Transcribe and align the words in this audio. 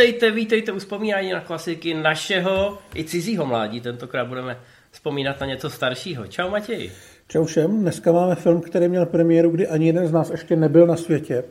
Vítejte, 0.00 0.30
vítejte 0.30 0.72
u 0.72 0.78
vzpomínání 0.78 1.32
na 1.32 1.40
klasiky 1.40 1.94
našeho 1.94 2.78
i 2.94 3.04
cizího 3.04 3.46
mládí. 3.46 3.80
Tentokrát 3.80 4.24
budeme 4.24 4.60
vzpomínat 4.90 5.40
na 5.40 5.46
něco 5.46 5.70
staršího. 5.70 6.26
Čau 6.26 6.50
Matěj. 6.50 6.92
Čau 7.28 7.44
všem. 7.44 7.80
Dneska 7.80 8.12
máme 8.12 8.34
film, 8.34 8.60
který 8.60 8.88
měl 8.88 9.06
premiéru, 9.06 9.50
kdy 9.50 9.68
ani 9.68 9.86
jeden 9.86 10.06
z 10.06 10.12
nás 10.12 10.30
ještě 10.30 10.56
nebyl 10.56 10.86
na 10.86 10.96
světě. 10.96 11.44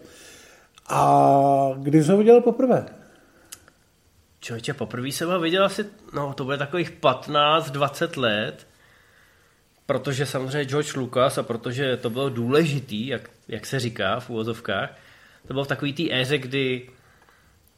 A 0.87 1.71
kdy 1.77 2.03
jsi 2.03 2.11
ho 2.11 2.17
viděl 2.17 2.41
poprvé? 2.41 2.85
Člověče, 4.39 4.73
poprvé 4.73 5.07
jsem 5.07 5.29
ho 5.29 5.39
viděl 5.39 5.65
asi, 5.65 5.85
no 6.13 6.33
to 6.33 6.43
bude 6.43 6.57
takových 6.57 6.91
15-20 7.01 8.21
let, 8.21 8.67
protože 9.85 10.25
samozřejmě 10.25 10.65
George 10.65 10.95
Lucas 10.95 11.37
a 11.37 11.43
protože 11.43 11.97
to 11.97 12.09
bylo 12.09 12.29
důležitý, 12.29 13.07
jak, 13.07 13.29
jak 13.47 13.65
se 13.65 13.79
říká 13.79 14.19
v 14.19 14.29
úvozovkách, 14.29 14.89
to 15.47 15.53
bylo 15.53 15.63
v 15.63 15.67
takový 15.67 15.93
té 15.93 16.03
éře, 16.21 16.37
kdy 16.37 16.89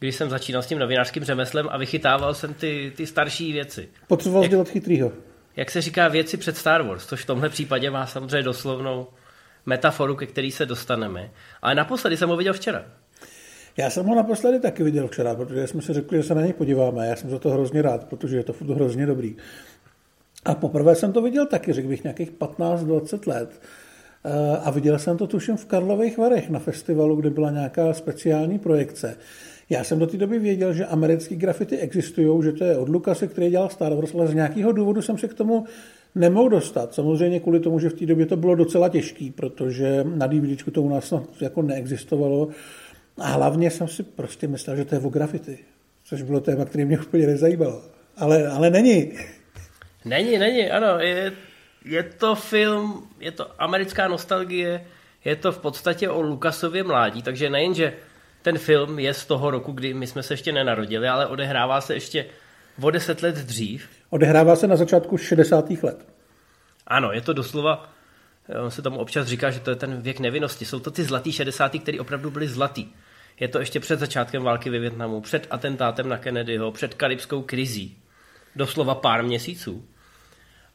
když 0.01 0.15
jsem 0.15 0.29
začínal 0.29 0.61
s 0.61 0.67
tím 0.67 0.79
novinářským 0.79 1.23
řemeslem 1.23 1.67
a 1.71 1.77
vychytával 1.77 2.33
jsem 2.33 2.53
ty, 2.53 2.93
ty 2.95 3.07
starší 3.07 3.53
věci. 3.53 3.89
Potřeboval 4.07 4.47
dělat 4.47 4.69
chytrýho. 4.69 5.11
Jak 5.55 5.71
se 5.71 5.81
říká 5.81 6.07
věci 6.07 6.37
před 6.37 6.57
Star 6.57 6.81
Wars, 6.81 7.05
což 7.05 7.23
v 7.23 7.25
tomhle 7.25 7.49
případě 7.49 7.91
má 7.91 8.07
samozřejmě 8.07 8.43
doslovnou 8.43 9.07
metaforu, 9.65 10.15
ke 10.15 10.25
který 10.25 10.51
se 10.51 10.65
dostaneme. 10.65 11.29
Ale 11.61 11.75
naposledy 11.75 12.17
jsem 12.17 12.29
ho 12.29 12.37
viděl 12.37 12.53
včera. 12.53 12.85
Já 13.77 13.89
jsem 13.89 14.05
ho 14.05 14.15
naposledy 14.15 14.59
taky 14.59 14.83
viděl 14.83 15.07
včera, 15.07 15.35
protože 15.35 15.67
jsme 15.67 15.81
si 15.81 15.93
řekli, 15.93 16.17
že 16.17 16.23
se 16.23 16.35
na 16.35 16.41
něj 16.41 16.53
podíváme. 16.53 17.07
Já 17.07 17.15
jsem 17.15 17.29
za 17.29 17.39
to 17.39 17.49
hrozně 17.49 17.81
rád, 17.81 18.03
protože 18.03 18.37
je 18.37 18.43
to 18.43 18.53
furt 18.53 18.69
hrozně 18.69 19.05
dobrý. 19.05 19.35
A 20.45 20.55
poprvé 20.55 20.95
jsem 20.95 21.13
to 21.13 21.21
viděl 21.21 21.45
taky, 21.45 21.73
řekl 21.73 21.87
bych, 21.87 22.03
nějakých 22.03 22.31
15-20 22.31 23.27
let. 23.27 23.61
Eh, 24.25 24.57
a 24.57 24.71
viděl 24.71 24.99
jsem 24.99 25.17
to 25.17 25.27
tuším 25.27 25.57
v 25.57 25.65
Karlových 25.65 26.17
Varech 26.17 26.49
na 26.49 26.59
festivalu, 26.59 27.15
kde 27.15 27.29
byla 27.29 27.51
nějaká 27.51 27.93
speciální 27.93 28.59
projekce. 28.59 29.17
Já 29.71 29.83
jsem 29.83 29.99
do 29.99 30.07
té 30.07 30.17
doby 30.17 30.39
věděl, 30.39 30.73
že 30.73 30.85
americké 30.85 31.35
grafity 31.35 31.77
existují, 31.77 32.43
že 32.43 32.51
to 32.51 32.63
je 32.63 32.77
od 32.77 32.89
Lukase, 32.89 33.27
který 33.27 33.49
dělal 33.49 33.69
Star 33.69 33.93
Wars, 33.93 34.15
ale 34.15 34.27
z 34.27 34.33
nějakého 34.33 34.71
důvodu 34.71 35.01
jsem 35.01 35.17
se 35.17 35.27
k 35.27 35.33
tomu 35.33 35.65
nemohl 36.15 36.49
dostat. 36.49 36.93
Samozřejmě 36.93 37.39
kvůli 37.39 37.59
tomu, 37.59 37.79
že 37.79 37.89
v 37.89 37.93
té 37.93 38.05
době 38.05 38.25
to 38.25 38.37
bylo 38.37 38.55
docela 38.55 38.89
těžký, 38.89 39.31
protože 39.31 40.03
na 40.03 40.27
DVD 40.27 40.71
to 40.71 40.81
u 40.81 40.89
nás 40.89 41.13
jako 41.41 41.61
neexistovalo. 41.61 42.47
A 43.17 43.27
hlavně 43.27 43.71
jsem 43.71 43.87
si 43.87 44.03
prostě 44.03 44.47
myslel, 44.47 44.75
že 44.75 44.85
to 44.85 44.95
je 44.95 45.01
o 45.01 45.09
grafity, 45.09 45.59
což 46.03 46.21
bylo 46.21 46.39
téma, 46.39 46.65
který 46.65 46.85
mě 46.85 46.99
úplně 46.99 47.27
nezajímalo. 47.27 47.81
Ale, 48.17 48.47
ale 48.47 48.69
není. 48.69 49.11
Není, 50.05 50.37
není, 50.37 50.71
ano. 50.71 50.99
Je, 50.99 51.31
je 51.85 52.03
to 52.03 52.35
film, 52.35 53.07
je 53.19 53.31
to 53.31 53.61
americká 53.61 54.07
nostalgie, 54.07 54.85
je 55.25 55.35
to 55.35 55.51
v 55.51 55.59
podstatě 55.59 56.09
o 56.09 56.21
Lukasově 56.21 56.83
mládí, 56.83 57.21
takže 57.21 57.49
nejenže 57.49 57.93
ten 58.41 58.57
film 58.57 58.99
je 58.99 59.13
z 59.13 59.25
toho 59.25 59.51
roku, 59.51 59.71
kdy 59.71 59.93
my 59.93 60.07
jsme 60.07 60.23
se 60.23 60.33
ještě 60.33 60.51
nenarodili, 60.51 61.07
ale 61.07 61.27
odehrává 61.27 61.81
se 61.81 61.93
ještě 61.93 62.25
o 62.81 62.91
deset 62.91 63.21
let 63.21 63.35
dřív. 63.35 63.89
Odehrává 64.09 64.55
se 64.55 64.67
na 64.67 64.75
začátku 64.75 65.17
60. 65.17 65.69
let. 65.83 66.05
Ano, 66.87 67.11
je 67.11 67.21
to 67.21 67.33
doslova, 67.33 67.89
on 68.63 68.71
se 68.71 68.81
tomu 68.81 68.99
občas 68.99 69.27
říká, 69.27 69.51
že 69.51 69.59
to 69.59 69.69
je 69.69 69.75
ten 69.75 70.01
věk 70.01 70.19
nevinnosti. 70.19 70.65
Jsou 70.65 70.79
to 70.79 70.91
ty 70.91 71.03
zlatý 71.03 71.31
60. 71.31 71.71
které 71.79 71.99
opravdu 71.99 72.31
byly 72.31 72.47
zlatý. 72.47 72.87
Je 73.39 73.47
to 73.47 73.59
ještě 73.59 73.79
před 73.79 73.99
začátkem 73.99 74.43
války 74.43 74.69
ve 74.69 74.79
Větnamu, 74.79 75.21
před 75.21 75.47
atentátem 75.49 76.09
na 76.09 76.17
Kennedyho, 76.17 76.71
před 76.71 76.93
karibskou 76.93 77.41
krizí. 77.41 77.97
Doslova 78.55 78.95
pár 78.95 79.23
měsíců. 79.23 79.85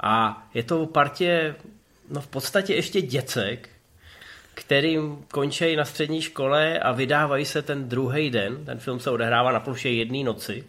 A 0.02 0.46
je 0.54 0.62
to 0.62 0.86
partě, 0.86 1.54
no 2.10 2.20
v 2.20 2.26
podstatě 2.26 2.74
ještě 2.74 3.02
děcek, 3.02 3.68
kterým 4.56 5.24
končí 5.32 5.76
na 5.76 5.84
střední 5.84 6.22
škole 6.22 6.78
a 6.78 6.92
vydávají 6.92 7.44
se 7.44 7.62
ten 7.62 7.88
druhý 7.88 8.30
den. 8.30 8.64
Ten 8.64 8.78
film 8.78 9.00
se 9.00 9.10
odehrává 9.10 9.52
na 9.52 9.60
ploše 9.60 9.88
jedné 9.88 10.24
noci. 10.24 10.64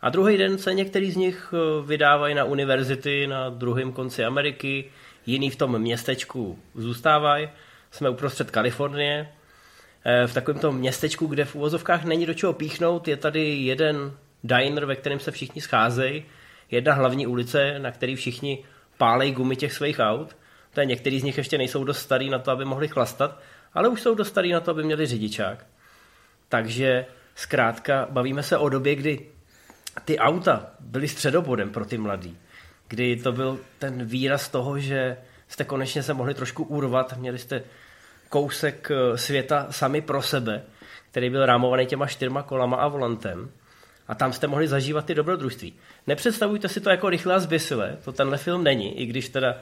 A 0.00 0.10
druhý 0.10 0.36
den 0.36 0.58
se 0.58 0.74
některý 0.74 1.10
z 1.10 1.16
nich 1.16 1.54
eh, 1.54 1.86
vydávají 1.86 2.34
na 2.34 2.44
univerzity 2.44 3.26
na 3.26 3.48
druhém 3.48 3.92
konci 3.92 4.24
Ameriky, 4.24 4.84
jiný 5.26 5.50
v 5.50 5.56
tom 5.56 5.78
městečku 5.78 6.58
zůstávají. 6.74 7.48
Jsme 7.90 8.10
uprostřed 8.10 8.50
Kalifornie. 8.50 9.28
Eh, 10.04 10.26
v 10.26 10.34
takovém 10.34 10.60
tom 10.60 10.76
městečku, 10.76 11.26
kde 11.26 11.44
v 11.44 11.54
uvozovkách 11.54 12.04
není 12.04 12.26
do 12.26 12.34
čeho 12.34 12.52
píchnout, 12.52 13.08
je 13.08 13.16
tady 13.16 13.54
jeden 13.54 14.12
diner, 14.44 14.84
ve 14.84 14.96
kterém 14.96 15.20
se 15.20 15.30
všichni 15.30 15.60
scházejí, 15.60 16.24
jedna 16.70 16.94
hlavní 16.94 17.26
ulice, 17.26 17.78
na 17.78 17.90
který 17.90 18.16
všichni 18.16 18.64
pálej 18.98 19.32
gumy 19.32 19.56
těch 19.56 19.72
svých 19.72 19.98
aut 19.98 20.36
to 20.74 20.80
je 20.80 20.86
některý 20.86 21.20
z 21.20 21.22
nich 21.22 21.38
ještě 21.38 21.58
nejsou 21.58 21.84
dost 21.84 21.98
starý 21.98 22.30
na 22.30 22.38
to, 22.38 22.50
aby 22.50 22.64
mohli 22.64 22.88
chlastat, 22.88 23.40
ale 23.74 23.88
už 23.88 24.02
jsou 24.02 24.14
dost 24.14 24.28
starý 24.28 24.52
na 24.52 24.60
to, 24.60 24.70
aby 24.70 24.82
měli 24.82 25.06
řidičák. 25.06 25.66
Takže 26.48 27.06
zkrátka 27.34 28.08
bavíme 28.10 28.42
se 28.42 28.58
o 28.58 28.68
době, 28.68 28.94
kdy 28.94 29.26
ty 30.04 30.18
auta 30.18 30.66
byly 30.80 31.08
středobodem 31.08 31.70
pro 31.70 31.84
ty 31.84 31.98
mladý. 31.98 32.38
Kdy 32.88 33.16
to 33.16 33.32
byl 33.32 33.60
ten 33.78 34.04
výraz 34.04 34.48
toho, 34.48 34.78
že 34.78 35.16
jste 35.48 35.64
konečně 35.64 36.02
se 36.02 36.14
mohli 36.14 36.34
trošku 36.34 36.64
urvat, 36.64 37.16
měli 37.16 37.38
jste 37.38 37.62
kousek 38.28 38.90
eh, 38.90 39.18
světa 39.18 39.66
sami 39.70 40.00
pro 40.00 40.22
sebe, 40.22 40.62
který 41.10 41.30
byl 41.30 41.46
rámovaný 41.46 41.86
těma 41.86 42.06
čtyřma 42.06 42.42
kolama 42.42 42.76
a 42.76 42.88
volantem. 42.88 43.50
A 44.08 44.14
tam 44.14 44.32
jste 44.32 44.46
mohli 44.46 44.68
zažívat 44.68 45.04
ty 45.04 45.14
dobrodružství. 45.14 45.74
Nepředstavujte 46.06 46.68
si 46.68 46.80
to 46.80 46.90
jako 46.90 47.10
rychle 47.10 47.34
a 47.34 47.38
zbysile, 47.38 47.96
to 48.04 48.12
tenhle 48.12 48.38
film 48.38 48.64
není, 48.64 49.00
i 49.00 49.06
když 49.06 49.28
teda 49.28 49.56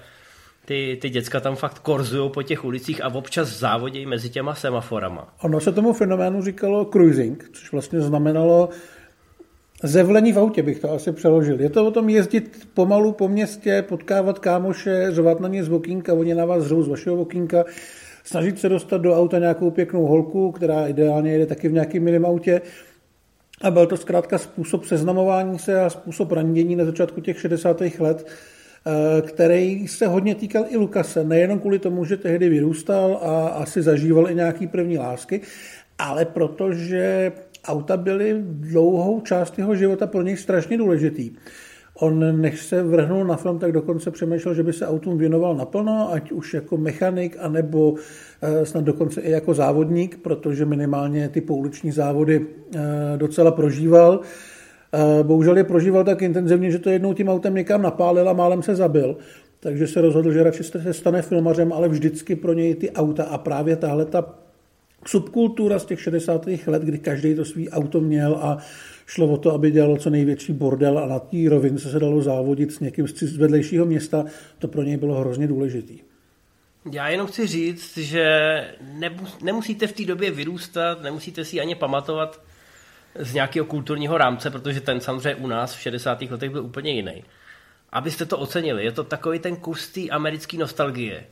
ty, 0.64 0.98
ty 1.02 1.10
děcka 1.10 1.40
tam 1.40 1.56
fakt 1.56 1.78
korzují 1.78 2.30
po 2.30 2.42
těch 2.42 2.64
ulicích 2.64 3.04
a 3.04 3.14
občas 3.14 3.48
závodějí 3.48 4.06
mezi 4.06 4.30
těma 4.30 4.54
semaforama. 4.54 5.34
Ono 5.42 5.60
se 5.60 5.72
tomu 5.72 5.92
fenoménu 5.92 6.42
říkalo 6.42 6.84
cruising, 6.84 7.50
což 7.52 7.72
vlastně 7.72 8.00
znamenalo 8.00 8.68
zevlení 9.82 10.32
v 10.32 10.38
autě, 10.38 10.62
bych 10.62 10.78
to 10.80 10.90
asi 10.90 11.12
přeložil. 11.12 11.60
Je 11.60 11.70
to 11.70 11.86
o 11.86 11.90
tom 11.90 12.08
jezdit 12.08 12.68
pomalu 12.74 13.12
po 13.12 13.28
městě, 13.28 13.84
potkávat 13.88 14.38
kámoše, 14.38 15.06
řovat 15.10 15.40
na 15.40 15.48
ně 15.48 15.64
z 15.64 15.72
okýnka, 15.72 16.14
oni 16.14 16.34
na 16.34 16.44
vás 16.44 16.64
řvou 16.64 16.82
z 16.82 16.88
vašeho 16.88 17.16
okýnka, 17.16 17.64
snažit 18.24 18.58
se 18.58 18.68
dostat 18.68 18.98
do 18.98 19.16
auta 19.16 19.38
nějakou 19.38 19.70
pěknou 19.70 20.06
holku, 20.06 20.52
která 20.52 20.86
ideálně 20.86 21.32
jede 21.32 21.46
taky 21.46 21.68
v 21.68 21.72
nějakém 21.72 22.02
minimautě. 22.02 22.60
A 23.62 23.70
byl 23.70 23.86
to 23.86 23.96
zkrátka 23.96 24.38
způsob 24.38 24.84
seznamování 24.84 25.58
se 25.58 25.80
a 25.80 25.90
způsob 25.90 26.32
randění 26.32 26.76
na 26.76 26.84
začátku 26.84 27.20
těch 27.20 27.40
60. 27.40 27.80
let, 27.98 28.26
který 29.22 29.88
se 29.88 30.06
hodně 30.06 30.34
týkal 30.34 30.64
i 30.68 30.76
Lukase, 30.76 31.24
nejenom 31.24 31.58
kvůli 31.58 31.78
tomu, 31.78 32.04
že 32.04 32.16
tehdy 32.16 32.48
vyrůstal 32.48 33.20
a 33.22 33.48
asi 33.48 33.82
zažíval 33.82 34.30
i 34.30 34.34
nějaký 34.34 34.66
první 34.66 34.98
lásky, 34.98 35.40
ale 35.98 36.24
protože 36.24 37.32
auta 37.64 37.96
byly 37.96 38.36
dlouhou 38.42 39.20
část 39.20 39.58
jeho 39.58 39.74
života 39.74 40.06
pro 40.06 40.22
něj 40.22 40.36
strašně 40.36 40.78
důležitý. 40.78 41.30
On, 41.94 42.40
než 42.40 42.62
se 42.62 42.82
vrhnul 42.82 43.24
na 43.24 43.36
film, 43.36 43.58
tak 43.58 43.72
dokonce 43.72 44.10
přemýšlel, 44.10 44.54
že 44.54 44.62
by 44.62 44.72
se 44.72 44.86
autům 44.86 45.18
věnoval 45.18 45.56
naplno, 45.56 46.12
ať 46.12 46.32
už 46.32 46.54
jako 46.54 46.76
mechanik, 46.76 47.36
anebo 47.40 47.94
eh, 48.42 48.66
snad 48.66 48.84
dokonce 48.84 49.20
i 49.20 49.30
jako 49.30 49.54
závodník, 49.54 50.18
protože 50.18 50.64
minimálně 50.64 51.28
ty 51.28 51.40
pouliční 51.40 51.92
závody 51.92 52.46
eh, 52.74 52.80
docela 53.16 53.50
prožíval. 53.50 54.20
Bohužel 55.22 55.56
je 55.56 55.64
prožíval 55.64 56.04
tak 56.04 56.22
intenzivně, 56.22 56.70
že 56.70 56.78
to 56.78 56.90
jednou 56.90 57.14
tím 57.14 57.28
autem 57.28 57.54
někam 57.54 57.82
napálil 57.82 58.28
a 58.28 58.32
málem 58.32 58.62
se 58.62 58.74
zabil. 58.74 59.16
Takže 59.60 59.86
se 59.86 60.00
rozhodl, 60.00 60.32
že 60.32 60.42
radši 60.42 60.64
se 60.64 60.92
stane 60.92 61.22
filmařem, 61.22 61.72
ale 61.72 61.88
vždycky 61.88 62.36
pro 62.36 62.52
něj 62.52 62.74
ty 62.74 62.90
auta 62.90 63.24
a 63.24 63.38
právě 63.38 63.76
tahle 63.76 64.04
ta 64.04 64.34
subkultura 65.06 65.78
z 65.78 65.84
těch 65.84 66.00
60. 66.00 66.46
let, 66.66 66.82
kdy 66.82 66.98
každý 66.98 67.34
to 67.34 67.44
svý 67.44 67.70
auto 67.70 68.00
měl 68.00 68.38
a 68.40 68.58
šlo 69.06 69.26
o 69.26 69.36
to, 69.36 69.52
aby 69.52 69.70
dělalo 69.70 69.96
co 69.96 70.10
největší 70.10 70.52
bordel 70.52 70.98
a 70.98 71.06
na 71.06 71.18
té 71.18 71.36
rovince 71.48 71.90
se 71.90 71.98
dalo 71.98 72.22
závodit 72.22 72.72
s 72.72 72.80
někým 72.80 73.08
z 73.08 73.36
vedlejšího 73.36 73.86
města, 73.86 74.24
to 74.58 74.68
pro 74.68 74.82
něj 74.82 74.96
bylo 74.96 75.20
hrozně 75.20 75.46
důležitý. 75.46 75.98
Já 76.92 77.08
jenom 77.08 77.26
chci 77.26 77.46
říct, 77.46 77.96
že 77.96 78.26
nemusíte 79.44 79.86
v 79.86 79.92
té 79.92 80.04
době 80.04 80.30
vyrůstat, 80.30 81.02
nemusíte 81.02 81.44
si 81.44 81.60
ani 81.60 81.74
pamatovat 81.74 82.40
z 83.18 83.34
nějakého 83.34 83.66
kulturního 83.66 84.18
rámce, 84.18 84.50
protože 84.50 84.80
ten 84.80 85.00
samozřejmě 85.00 85.34
u 85.34 85.46
nás 85.46 85.74
v 85.74 85.80
60. 85.80 86.22
letech 86.22 86.50
byl 86.50 86.64
úplně 86.64 86.92
jiný. 86.92 87.24
Abyste 87.92 88.26
to 88.26 88.38
ocenili, 88.38 88.84
je 88.84 88.92
to 88.92 89.04
takový 89.04 89.38
ten 89.38 89.56
kus 89.56 89.88
té 89.88 90.08
americké 90.08 90.56
nostalgie, 90.56 91.26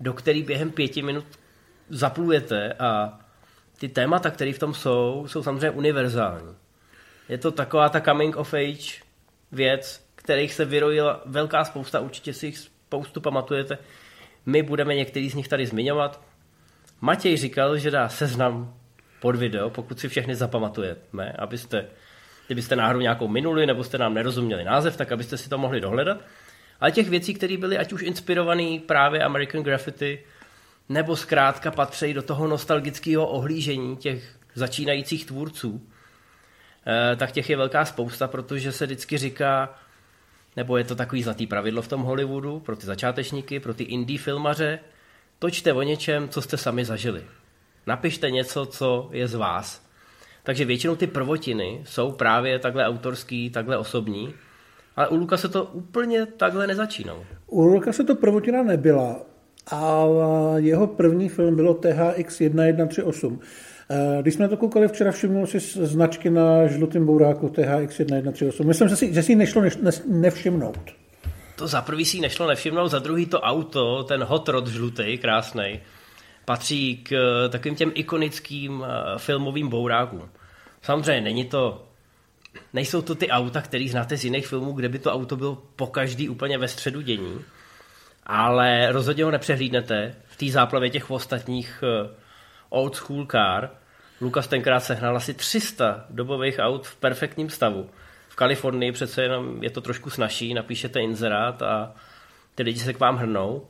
do 0.00 0.12
který 0.12 0.42
během 0.42 0.70
pěti 0.70 1.02
minut 1.02 1.24
zaplujete 1.88 2.72
a 2.72 3.18
ty 3.78 3.88
témata, 3.88 4.30
které 4.30 4.52
v 4.52 4.58
tom 4.58 4.74
jsou, 4.74 5.26
jsou 5.28 5.42
samozřejmě 5.42 5.70
univerzální. 5.70 6.54
Je 7.28 7.38
to 7.38 7.50
taková 7.50 7.88
ta 7.88 8.00
coming 8.00 8.36
of 8.36 8.54
age 8.54 9.02
věc, 9.52 10.04
kterých 10.14 10.54
se 10.54 10.64
vyrojila 10.64 11.22
velká 11.26 11.64
spousta, 11.64 12.00
určitě 12.00 12.32
si 12.32 12.46
jich 12.46 12.58
spoustu 12.58 13.20
pamatujete. 13.20 13.78
My 14.46 14.62
budeme 14.62 14.94
některý 14.94 15.30
z 15.30 15.34
nich 15.34 15.48
tady 15.48 15.66
zmiňovat. 15.66 16.20
Matěj 17.00 17.36
říkal, 17.36 17.78
že 17.78 17.90
dá 17.90 18.08
seznam 18.08 18.79
pod 19.20 19.36
video, 19.36 19.70
pokud 19.70 20.00
si 20.00 20.08
všechny 20.08 20.34
zapamatujeme, 20.34 21.32
abyste, 21.38 21.86
kdybyste 22.46 22.76
náhodou 22.76 23.00
nějakou 23.00 23.28
minuli 23.28 23.66
nebo 23.66 23.84
jste 23.84 23.98
nám 23.98 24.14
nerozuměli 24.14 24.64
název, 24.64 24.96
tak 24.96 25.12
abyste 25.12 25.36
si 25.36 25.48
to 25.48 25.58
mohli 25.58 25.80
dohledat. 25.80 26.18
Ale 26.80 26.92
těch 26.92 27.08
věcí, 27.08 27.34
které 27.34 27.56
byly 27.56 27.78
ať 27.78 27.92
už 27.92 28.02
inspirované 28.02 28.80
právě 28.86 29.24
American 29.24 29.62
Graffiti, 29.62 30.24
nebo 30.88 31.16
zkrátka 31.16 31.70
patří 31.70 32.14
do 32.14 32.22
toho 32.22 32.46
nostalgického 32.46 33.26
ohlížení 33.26 33.96
těch 33.96 34.36
začínajících 34.54 35.26
tvůrců, 35.26 35.88
eh, 36.86 37.16
tak 37.16 37.32
těch 37.32 37.50
je 37.50 37.56
velká 37.56 37.84
spousta, 37.84 38.28
protože 38.28 38.72
se 38.72 38.86
vždycky 38.86 39.18
říká, 39.18 39.74
nebo 40.56 40.76
je 40.76 40.84
to 40.84 40.94
takový 40.94 41.22
zlatý 41.22 41.46
pravidlo 41.46 41.82
v 41.82 41.88
tom 41.88 42.02
Hollywoodu 42.02 42.60
pro 42.60 42.76
ty 42.76 42.86
začátečníky, 42.86 43.60
pro 43.60 43.74
ty 43.74 43.84
indie 43.84 44.18
filmaře, 44.18 44.78
točte 45.38 45.72
o 45.72 45.82
něčem, 45.82 46.28
co 46.28 46.42
jste 46.42 46.56
sami 46.56 46.84
zažili. 46.84 47.24
Napište 47.86 48.30
něco, 48.30 48.66
co 48.66 49.08
je 49.12 49.28
z 49.28 49.34
vás. 49.34 49.82
Takže 50.42 50.64
většinou 50.64 50.96
ty 50.96 51.06
prvotiny 51.06 51.80
jsou 51.84 52.12
právě 52.12 52.58
takhle 52.58 52.86
autorský, 52.86 53.50
takhle 53.50 53.78
osobní, 53.78 54.34
ale 54.96 55.08
u 55.08 55.16
Luka 55.16 55.36
se 55.36 55.48
to 55.48 55.64
úplně 55.64 56.26
takhle 56.26 56.66
nezačínou. 56.66 57.24
U 57.46 57.64
Luka 57.64 57.92
se 57.92 58.04
to 58.04 58.14
prvotina 58.14 58.62
nebyla, 58.62 59.20
ale 59.66 60.62
jeho 60.62 60.86
první 60.86 61.28
film 61.28 61.56
bylo 61.56 61.74
THX 61.74 62.38
1138. 62.38 63.40
Eh, 63.90 64.22
když 64.22 64.34
jsme 64.34 64.48
to 64.48 64.56
koukali 64.56 64.88
včera, 64.88 65.12
všimnul 65.12 65.46
si 65.46 65.60
značky 65.86 66.30
na 66.30 66.66
žlutém 66.66 67.06
bouráku 67.06 67.48
THX 67.48 67.96
1138. 67.96 68.66
Myslím, 68.66 68.88
že 68.88 68.96
si, 68.96 69.14
že 69.14 69.22
si 69.22 69.34
nešlo 69.34 69.62
neš, 69.62 69.76
ne, 69.76 69.90
nevšimnout. 70.06 70.90
To 71.56 71.66
za 71.66 71.82
prvý 71.82 72.04
si 72.04 72.20
nešlo 72.20 72.46
nevšimnout, 72.46 72.90
za 72.90 72.98
druhý 72.98 73.26
to 73.26 73.40
auto, 73.40 74.04
ten 74.04 74.22
hot 74.22 74.48
rod 74.48 74.66
žlutý, 74.66 75.18
krásný, 75.18 75.80
patří 76.50 76.96
k 76.96 77.12
eh, 77.12 77.48
takovým 77.48 77.76
těm 77.76 77.92
ikonickým 77.94 78.84
eh, 78.84 79.18
filmovým 79.18 79.68
bourákům. 79.68 80.30
Samozřejmě 80.82 81.20
není 81.20 81.44
to, 81.44 81.84
nejsou 82.72 83.02
to 83.02 83.14
ty 83.14 83.30
auta, 83.30 83.60
který 83.60 83.88
znáte 83.88 84.16
z 84.16 84.24
jiných 84.24 84.46
filmů, 84.46 84.72
kde 84.72 84.88
by 84.88 84.98
to 84.98 85.12
auto 85.12 85.36
bylo 85.36 85.62
po 85.76 85.86
každý 85.86 86.28
úplně 86.28 86.58
ve 86.58 86.68
středu 86.68 87.00
dění, 87.00 87.44
ale 88.26 88.92
rozhodně 88.92 89.24
ho 89.24 89.30
nepřehlídnete 89.30 90.14
v 90.26 90.36
té 90.36 90.46
záplavě 90.46 90.90
těch 90.90 91.10
ostatních 91.10 91.84
old 92.68 92.96
school 92.96 93.26
car, 93.26 93.70
Lukas 94.20 94.48
tenkrát 94.48 94.80
sehnal 94.80 95.16
asi 95.16 95.34
300 95.34 96.04
dobových 96.10 96.58
aut 96.58 96.86
v 96.86 96.96
perfektním 96.96 97.50
stavu. 97.50 97.90
V 98.28 98.36
Kalifornii 98.36 98.92
přece 98.92 99.22
jenom 99.22 99.62
je 99.62 99.70
to 99.70 99.80
trošku 99.80 100.10
snažší, 100.10 100.54
napíšete 100.54 101.00
inzerát 101.00 101.62
a 101.62 101.94
ty 102.54 102.62
lidi 102.62 102.80
se 102.80 102.92
k 102.92 103.00
vám 103.00 103.16
hrnou. 103.16 103.68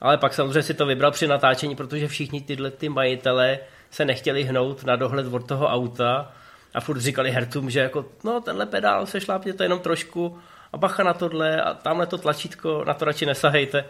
Ale 0.00 0.18
pak 0.18 0.34
samozřejmě 0.34 0.62
si 0.62 0.74
to 0.74 0.86
vybral 0.86 1.10
při 1.10 1.26
natáčení, 1.26 1.76
protože 1.76 2.08
všichni 2.08 2.40
tyhle 2.40 2.70
ty 2.70 2.88
majitele 2.88 3.58
se 3.90 4.04
nechtěli 4.04 4.44
hnout 4.44 4.84
na 4.84 4.96
dohled 4.96 5.26
od 5.26 5.46
toho 5.46 5.66
auta 5.66 6.32
a 6.74 6.80
furt 6.80 7.00
říkali 7.00 7.30
hercům, 7.30 7.70
že 7.70 7.80
jako, 7.80 8.04
no 8.24 8.40
tenhle 8.40 8.66
pedál 8.66 9.06
se 9.06 9.20
šlápně 9.20 9.52
to 9.52 9.62
jenom 9.62 9.78
trošku 9.78 10.38
a 10.72 10.76
bacha 10.78 11.02
na 11.02 11.14
tohle 11.14 11.62
a 11.62 11.74
tamhle 11.74 12.06
to 12.06 12.18
tlačítko, 12.18 12.84
na 12.86 12.94
to 12.94 13.04
radši 13.04 13.26
nesahejte. 13.26 13.84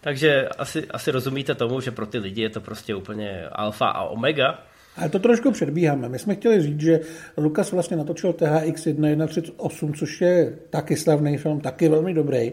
Takže 0.00 0.48
asi, 0.48 0.86
asi 0.86 1.10
rozumíte 1.10 1.54
tomu, 1.54 1.80
že 1.80 1.90
pro 1.90 2.06
ty 2.06 2.18
lidi 2.18 2.42
je 2.42 2.50
to 2.50 2.60
prostě 2.60 2.94
úplně 2.94 3.48
alfa 3.52 3.86
a 3.86 4.04
omega. 4.04 4.58
Ale 4.96 5.08
to 5.08 5.18
trošku 5.18 5.50
předbíháme. 5.50 6.08
My 6.08 6.18
jsme 6.18 6.34
chtěli 6.34 6.62
říct, 6.62 6.80
že 6.80 7.00
Lukas 7.36 7.72
vlastně 7.72 7.96
natočil 7.96 8.32
THX 8.32 8.84
1138, 8.84 9.94
což 9.94 10.20
je 10.20 10.58
taky 10.70 10.96
slavný 10.96 11.38
film, 11.38 11.60
taky 11.60 11.88
velmi 11.88 12.14
dobrý, 12.14 12.52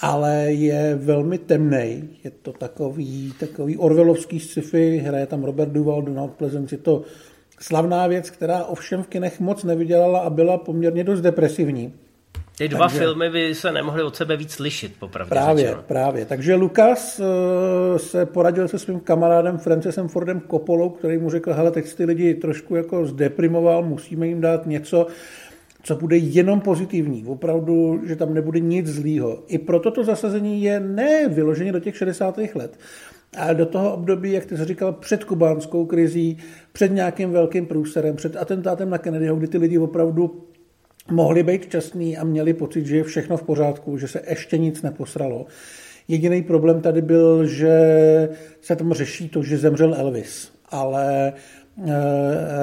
ale 0.00 0.36
je 0.52 0.94
velmi 0.94 1.38
temný. 1.38 2.10
Je 2.24 2.30
to 2.42 2.52
takový, 2.52 3.34
takový 3.40 3.76
orvelovský 3.76 4.40
sci-fi, 4.40 4.98
hraje 4.98 5.26
tam 5.26 5.44
Robert 5.44 5.72
Duval, 5.72 6.02
Donald 6.02 6.30
Pleasence, 6.32 6.74
je 6.74 6.78
to 6.78 7.02
slavná 7.60 8.06
věc, 8.06 8.30
která 8.30 8.64
ovšem 8.64 9.02
v 9.02 9.06
kinech 9.06 9.40
moc 9.40 9.64
nevydělala 9.64 10.20
a 10.20 10.30
byla 10.30 10.58
poměrně 10.58 11.04
dost 11.04 11.20
depresivní. 11.20 11.92
Ty 12.58 12.68
dva 12.68 12.86
Takže, 12.86 12.98
filmy 12.98 13.30
by 13.30 13.54
se 13.54 13.72
nemohly 13.72 14.02
od 14.02 14.16
sebe 14.16 14.36
víc 14.36 14.58
lišit, 14.58 14.92
popravdě 14.98 15.28
Právě, 15.30 15.64
řečeno. 15.64 15.82
právě. 15.82 16.24
Takže 16.26 16.54
Lukas 16.54 17.20
uh, 17.20 17.98
se 17.98 18.26
poradil 18.26 18.68
se 18.68 18.78
svým 18.78 19.00
kamarádem 19.00 19.58
Francisem 19.58 20.08
Fordem 20.08 20.42
Coppolou, 20.50 20.90
který 20.90 21.18
mu 21.18 21.30
řekl, 21.30 21.52
hele, 21.52 21.70
teď 21.70 21.94
ty 21.94 22.04
lidi 22.04 22.34
trošku 22.34 22.76
jako 22.76 23.06
zdeprimoval, 23.06 23.82
musíme 23.82 24.26
jim 24.26 24.40
dát 24.40 24.66
něco, 24.66 25.06
co 25.82 25.96
bude 25.96 26.16
jenom 26.16 26.60
pozitivní. 26.60 27.24
Opravdu, 27.26 28.00
že 28.06 28.16
tam 28.16 28.34
nebude 28.34 28.60
nic 28.60 28.86
zlýho. 28.86 29.42
I 29.46 29.58
proto 29.58 29.90
to 29.90 30.04
zasazení 30.04 30.62
je 30.62 30.80
ne 30.80 31.28
vyloženě 31.28 31.72
do 31.72 31.80
těch 31.80 31.96
60. 31.96 32.38
let, 32.54 32.78
ale 33.36 33.54
do 33.54 33.66
toho 33.66 33.94
období, 33.94 34.32
jak 34.32 34.46
ty 34.46 34.56
jsi 34.56 34.64
říkal, 34.64 34.92
před 34.92 35.24
kubánskou 35.24 35.86
krizí, 35.86 36.38
před 36.72 36.92
nějakým 36.92 37.30
velkým 37.30 37.66
průserem, 37.66 38.16
před 38.16 38.36
atentátem 38.36 38.90
na 38.90 38.98
Kennedyho, 38.98 39.36
kdy 39.36 39.48
ty 39.48 39.58
lidi 39.58 39.78
opravdu 39.78 40.46
mohli 41.10 41.42
být 41.42 41.62
šťastní 41.62 42.16
a 42.16 42.24
měli 42.24 42.54
pocit, 42.54 42.86
že 42.86 42.96
je 42.96 43.04
všechno 43.04 43.36
v 43.36 43.42
pořádku, 43.42 43.98
že 43.98 44.08
se 44.08 44.22
ještě 44.28 44.58
nic 44.58 44.82
neposralo. 44.82 45.46
Jediný 46.08 46.42
problém 46.42 46.80
tady 46.80 47.02
byl, 47.02 47.46
že 47.46 47.78
se 48.60 48.76
tam 48.76 48.92
řeší 48.92 49.28
to, 49.28 49.42
že 49.42 49.58
zemřel 49.58 49.94
Elvis, 49.94 50.52
ale 50.68 51.32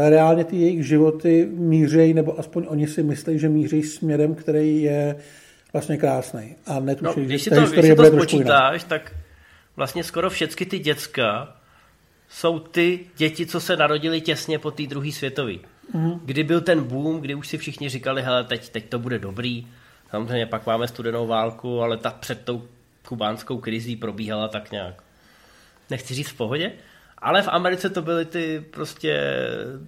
reálně 0.10 0.44
ty 0.44 0.56
jejich 0.56 0.88
životy 0.88 1.48
mířejí, 1.52 2.14
nebo 2.14 2.40
aspoň 2.40 2.66
oni 2.70 2.88
si 2.88 3.04
myslí, 3.04 3.40
že 3.40 3.50
mířejí 3.50 3.84
směrem, 3.84 4.36
který 4.36 4.82
je 4.82 5.16
vlastně 5.74 5.98
krásný. 5.98 6.56
A 6.66 6.80
netuší, 6.80 7.20
no, 7.20 7.26
když 7.26 7.42
si 7.42 7.50
to, 7.50 7.62
když 7.62 7.86
si 7.86 7.96
to 7.96 8.06
spočítáš, 8.06 8.84
tak 8.84 9.16
vlastně 9.76 10.04
skoro 10.04 10.30
všechny 10.30 10.66
ty 10.66 10.80
děcka 10.80 11.56
jsou 12.30 12.60
ty 12.60 13.00
děti, 13.18 13.46
co 13.46 13.60
se 13.60 13.78
narodili 13.78 14.22
těsně 14.22 14.60
po 14.60 14.72
té 14.72 14.84
druhé 14.84 15.12
světové. 15.12 15.54
Mm. 15.94 16.20
Kdy 16.26 16.44
byl 16.44 16.62
ten 16.62 16.84
boom, 16.84 17.22
kdy 17.22 17.36
už 17.36 17.48
si 17.48 17.58
všichni 17.58 17.90
říkali, 17.90 18.22
hele, 18.22 18.44
teď, 18.44 18.70
teď 18.70 18.90
to 18.90 19.00
bude 19.00 19.20
dobrý. 19.20 19.68
Samozřejmě 20.10 20.46
pak 20.46 20.66
máme 20.66 20.88
studenou 20.88 21.28
válku, 21.28 21.82
ale 21.82 21.98
ta 21.98 22.12
před 22.12 22.42
tou 22.42 22.64
kubánskou 23.08 23.58
krizí 23.58 23.96
probíhala 23.96 24.48
tak 24.48 24.72
nějak, 24.72 25.04
nechci 25.90 26.14
říct 26.14 26.30
v 26.30 26.38
pohodě, 26.38 26.72
ale 27.18 27.42
v 27.42 27.48
Americe 27.48 27.90
to 27.90 28.02
byly 28.02 28.26
ty 28.26 28.66
prostě, 28.72 29.22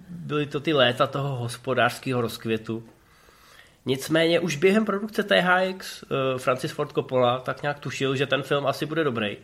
byly 0.09 0.45
to 0.45 0.59
ty 0.59 0.73
léta 0.73 1.07
toho 1.07 1.35
hospodářského 1.35 2.21
rozkvětu. 2.21 2.83
Nicméně 3.85 4.39
už 4.39 4.55
během 4.55 4.85
produkce 4.85 5.23
THX 5.23 6.03
uh, 6.03 6.09
Francis 6.37 6.71
Ford 6.71 6.91
Coppola 6.91 7.39
tak 7.39 7.61
nějak 7.61 7.79
tušil, 7.79 8.15
že 8.15 8.27
ten 8.27 8.43
film 8.43 8.67
asi 8.67 8.85
bude 8.85 9.03
dobrý, 9.03 9.37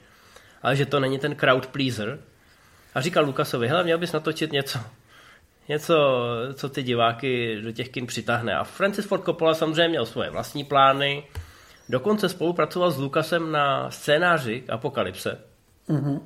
ale 0.61 0.75
že 0.75 0.85
to 0.85 0.99
není 0.99 1.19
ten 1.19 1.35
crowd 1.35 1.67
pleaser. 1.67 2.19
A 2.95 3.01
říkal 3.01 3.25
Lukasovi, 3.25 3.67
hele, 3.67 3.83
měl 3.83 3.97
bys 3.97 4.11
natočit 4.11 4.51
něco, 4.51 4.79
něco, 5.67 5.95
co 6.53 6.69
ty 6.69 6.83
diváky 6.83 7.61
do 7.61 7.71
těch 7.71 7.89
kin 7.89 8.07
přitáhne. 8.07 8.55
A 8.55 8.63
Francis 8.63 9.05
Ford 9.05 9.25
Coppola 9.25 9.53
samozřejmě 9.53 9.87
měl 9.87 10.05
svoje 10.05 10.29
vlastní 10.29 10.63
plány, 10.63 11.23
dokonce 11.89 12.29
spolupracoval 12.29 12.91
s 12.91 12.97
Lukasem 12.97 13.51
na 13.51 13.91
scénáři 13.91 14.63
Apokalypse. 14.69 15.41
Mm-hmm. 15.89 16.19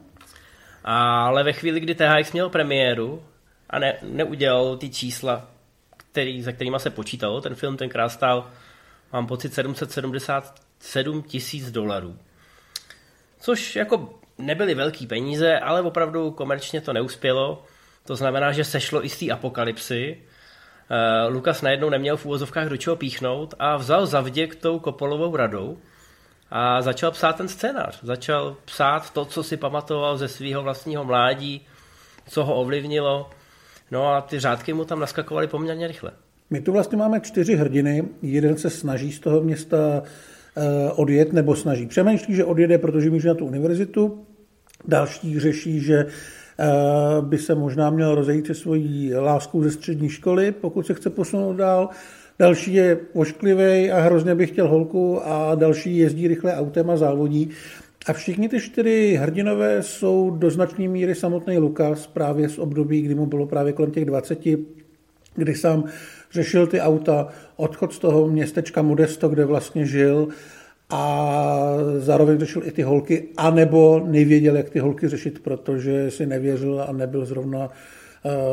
Ale 0.83 1.43
ve 1.43 1.53
chvíli, 1.53 1.79
kdy 1.79 1.95
THX 1.95 2.31
měl 2.31 2.50
premiéru 2.50 3.24
a 3.69 3.79
ne, 3.79 3.98
neudělal 4.01 4.77
ty 4.77 4.89
čísla, 4.89 5.48
který, 5.98 6.41
za 6.41 6.51
kterými 6.51 6.79
se 6.79 6.89
počítalo, 6.89 7.41
ten 7.41 7.55
film 7.55 7.77
tenkrát 7.77 8.09
stál, 8.09 8.50
mám 9.13 9.27
pocit, 9.27 9.53
777 9.53 11.24
tisíc 11.24 11.71
dolarů. 11.71 12.17
Což 13.39 13.75
jako 13.75 14.19
nebyly 14.38 14.75
velký 14.75 15.07
peníze, 15.07 15.59
ale 15.59 15.81
opravdu 15.81 16.31
komerčně 16.31 16.81
to 16.81 16.93
neuspělo. 16.93 17.63
To 18.05 18.15
znamená, 18.15 18.51
že 18.51 18.63
sešlo 18.63 19.05
i 19.05 19.09
z 19.09 19.19
té 19.19 19.31
apokalypsy. 19.31 20.17
Uh, 20.17 21.33
Lukas 21.33 21.62
najednou 21.62 21.89
neměl 21.89 22.17
v 22.17 22.25
úvozovkách 22.25 22.67
do 22.67 22.77
čeho 22.77 22.95
píchnout 22.95 23.53
a 23.59 23.77
vzal 23.77 24.05
za 24.05 24.21
vděk 24.21 24.55
tou 24.55 24.79
Kopolovou 24.79 25.36
radou 25.36 25.77
a 26.51 26.82
začal 26.82 27.12
psát 27.12 27.36
ten 27.36 27.48
scénář. 27.48 28.00
Začal 28.03 28.58
psát 28.65 29.10
to, 29.10 29.25
co 29.25 29.44
si 29.44 29.58
pamatoval 29.58 30.18
ze 30.18 30.27
svého 30.27 30.63
vlastního 30.63 31.03
mládí, 31.03 31.62
co 32.27 32.46
ho 32.46 32.56
ovlivnilo. 32.56 33.29
No 33.91 34.08
a 34.08 34.22
ty 34.22 34.39
řádky 34.39 34.74
mu 34.74 34.86
tam 34.86 35.00
naskakovaly 35.00 35.48
poměrně 35.48 35.88
rychle. 35.88 36.12
My 36.50 36.62
tu 36.62 36.72
vlastně 36.72 36.98
máme 36.98 37.20
čtyři 37.20 37.56
hrdiny. 37.56 38.03
Jeden 38.22 38.58
se 38.58 38.70
snaží 38.70 39.12
z 39.12 39.20
toho 39.20 39.41
města 39.41 39.77
eh, 40.58 40.91
odjet, 40.91 41.34
nebo 41.34 41.56
snaží 41.56 41.86
přemýšlí, 41.86 42.36
že 42.36 42.46
odjede, 42.46 42.77
protože 42.77 43.10
míří 43.10 43.27
na 43.27 43.34
tu 43.34 43.46
univerzitu. 43.46 44.25
Další 44.88 45.39
řeší, 45.39 45.79
že 45.79 46.06
Eh, 46.62 47.22
by 47.22 47.38
se 47.38 47.56
možná 47.56 47.89
měl 47.89 48.15
rozejít 48.15 48.48
se 48.48 48.53
svojí 48.53 49.13
láskou 49.13 49.63
ze 49.63 49.72
střední 49.72 50.10
školy, 50.10 50.51
pokud 50.51 50.88
se 50.88 50.94
chce 50.94 51.10
posunout 51.10 51.53
dál. 51.53 51.89
Další 52.39 52.74
je 52.74 52.98
ošklivý 53.13 53.91
a 53.91 54.00
hrozně 54.00 54.36
by 54.36 54.48
chtěl 54.48 54.67
holku 54.67 55.19
a 55.24 55.55
další 55.55 55.98
jezdí 55.98 56.27
rychle 56.27 56.55
autem 56.55 56.89
a 56.89 56.98
závodí. 56.98 57.50
A 58.05 58.13
všichni 58.13 58.50
ty 58.50 58.60
čtyři 58.60 59.17
hrdinové 59.22 59.84
jsou 59.84 60.29
do 60.29 60.50
značné 60.50 60.88
míry 60.88 61.15
samotný 61.15 61.58
Lukas 61.58 62.08
právě 62.08 62.50
z 62.50 62.60
období, 62.60 63.01
kdy 63.01 63.15
mu 63.15 63.25
bylo 63.25 63.48
právě 63.48 63.74
kolem 63.74 63.91
těch 63.91 64.05
20, 64.05 64.39
kdy 65.36 65.55
sám 65.55 65.84
řešil 66.31 66.67
ty 66.67 66.81
auta, 66.81 67.27
odchod 67.55 67.93
z 67.93 68.00
toho 68.00 68.27
městečka 68.27 68.81
Modesto, 68.81 69.29
kde 69.29 69.46
vlastně 69.46 69.86
žil 69.86 70.27
a 70.89 71.53
zároveň 71.98 72.39
řešil 72.39 72.62
i 72.65 72.72
ty 72.72 72.81
holky, 72.81 73.27
anebo 73.38 74.01
nevěděl, 74.05 74.58
jak 74.58 74.69
ty 74.69 74.79
holky 74.79 75.08
řešit, 75.08 75.39
protože 75.39 76.12
si 76.12 76.25
nevěřil 76.25 76.86
a 76.88 76.91
nebyl 76.91 77.25
zrovna, 77.25 77.69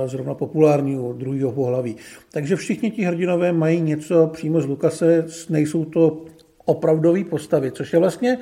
zrovna 0.07 0.35
populární 0.35 0.99
u 0.99 1.13
druhého 1.13 1.53
pohlaví. 1.53 1.97
Takže 2.33 2.57
všichni 2.57 2.91
ti 2.91 3.03
hrdinové 3.03 3.53
mají 3.53 3.81
něco 3.81 4.27
přímo 4.27 4.61
z 4.61 4.67
Lukase, 4.67 5.25
nejsou 5.49 5.85
to 5.85 6.25
opravdové 6.65 7.25
postavy, 7.25 7.73
což 7.73 7.93
je 7.93 7.99
vlastně 7.99 8.39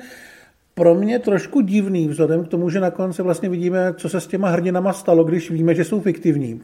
pro 0.73 0.95
mě 0.95 1.19
trošku 1.19 1.61
divný, 1.61 2.07
vzhledem 2.07 2.45
k 2.45 2.47
tomu, 2.47 2.69
že 2.69 2.79
na 2.79 2.91
konci 2.91 3.21
vlastně 3.21 3.49
vidíme, 3.49 3.93
co 3.97 4.09
se 4.09 4.21
s 4.21 4.27
těma 4.27 4.49
hrdinama 4.49 4.93
stalo, 4.93 5.23
když 5.23 5.51
víme, 5.51 5.75
že 5.75 5.83
jsou 5.83 6.01
fiktivní. 6.01 6.61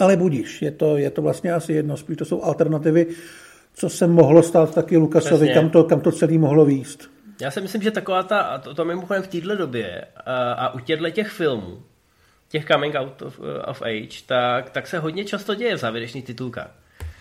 Ale 0.00 0.16
budíš, 0.16 0.62
je 0.62 0.70
to, 0.70 0.96
je 0.96 1.10
to 1.10 1.22
vlastně 1.22 1.52
asi 1.52 1.72
jedno, 1.72 1.96
spíš 1.96 2.16
to 2.16 2.24
jsou 2.24 2.42
alternativy, 2.42 3.06
co 3.74 3.88
se 3.88 4.06
mohlo 4.06 4.42
stát 4.42 4.74
taky 4.74 4.96
Lukasovi, 4.96 5.48
kam 5.54 5.70
to, 5.70 5.84
kam 5.84 6.00
to 6.00 6.12
celý 6.12 6.38
mohlo 6.38 6.64
výst. 6.64 7.10
Já 7.40 7.50
si 7.50 7.60
myslím, 7.60 7.82
že 7.82 7.90
taková 7.90 8.22
ta, 8.22 8.58
to, 8.58 8.74
to 8.74 8.84
mimochodem 8.84 9.22
v 9.22 9.28
této 9.28 9.56
době 9.56 10.04
a, 10.26 10.52
a 10.52 10.74
u 10.74 10.78
těchto 10.78 11.10
těch 11.10 11.28
filmů, 11.28 11.82
těch 12.50 12.64
coming 12.64 12.94
out 12.94 13.22
of, 13.22 13.40
of 13.66 13.82
age, 13.82 14.22
tak, 14.26 14.70
tak 14.70 14.86
se 14.86 14.98
hodně 14.98 15.24
často 15.24 15.54
děje 15.54 15.74
v 15.74 15.78
závěrečných 15.78 16.24
titulkách. 16.24 16.70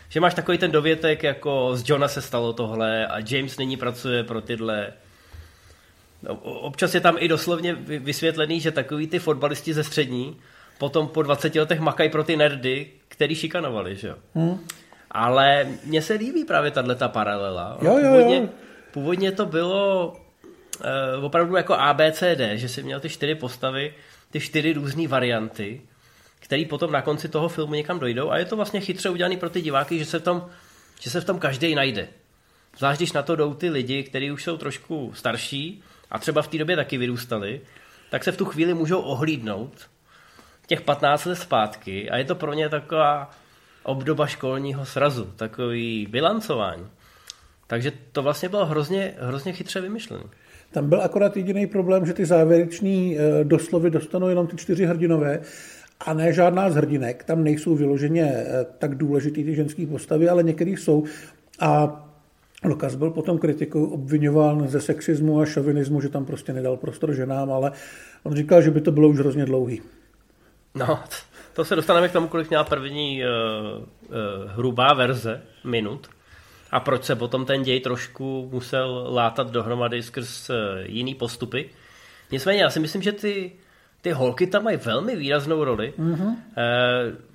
Že 0.09 0.19
máš 0.19 0.33
takový 0.33 0.57
ten 0.57 0.71
dovětek, 0.71 1.24
jako 1.24 1.71
z 1.74 1.89
Johna 1.89 2.07
se 2.07 2.21
stalo 2.21 2.53
tohle 2.53 3.07
a 3.07 3.19
James 3.29 3.57
nyní 3.57 3.77
pracuje 3.77 4.24
pro 4.24 4.41
tyhle. 4.41 4.93
No, 6.24 6.36
občas 6.36 6.95
je 6.95 7.01
tam 7.01 7.15
i 7.19 7.27
doslovně 7.27 7.74
vysvětlený, 7.75 8.59
že 8.59 8.71
takový 8.71 9.07
ty 9.07 9.19
fotbalisti 9.19 9.74
ze 9.74 9.83
střední 9.83 10.38
potom 10.77 11.07
po 11.07 11.21
20 11.24 11.55
letech 11.55 11.79
makají 11.79 12.09
pro 12.09 12.24
ty 12.24 12.38
nerdy, 12.38 12.88
který 13.07 13.36
šikanovali, 13.36 13.95
že 13.95 14.07
jo. 14.07 14.15
Hmm. 14.36 14.59
Ale 15.12 15.67
mně 15.83 16.01
se 16.01 16.13
líbí 16.13 16.45
právě 16.45 16.71
tahle 16.71 16.95
ta 16.95 17.07
paralela. 17.07 17.77
Jo, 17.81 17.98
jo, 17.98 18.12
původně, 18.12 18.38
jo. 18.38 18.50
původně 18.91 19.31
to 19.31 19.45
bylo 19.45 20.07
uh, 21.17 21.25
opravdu 21.25 21.55
jako 21.55 21.74
ABCD, 21.74 22.41
že 22.53 22.69
si 22.69 22.83
měl 22.83 23.00
ty 23.00 23.09
čtyři 23.09 23.36
postavy, 23.36 23.93
ty 24.31 24.39
čtyři 24.39 24.74
různé 24.74 25.07
varianty, 25.07 25.81
které 26.39 26.65
potom 26.65 26.91
na 26.91 27.01
konci 27.01 27.29
toho 27.29 27.50
filmu 27.50 27.74
někam 27.74 28.00
dojdou 28.00 28.29
a 28.29 28.38
je 28.38 28.45
to 28.45 28.55
vlastně 28.55 28.81
chytře 28.81 29.09
udělané 29.09 29.38
pro 29.38 29.50
ty 29.50 29.62
diváky, 29.62 30.00
že 30.00 30.05
se 30.05 30.19
v 30.19 30.24
tom, 30.24 30.50
že 31.00 31.09
se 31.09 31.21
v 31.21 31.25
tom 31.25 31.39
každý 31.39 31.75
najde. 31.75 32.07
Zvlášť 32.77 33.00
když 33.00 33.12
na 33.12 33.21
to 33.21 33.36
jdou 33.36 33.53
ty 33.53 33.69
lidi, 33.69 34.03
kteří 34.03 34.31
už 34.31 34.43
jsou 34.43 34.57
trošku 34.57 35.13
starší 35.15 35.83
a 36.12 36.19
třeba 36.19 36.41
v 36.41 36.48
té 36.48 36.57
době 36.57 36.75
taky 36.75 36.98
vyrůstali, 36.98 37.62
tak 38.09 38.24
se 38.24 38.31
v 38.31 38.38
tu 38.38 38.45
chvíli 38.45 38.74
můžou 38.74 39.01
ohlídnout 39.01 39.89
těch 40.67 40.81
15 40.81 41.25
let 41.25 41.36
zpátky 41.36 42.09
a 42.09 42.17
je 42.17 42.25
to 42.25 42.36
pro 42.36 42.53
ně 42.53 42.69
taková 42.69 43.31
obdoba 43.83 44.27
školního 44.27 44.86
srazu, 44.86 45.33
takový 45.36 46.07
bilancování. 46.09 46.89
Takže 47.67 47.91
to 48.12 48.24
vlastně 48.24 48.50
bylo 48.50 48.65
hrozně, 48.65 49.13
hrozně 49.19 49.53
chytře 49.53 49.81
vymyšlené. 49.81 50.24
Tam 50.71 50.89
byl 50.89 51.01
akorát 51.01 51.38
jediný 51.38 51.67
problém, 51.67 52.05
že 52.05 52.13
ty 52.13 52.25
závěreční 52.25 53.17
eh, 53.17 53.43
doslovy 53.43 53.89
dostanou 53.89 54.27
jenom 54.27 54.47
ty 54.47 54.57
čtyři 54.57 54.85
hrdinové 54.85 55.39
a 55.99 56.13
ne 56.13 56.33
žádná 56.33 56.69
z 56.69 56.75
hrdinek. 56.75 57.23
Tam 57.23 57.43
nejsou 57.43 57.75
vyloženě 57.75 58.23
eh, 58.23 58.65
tak 58.77 58.95
důležitý 58.95 59.43
ty 59.43 59.55
ženské 59.55 59.88
postavy, 59.88 60.29
ale 60.29 60.43
některý 60.43 60.77
jsou. 60.77 61.03
A 61.59 62.03
Lukas 62.63 62.95
byl 62.95 63.11
potom 63.11 63.38
kritikou 63.38 63.85
obvinován 63.85 64.67
ze 64.67 64.81
sexismu 64.81 65.39
a 65.39 65.45
šovinismu, 65.45 66.01
že 66.01 66.09
tam 66.09 66.25
prostě 66.25 66.53
nedal 66.53 66.77
prostor 66.77 67.13
ženám, 67.13 67.51
ale 67.51 67.71
on 68.23 68.35
říkal, 68.35 68.61
že 68.61 68.71
by 68.71 68.81
to 68.81 68.91
bylo 68.91 69.09
už 69.09 69.19
hrozně 69.19 69.45
dlouhý. 69.45 69.81
No, 70.75 70.99
to 71.53 71.65
se 71.65 71.75
dostaneme 71.75 72.09
k 72.09 72.11
tomu, 72.11 72.27
kolik 72.27 72.49
měla 72.49 72.63
první 72.63 73.23
uh, 73.23 73.29
uh, 73.79 74.51
hrubá 74.51 74.93
verze 74.93 75.41
minut 75.63 76.07
a 76.71 76.79
proč 76.79 77.03
se 77.03 77.15
potom 77.15 77.45
ten 77.45 77.63
děj 77.63 77.79
trošku 77.79 78.49
musel 78.51 79.07
látat 79.09 79.51
dohromady 79.51 80.03
skrz 80.03 80.49
uh, 80.49 80.55
jiný 80.85 81.15
postupy. 81.15 81.69
Nicméně 82.31 82.61
já 82.61 82.69
si 82.69 82.79
myslím, 82.79 83.01
že 83.01 83.11
ty, 83.11 83.51
ty 84.01 84.11
holky 84.11 84.47
tam 84.47 84.63
mají 84.63 84.77
velmi 84.77 85.15
výraznou 85.15 85.63
roli. 85.63 85.93
Mm-hmm. 85.99 86.35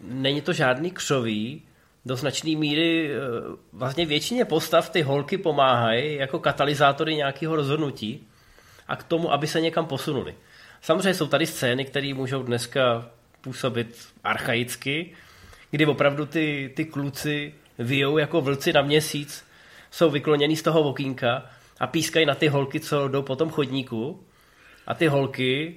Není 0.02 0.40
to 0.40 0.52
žádný 0.52 0.90
křový, 0.90 1.62
do 2.06 2.16
značné 2.16 2.56
míry 2.56 3.10
uh, 3.10 3.54
vlastně 3.72 4.06
většině 4.06 4.44
postav 4.44 4.90
ty 4.90 5.02
holky 5.02 5.38
pomáhají 5.38 6.14
jako 6.14 6.38
katalyzátory 6.38 7.14
nějakého 7.14 7.56
rozhodnutí 7.56 8.28
a 8.88 8.96
k 8.96 9.02
tomu, 9.02 9.32
aby 9.32 9.46
se 9.46 9.60
někam 9.60 9.86
posunuli. 9.86 10.34
Samozřejmě 10.80 11.14
jsou 11.14 11.26
tady 11.26 11.46
scény, 11.46 11.84
které 11.84 12.14
můžou 12.14 12.42
dneska 12.42 13.10
působit 13.40 14.08
archaicky, 14.24 15.12
kdy 15.70 15.86
opravdu 15.86 16.26
ty, 16.26 16.72
ty 16.76 16.84
kluci 16.84 17.54
vyjou 17.78 18.19
jako 18.19 18.40
vlci 18.40 18.73
na 18.73 18.83
měsíc, 18.83 19.45
jsou 19.90 20.11
vykloněný 20.11 20.57
z 20.57 20.62
toho 20.62 20.81
okýnka 20.81 21.43
a 21.81 21.87
pískají 21.87 22.26
na 22.26 22.35
ty 22.35 22.49
holky, 22.49 22.81
co 22.81 23.09
jdou 23.09 23.23
po 23.23 23.37
tom 23.37 23.50
chodníku 23.50 24.25
a 24.87 24.95
ty 24.95 25.07
holky 25.07 25.76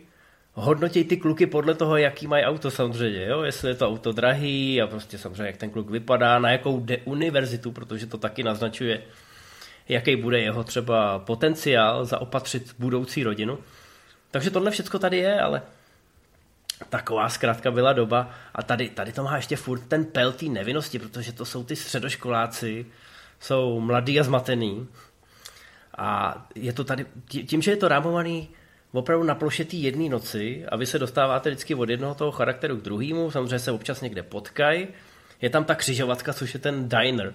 hodnotí 0.53 1.03
ty 1.03 1.17
kluky 1.17 1.45
podle 1.45 1.75
toho, 1.75 1.97
jaký 1.97 2.27
mají 2.27 2.43
auto 2.43 2.71
samozřejmě, 2.71 3.25
jo? 3.25 3.41
jestli 3.41 3.69
je 3.69 3.75
to 3.75 3.87
auto 3.87 4.11
drahý 4.11 4.81
a 4.81 4.87
prostě 4.87 5.17
samozřejmě, 5.17 5.47
jak 5.47 5.57
ten 5.57 5.69
kluk 5.69 5.89
vypadá, 5.89 6.39
na 6.39 6.51
jakou 6.51 6.79
jde 6.79 6.97
univerzitu, 6.97 7.71
protože 7.71 8.05
to 8.05 8.17
taky 8.17 8.43
naznačuje, 8.43 9.01
jaký 9.89 10.15
bude 10.15 10.39
jeho 10.39 10.63
třeba 10.63 11.19
potenciál 11.19 12.05
zaopatřit 12.05 12.75
budoucí 12.79 13.23
rodinu. 13.23 13.57
Takže 14.31 14.51
tohle 14.51 14.71
všechno 14.71 14.99
tady 14.99 15.17
je, 15.17 15.41
ale 15.41 15.61
taková 16.89 17.29
zkrátka 17.29 17.71
byla 17.71 17.93
doba. 17.93 18.29
A 18.55 18.63
tady, 18.63 18.89
tady 18.89 19.11
to 19.11 19.23
má 19.23 19.35
ještě 19.35 19.55
furt 19.55 19.79
ten 19.79 20.05
pel 20.05 20.31
té 20.31 20.45
nevinnosti, 20.45 20.99
protože 20.99 21.31
to 21.31 21.45
jsou 21.45 21.63
ty 21.63 21.75
středoškoláci, 21.75 22.85
jsou 23.39 23.79
mladý 23.79 24.19
a 24.19 24.23
zmatený. 24.23 24.87
A 25.97 26.37
je 26.55 26.73
to 26.73 26.83
tady, 26.83 27.05
tím, 27.45 27.61
že 27.61 27.71
je 27.71 27.77
to 27.77 27.87
rámovaný 27.87 28.49
opravdu 28.91 29.25
na 29.25 29.35
ploše 29.35 29.65
té 29.65 29.75
jedné 29.75 30.09
noci 30.09 30.65
a 30.65 30.75
vy 30.75 30.85
se 30.85 30.99
dostáváte 30.99 31.49
vždycky 31.49 31.75
od 31.75 31.89
jednoho 31.89 32.15
toho 32.15 32.31
charakteru 32.31 32.77
k 32.77 32.83
druhému, 32.83 33.31
samozřejmě 33.31 33.59
se 33.59 33.71
občas 33.71 34.01
někde 34.01 34.23
potkají, 34.23 34.87
je 35.41 35.49
tam 35.49 35.63
ta 35.63 35.75
křižovatka, 35.75 36.33
což 36.33 36.53
je 36.53 36.59
ten 36.59 36.89
diner, 36.89 37.33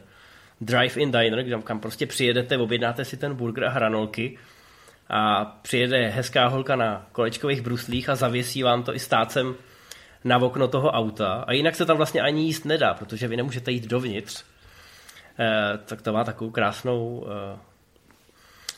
drive-in 0.60 1.10
diner, 1.10 1.62
kam 1.62 1.80
prostě 1.80 2.06
přijedete, 2.06 2.58
objednáte 2.58 3.04
si 3.04 3.16
ten 3.16 3.34
burger 3.34 3.64
a 3.64 3.70
hranolky 3.70 4.38
a 5.12 5.44
přijede 5.44 6.08
hezká 6.08 6.46
holka 6.46 6.76
na 6.76 7.06
kolečkových 7.12 7.60
bruslích 7.60 8.08
a 8.08 8.14
zavěsí 8.14 8.62
vám 8.62 8.82
to 8.82 8.94
i 8.94 8.98
stácem 8.98 9.54
na 10.24 10.38
okno 10.38 10.68
toho 10.68 10.90
auta 10.90 11.44
a 11.46 11.52
jinak 11.52 11.74
se 11.74 11.86
tam 11.86 11.96
vlastně 11.96 12.20
ani 12.20 12.42
jíst 12.42 12.64
nedá, 12.64 12.94
protože 12.94 13.28
vy 13.28 13.36
nemůžete 13.36 13.72
jít 13.72 13.86
dovnitř. 13.86 14.44
E, 15.38 15.78
tak 15.78 16.02
to 16.02 16.12
má 16.12 16.24
takovou 16.24 16.50
krásnou 16.50 17.26
e, 17.54 17.58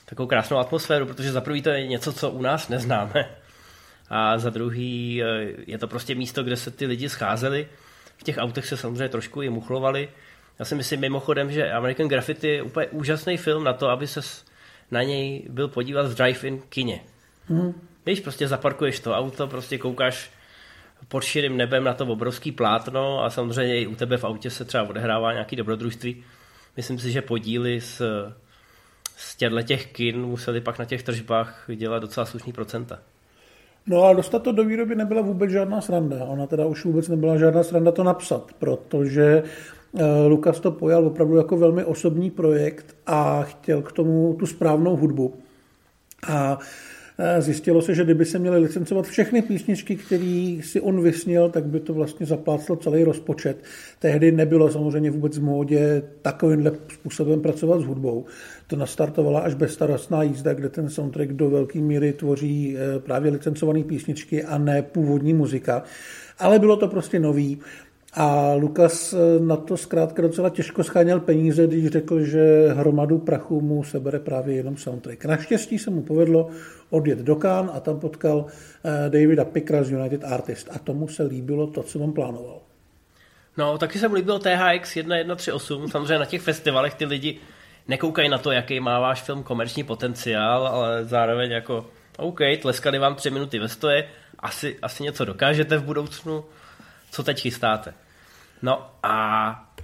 takovou 0.05 0.27
krásnou 0.27 0.59
atmosféru, 0.59 1.07
protože 1.07 1.33
za 1.33 1.41
prvý 1.41 1.63
to 1.63 1.71
je 1.71 1.87
něco, 1.87 2.13
co 2.13 2.31
u 2.31 2.43
nás 2.43 2.69
neznáme 2.69 3.31
a 4.11 4.39
za 4.39 4.51
druhý 4.51 5.23
e, 5.23 5.27
je 5.67 5.79
to 5.79 5.89
prostě 5.89 6.15
místo, 6.15 6.43
kde 6.43 6.57
se 6.57 6.71
ty 6.71 6.87
lidi 6.87 7.09
scházeli. 7.09 7.69
V 8.17 8.23
těch 8.23 8.39
autech 8.39 8.67
se 8.67 8.77
samozřejmě 8.77 9.09
trošku 9.09 9.43
i 9.43 9.51
muchlovali. 9.51 10.09
Já 10.59 10.65
si 10.65 10.75
myslím 10.75 11.01
mimochodem, 11.01 11.53
že 11.53 11.73
American 11.73 12.09
Graffiti 12.09 12.49
je 12.49 12.63
úplně 12.63 12.87
úžasný 12.87 13.37
film 13.37 13.65
na 13.65 13.73
to, 13.73 13.89
aby 13.89 14.07
se 14.07 14.21
na 14.91 15.03
něj 15.03 15.47
byl 15.49 15.69
podívat 15.69 16.07
v 16.07 16.15
drive-in 16.15 16.61
kině. 16.69 17.01
Hmm. 17.47 17.73
Víš, 18.07 18.21
prostě 18.21 18.49
zaparkuješ 18.49 19.01
to 19.01 19.15
auto, 19.15 19.47
prostě 19.47 19.79
koukáš 19.79 20.31
pod 21.09 21.25
širým 21.25 21.57
nebem 21.57 21.85
na 21.85 21.95
to 21.95 22.07
obrovský 22.07 22.53
plátno 22.53 23.25
a 23.25 23.31
samozřejmě 23.31 23.81
i 23.81 23.87
u 23.87 23.95
tebe 23.95 24.17
v 24.17 24.25
autě 24.25 24.51
se 24.51 24.65
třeba 24.65 24.89
odehrává 24.89 25.33
nějaký 25.33 25.57
dobrodružství. 25.57 26.25
Myslím 26.77 26.99
si, 26.99 27.13
že 27.13 27.23
podíly 27.23 27.81
z, 27.81 28.03
z 29.17 29.37
těchto 29.37 29.63
těch 29.63 29.93
kin 29.93 30.21
museli 30.21 30.61
pak 30.61 30.79
na 30.79 30.85
těch 30.85 31.03
tržbách 31.03 31.65
dělat 31.75 31.99
docela 31.99 32.27
slušný 32.27 32.53
procenta. 32.53 32.99
No 33.87 34.03
a 34.05 34.13
dostat 34.13 34.43
to 34.43 34.53
do 34.53 34.65
výroby 34.65 34.95
nebyla 34.95 35.23
vůbec 35.23 35.51
žádná 35.51 35.81
sranda. 35.81 36.25
Ona 36.25 36.47
teda 36.47 36.67
už 36.67 36.85
vůbec 36.85 37.09
nebyla 37.09 37.37
žádná 37.37 37.63
sranda 37.63 37.93
to 37.93 38.05
napsat, 38.05 38.53
protože 38.59 39.43
Lukas 40.29 40.61
to 40.61 40.71
pojal 40.71 41.07
opravdu 41.07 41.37
jako 41.37 41.57
velmi 41.57 41.85
osobní 41.85 42.31
projekt 42.31 42.97
a 43.07 43.43
chtěl 43.43 43.83
k 43.83 43.93
tomu 43.93 44.37
tu 44.39 44.47
správnou 44.47 44.97
hudbu. 44.97 45.35
A 46.29 46.59
eh, 47.19 47.43
zjistilo 47.43 47.83
se, 47.83 47.95
že 47.95 48.05
kdyby 48.05 48.25
se 48.25 48.39
měly 48.39 48.59
licencovat 48.59 49.07
všechny 49.07 49.43
písničky, 49.43 49.97
které 49.97 50.59
si 50.63 50.81
on 50.81 51.03
vysnil, 51.03 51.49
tak 51.49 51.65
by 51.65 51.81
to 51.81 51.95
vlastně 51.95 52.27
zapláclo 52.27 52.77
celý 52.77 53.05
rozpočet. 53.05 53.65
Tehdy 53.99 54.33
nebylo 54.33 54.71
samozřejmě 54.71 55.11
vůbec 55.11 55.39
v 55.39 55.43
módě 55.43 56.03
takovýmhle 56.23 56.73
způsobem 56.93 57.41
pracovat 57.41 57.81
s 57.81 57.85
hudbou. 57.85 58.25
To 58.67 58.77
nastartovala 58.77 59.41
až 59.41 59.55
bezstarostná 59.55 60.23
jízda, 60.23 60.55
kde 60.55 60.69
ten 60.69 60.89
soundtrack 60.89 61.33
do 61.33 61.51
velké 61.51 61.79
míry 61.79 62.13
tvoří 62.13 62.77
eh, 62.77 62.99
právě 62.99 63.33
licencované 63.33 63.83
písničky 63.83 64.45
a 64.45 64.59
ne 64.59 64.83
původní 64.83 65.35
muzika. 65.35 65.83
Ale 66.39 66.59
bylo 66.59 66.77
to 66.77 66.89
prostě 66.89 67.21
nový. 67.21 67.61
A 68.17 68.55
Lukas 68.55 69.13
eh, 69.13 69.41
na 69.41 69.57
to 69.57 69.77
zkrátka 69.77 70.23
docela 70.23 70.51
těžko 70.51 70.85
scháněl 70.85 71.21
peníze, 71.21 71.67
když 71.67 71.87
řekl, 71.87 72.21
že 72.21 72.69
hromadu 72.69 73.19
prachu 73.19 73.61
mu 73.61 73.85
sebere 73.85 74.19
právě 74.19 74.57
jenom 74.57 74.77
soundtrack. 74.77 75.25
Naštěstí 75.25 75.79
se 75.79 75.91
mu 75.91 76.03
povedlo 76.03 76.51
odjet 76.91 77.19
do 77.19 77.37
Cannes 77.37 77.73
a 77.75 77.81
tam 77.81 78.01
potkal 78.01 78.47
eh, 78.85 79.11
Davida 79.11 79.45
Pickera 79.45 79.83
z 79.83 79.91
United 79.91 80.25
Artist 80.25 80.69
a 80.71 80.79
tomu 80.79 81.09
se 81.09 81.23
líbilo 81.23 81.67
to, 81.67 81.83
co 81.83 81.99
on 81.99 82.13
plánoval. 82.13 82.61
No, 83.57 83.79
taky 83.79 83.99
se 83.99 84.09
mu 84.09 84.15
líbilo 84.15 84.39
THX 84.39 84.95
1138. 84.95 85.89
Samozřejmě 85.89 86.19
na 86.19 86.25
těch 86.25 86.43
festivalech 86.43 86.95
ty 86.95 87.05
lidi 87.05 87.39
nekoukají 87.89 88.29
na 88.29 88.39
to, 88.39 88.51
jaký 88.51 88.81
má 88.81 89.01
váš 89.01 89.23
film 89.23 89.43
komerční 89.43 89.85
potenciál, 89.85 90.67
ale 90.67 91.05
zároveň 91.05 91.51
jako 91.51 91.87
OK, 92.17 92.41
tleskali 92.63 92.99
vám 92.99 93.15
tři 93.15 93.31
minuty 93.31 93.59
ve 93.59 93.69
stoje, 93.69 94.09
asi, 94.39 94.77
asi 94.83 95.03
něco 95.03 95.25
dokážete 95.25 95.77
v 95.77 95.85
budoucnu, 95.85 96.45
co 97.11 97.23
teď 97.23 97.41
chystáte. 97.41 97.95
No 98.63 98.91
a 99.03 99.75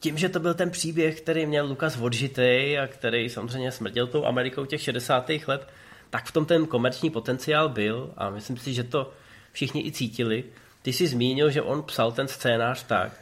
tím, 0.00 0.18
že 0.18 0.28
to 0.28 0.40
byl 0.40 0.54
ten 0.54 0.70
příběh, 0.70 1.20
který 1.20 1.46
měl 1.46 1.66
Lukas 1.66 1.96
odžitej 1.96 2.78
a 2.78 2.86
který 2.86 3.28
samozřejmě 3.28 3.72
smrtěl 3.72 4.06
tou 4.06 4.24
Amerikou 4.24 4.64
těch 4.64 4.82
60. 4.82 5.30
let, 5.46 5.68
tak 6.10 6.26
v 6.26 6.32
tom 6.32 6.44
ten 6.44 6.66
komerční 6.66 7.10
potenciál 7.10 7.68
byl 7.68 8.14
a 8.16 8.30
myslím 8.30 8.56
si, 8.56 8.74
že 8.74 8.84
to 8.84 9.12
všichni 9.52 9.86
i 9.86 9.92
cítili. 9.92 10.44
ty 10.82 10.92
jsi 10.92 11.06
zmínil, 11.06 11.50
že 11.50 11.62
on 11.62 11.82
psal 11.82 12.12
ten 12.12 12.28
scénář 12.28 12.82
tak, 12.82 13.12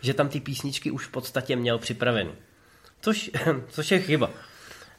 že 0.00 0.14
tam 0.14 0.28
ty 0.28 0.40
písničky 0.40 0.90
už 0.90 1.06
v 1.06 1.10
podstatě 1.10 1.56
měl 1.56 1.78
připravený. 1.78 2.32
Což, 3.00 3.30
což 3.68 3.90
je 3.90 4.00
chyba. 4.00 4.30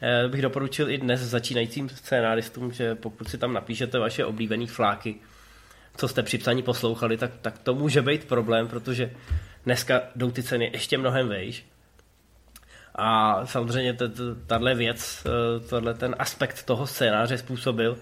Eh, 0.02 0.28
bych 0.28 0.42
doporučil 0.42 0.90
i 0.90 0.98
dnes 0.98 1.22
začínajícím 1.22 1.90
scénáristům, 1.90 2.72
že 2.72 2.96
pokud 2.96 3.30
si 3.30 3.38
tam 3.38 3.54
napíšete 3.54 4.00
vaše 4.00 4.26
oblíbené 4.26 4.68
fláky, 4.68 5.16
co 5.96 6.08
jste 6.08 6.24
při 6.24 6.38
psaní 6.38 6.64
poslouchali, 6.64 7.18
tak, 7.18 7.32
tak 7.42 7.58
to 7.58 7.74
může 7.74 8.02
být 8.02 8.26
problém, 8.26 8.68
protože 8.68 9.12
dneska 9.66 10.02
jdou 10.16 10.32
ty 10.32 10.44
ceny 10.44 10.70
ještě 10.74 10.98
mnohem 10.98 11.28
vejš. 11.28 11.66
A 12.96 13.42
samozřejmě 13.46 13.98
tahle 14.48 14.76
věc, 14.76 15.24
eh, 15.26 15.60
tahle 15.70 15.94
ten 15.94 16.16
aspekt 16.20 16.64
toho 16.64 16.88
scénáře 16.88 17.38
způsobil, 17.38 17.98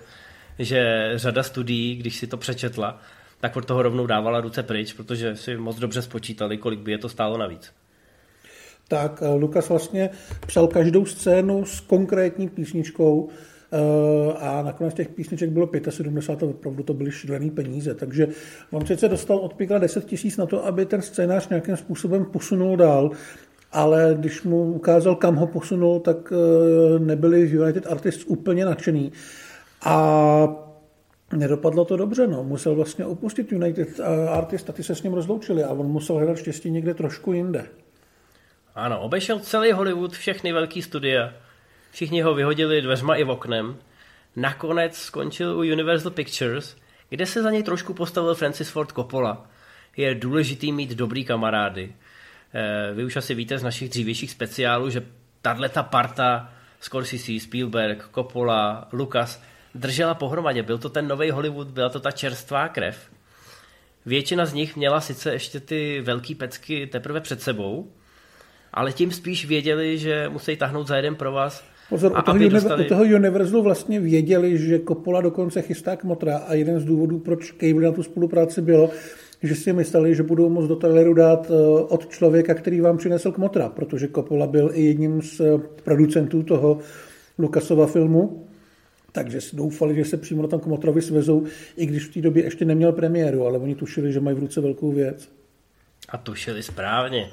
že 0.59 1.11
řada 1.15 1.43
studií, 1.43 1.95
když 1.95 2.15
si 2.15 2.27
to 2.27 2.37
přečetla, 2.37 3.01
tak 3.39 3.55
od 3.55 3.65
toho 3.65 3.81
rovnou 3.81 4.07
dávala 4.07 4.41
ruce 4.41 4.63
pryč, 4.63 4.93
protože 4.93 5.35
si 5.35 5.57
moc 5.57 5.79
dobře 5.79 6.01
spočítali, 6.01 6.57
kolik 6.57 6.79
by 6.79 6.91
je 6.91 6.97
to 6.97 7.09
stálo 7.09 7.37
navíc. 7.37 7.73
Tak 8.87 9.19
eh, 9.21 9.27
Lukas 9.27 9.69
vlastně 9.69 10.09
psal 10.47 10.67
každou 10.67 11.05
scénu 11.05 11.65
s 11.65 11.79
konkrétní 11.79 12.49
písničkou 12.49 13.29
eh, 13.31 13.52
a 14.39 14.61
nakonec 14.61 14.93
těch 14.93 15.09
písniček 15.09 15.49
bylo 15.49 15.69
75 15.89 16.47
a 16.47 16.49
opravdu 16.49 16.83
to 16.83 16.93
byly 16.93 17.11
šílené 17.11 17.51
peníze. 17.51 17.93
Takže 17.93 18.27
on 18.71 18.85
sice 18.85 19.09
dostal 19.09 19.37
od 19.37 19.53
Pikla 19.53 19.77
10 19.77 20.05
tisíc 20.05 20.37
na 20.37 20.45
to, 20.45 20.65
aby 20.65 20.85
ten 20.85 21.01
scénář 21.01 21.49
nějakým 21.49 21.77
způsobem 21.77 22.25
posunul 22.25 22.77
dál, 22.77 23.11
ale 23.71 24.15
když 24.19 24.43
mu 24.43 24.73
ukázal, 24.73 25.15
kam 25.15 25.35
ho 25.35 25.47
posunul, 25.47 25.99
tak 25.99 26.33
eh, 26.33 26.99
nebyli 26.99 27.39
United 27.39 27.87
Artists 27.87 28.25
úplně 28.25 28.65
nadšený. 28.65 29.11
A 29.85 30.47
nedopadlo 31.35 31.85
to 31.85 31.97
dobře, 31.97 32.27
no. 32.27 32.43
Musel 32.43 32.75
vlastně 32.75 33.05
opustit 33.05 33.51
United 33.51 33.99
Artists 34.29 34.69
a 34.69 34.73
ty 34.73 34.83
se 34.83 34.95
s 34.95 35.03
ním 35.03 35.13
rozloučili 35.13 35.63
a 35.63 35.69
on 35.69 35.87
musel 35.87 36.15
hledat 36.15 36.37
štěstí 36.37 36.71
někde 36.71 36.93
trošku 36.93 37.33
jinde. 37.33 37.65
Ano, 38.75 39.01
obešel 39.01 39.39
celý 39.39 39.71
Hollywood, 39.71 40.11
všechny 40.11 40.53
velký 40.53 40.81
studia. 40.81 41.33
Všichni 41.93 42.21
ho 42.21 42.33
vyhodili 42.33 42.81
dveřma 42.81 43.15
i 43.15 43.23
v 43.23 43.29
oknem. 43.29 43.77
Nakonec 44.35 44.97
skončil 44.97 45.49
u 45.49 45.59
Universal 45.59 46.11
Pictures, 46.11 46.77
kde 47.09 47.25
se 47.25 47.43
za 47.43 47.51
něj 47.51 47.63
trošku 47.63 47.93
postavil 47.93 48.35
Francis 48.35 48.69
Ford 48.69 48.91
Coppola. 48.91 49.49
Je 49.97 50.15
důležitý 50.15 50.71
mít 50.71 50.89
dobrý 50.89 51.25
kamarády. 51.25 51.93
Eh, 52.53 52.93
vy 52.93 53.05
už 53.05 53.15
asi 53.15 53.35
víte 53.35 53.57
z 53.57 53.63
našich 53.63 53.89
dřívějších 53.89 54.31
speciálů, 54.31 54.89
že 54.89 55.05
tahle 55.41 55.69
ta 55.69 55.83
parta 55.83 56.53
Scorsese, 56.79 57.39
Spielberg, 57.39 58.09
Coppola, 58.15 58.87
Lucas 58.91 59.43
držela 59.75 60.13
pohromadě. 60.13 60.63
Byl 60.63 60.77
to 60.77 60.89
ten 60.89 61.07
nový 61.07 61.31
Hollywood, 61.31 61.67
byla 61.67 61.89
to 61.89 61.99
ta 61.99 62.11
čerstvá 62.11 62.67
krev. 62.67 63.11
Většina 64.05 64.45
z 64.45 64.53
nich 64.53 64.75
měla 64.75 65.01
sice 65.01 65.33
ještě 65.33 65.59
ty 65.59 66.01
velký 66.01 66.35
pecky 66.35 66.87
teprve 66.87 67.21
před 67.21 67.41
sebou, 67.41 67.91
ale 68.73 68.93
tím 68.93 69.11
spíš 69.11 69.45
věděli, 69.45 69.97
že 69.97 70.29
musí 70.29 70.57
tahnout 70.57 70.87
za 70.87 70.95
jeden 70.95 71.15
pro 71.15 71.31
vás. 71.31 71.72
Pozor, 71.89 72.11
a 72.15 72.21
u, 72.21 72.25
toho 72.25 72.49
dostali... 72.49 72.85
u 72.85 72.89
toho 72.89 73.03
Universalu 73.03 73.63
vlastně 73.63 73.99
věděli, 73.99 74.57
že 74.57 74.79
Coppola 74.79 75.21
dokonce 75.21 75.61
chystá 75.61 75.95
kmotra 75.95 76.37
a 76.37 76.53
jeden 76.53 76.79
z 76.79 76.85
důvodů, 76.85 77.19
proč 77.19 77.51
Cable 77.51 77.81
na 77.81 77.91
tu 77.91 78.03
spolupráci 78.03 78.61
bylo, 78.61 78.89
že 79.43 79.55
si 79.55 79.73
mysleli, 79.73 80.15
že 80.15 80.23
budou 80.23 80.49
moct 80.49 80.67
do 80.67 80.75
traileru 80.75 81.13
dát 81.13 81.51
eh, 81.51 81.83
od 81.83 82.09
člověka, 82.09 82.53
který 82.53 82.81
vám 82.81 82.97
přinesl 82.97 83.31
kmotra, 83.31 83.69
protože 83.69 84.07
Coppola 84.07 84.47
byl 84.47 84.71
i 84.73 84.85
jedním 84.85 85.21
z 85.21 85.39
eh, 85.39 85.57
producentů 85.83 86.43
toho 86.43 86.79
Lucasova 87.37 87.87
filmu, 87.87 88.47
takže 89.11 89.39
doufali, 89.53 89.95
že 89.95 90.05
se 90.05 90.17
přímo 90.17 90.41
na 90.41 90.47
tom 90.47 90.59
kmotrovi 90.59 91.01
svezou, 91.01 91.45
i 91.77 91.85
když 91.85 92.05
v 92.05 92.13
té 92.13 92.21
době 92.21 92.43
ještě 92.43 92.65
neměl 92.65 92.91
premiéru, 92.91 93.45
ale 93.45 93.59
oni 93.59 93.75
tušili, 93.75 94.13
že 94.13 94.19
mají 94.19 94.35
v 94.35 94.39
ruce 94.39 94.61
velkou 94.61 94.91
věc. 94.91 95.29
A 96.09 96.17
tušili 96.17 96.63
správně. 96.63 97.29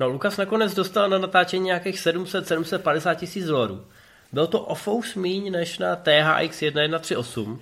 No, 0.00 0.08
Lukas 0.08 0.36
nakonec 0.36 0.74
dostal 0.74 1.08
na 1.08 1.18
natáčení 1.18 1.64
nějakých 1.64 1.96
700-750 1.96 3.14
tisíc 3.14 3.46
dolarů. 3.46 3.86
Byl 4.32 4.46
to 4.46 4.60
o 4.60 4.74
fous 4.74 5.14
míň 5.14 5.52
než 5.52 5.78
na 5.78 5.96
THX 5.96 6.58
1138, 6.58 7.60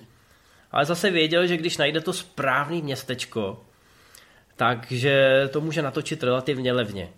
ale 0.71 0.85
zase 0.85 1.11
věděl, 1.11 1.47
že 1.47 1.57
když 1.57 1.77
najde 1.77 2.01
to 2.01 2.13
správný 2.13 2.81
městečko, 2.81 3.65
takže 4.55 5.43
to 5.53 5.61
může 5.61 5.81
natočit 5.81 6.23
relativně 6.23 6.73
levně. 6.73 7.09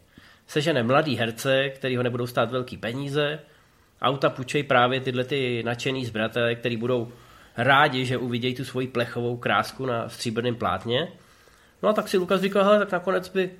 Sežene 0.47 0.83
mladý 0.83 1.15
herce, 1.15 1.69
který 1.69 1.97
ho 1.97 2.03
nebudou 2.03 2.27
stát 2.27 2.51
velký 2.51 2.77
peníze, 2.77 3.39
auta 4.01 4.29
půjčej 4.29 4.63
právě 4.63 5.01
tyhle 5.01 5.23
ty 5.23 5.63
nadšený 5.63 6.05
zbratele, 6.05 6.55
který 6.55 6.77
budou 6.77 7.11
rádi, 7.57 8.05
že 8.05 8.17
uvidějí 8.17 8.55
tu 8.55 8.65
svoji 8.65 8.87
plechovou 8.87 9.37
krásku 9.37 9.85
na 9.85 10.09
stříbrném 10.09 10.55
plátně. 10.55 11.07
No 11.83 11.89
a 11.89 11.93
tak 11.93 12.07
si 12.07 12.17
Lukas 12.17 12.41
říkal, 12.41 12.63
hele, 12.63 12.79
tak 12.79 12.91
nakonec 12.91 13.29
by 13.29 13.51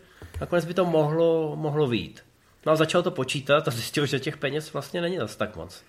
nakonec 0.42 0.66
by 0.66 0.74
to 0.74 0.86
mohlo, 0.86 1.56
mohlo 1.56 1.88
výjít. 1.88 2.22
No 2.66 2.72
a 2.72 2.76
začal 2.76 3.04
to 3.04 3.12
počítat 3.12 3.68
a 3.68 3.72
zjistil, 3.72 4.06
že 4.06 4.20
těch 4.20 4.38
peněz 4.38 4.74
vlastně 4.74 5.02
není 5.02 5.18
zase 5.18 5.38
tak 5.38 5.56
moc. 5.56 5.84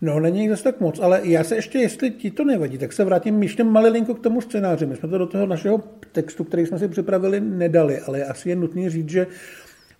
No, 0.00 0.20
není 0.20 0.40
jich 0.40 0.50
zase 0.50 0.62
tak 0.62 0.80
moc, 0.80 0.98
ale 0.98 1.20
já 1.24 1.44
se 1.44 1.56
ještě, 1.56 1.78
jestli 1.78 2.10
ti 2.10 2.30
to 2.30 2.44
nevadí, 2.44 2.78
tak 2.78 2.92
se 2.92 3.04
vrátím 3.04 3.42
ještě 3.42 3.64
malilinko 3.64 4.14
k 4.14 4.20
tomu 4.20 4.40
scénáři. 4.40 4.86
My 4.86 4.96
jsme 4.96 5.08
to 5.08 5.18
do 5.18 5.26
toho 5.26 5.46
našeho 5.46 5.78
textu, 6.12 6.44
který 6.44 6.66
jsme 6.66 6.78
si 6.78 6.88
připravili, 6.88 7.40
nedali, 7.40 8.00
ale 8.00 8.24
asi 8.24 8.48
je 8.48 8.56
nutné 8.56 8.90
říct, 8.90 9.08
že 9.08 9.26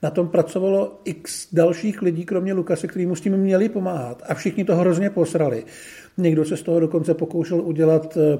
na 0.03 0.11
tom 0.11 0.29
pracovalo 0.29 1.01
x 1.05 1.49
dalších 1.55 2.03
lidí, 2.03 2.25
kromě 2.25 2.53
Lukase, 2.53 2.87
který 2.87 3.07
mu 3.07 3.17
s 3.17 3.21
tím 3.21 3.37
měli 3.37 3.69
pomáhat. 3.69 4.23
A 4.29 4.35
všichni 4.35 4.65
to 4.65 4.77
hrozně 4.77 5.11
posrali. 5.11 5.65
Někdo 6.17 6.45
se 6.45 6.57
z 6.57 6.63
toho 6.63 6.81
dokonce 6.81 7.15
pokoušel 7.15 7.61
udělat 7.61 8.17
eh, 8.17 8.39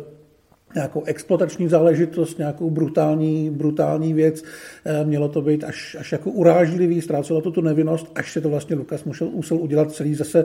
nějakou 0.77 1.05
exploatační 1.05 1.69
záležitost, 1.69 2.39
nějakou 2.39 2.71
brutální, 2.71 3.51
brutální 3.51 4.15
věc. 4.15 4.45
Eh, 4.85 5.05
mělo 5.05 5.29
to 5.29 5.43
být 5.43 5.65
až, 5.65 5.97
až 6.01 6.13
jako 6.13 6.31
urážlivý, 6.31 7.03
ztrácelo 7.03 7.41
to 7.41 7.51
tu 7.51 7.61
nevinnost, 7.61 8.13
až 8.15 8.33
se 8.33 8.41
to 8.41 8.49
vlastně 8.49 8.77
Lukas 8.77 9.05
musel, 9.05 9.31
musel 9.31 9.57
udělat 9.57 9.93
celý 9.93 10.15
zase 10.15 10.45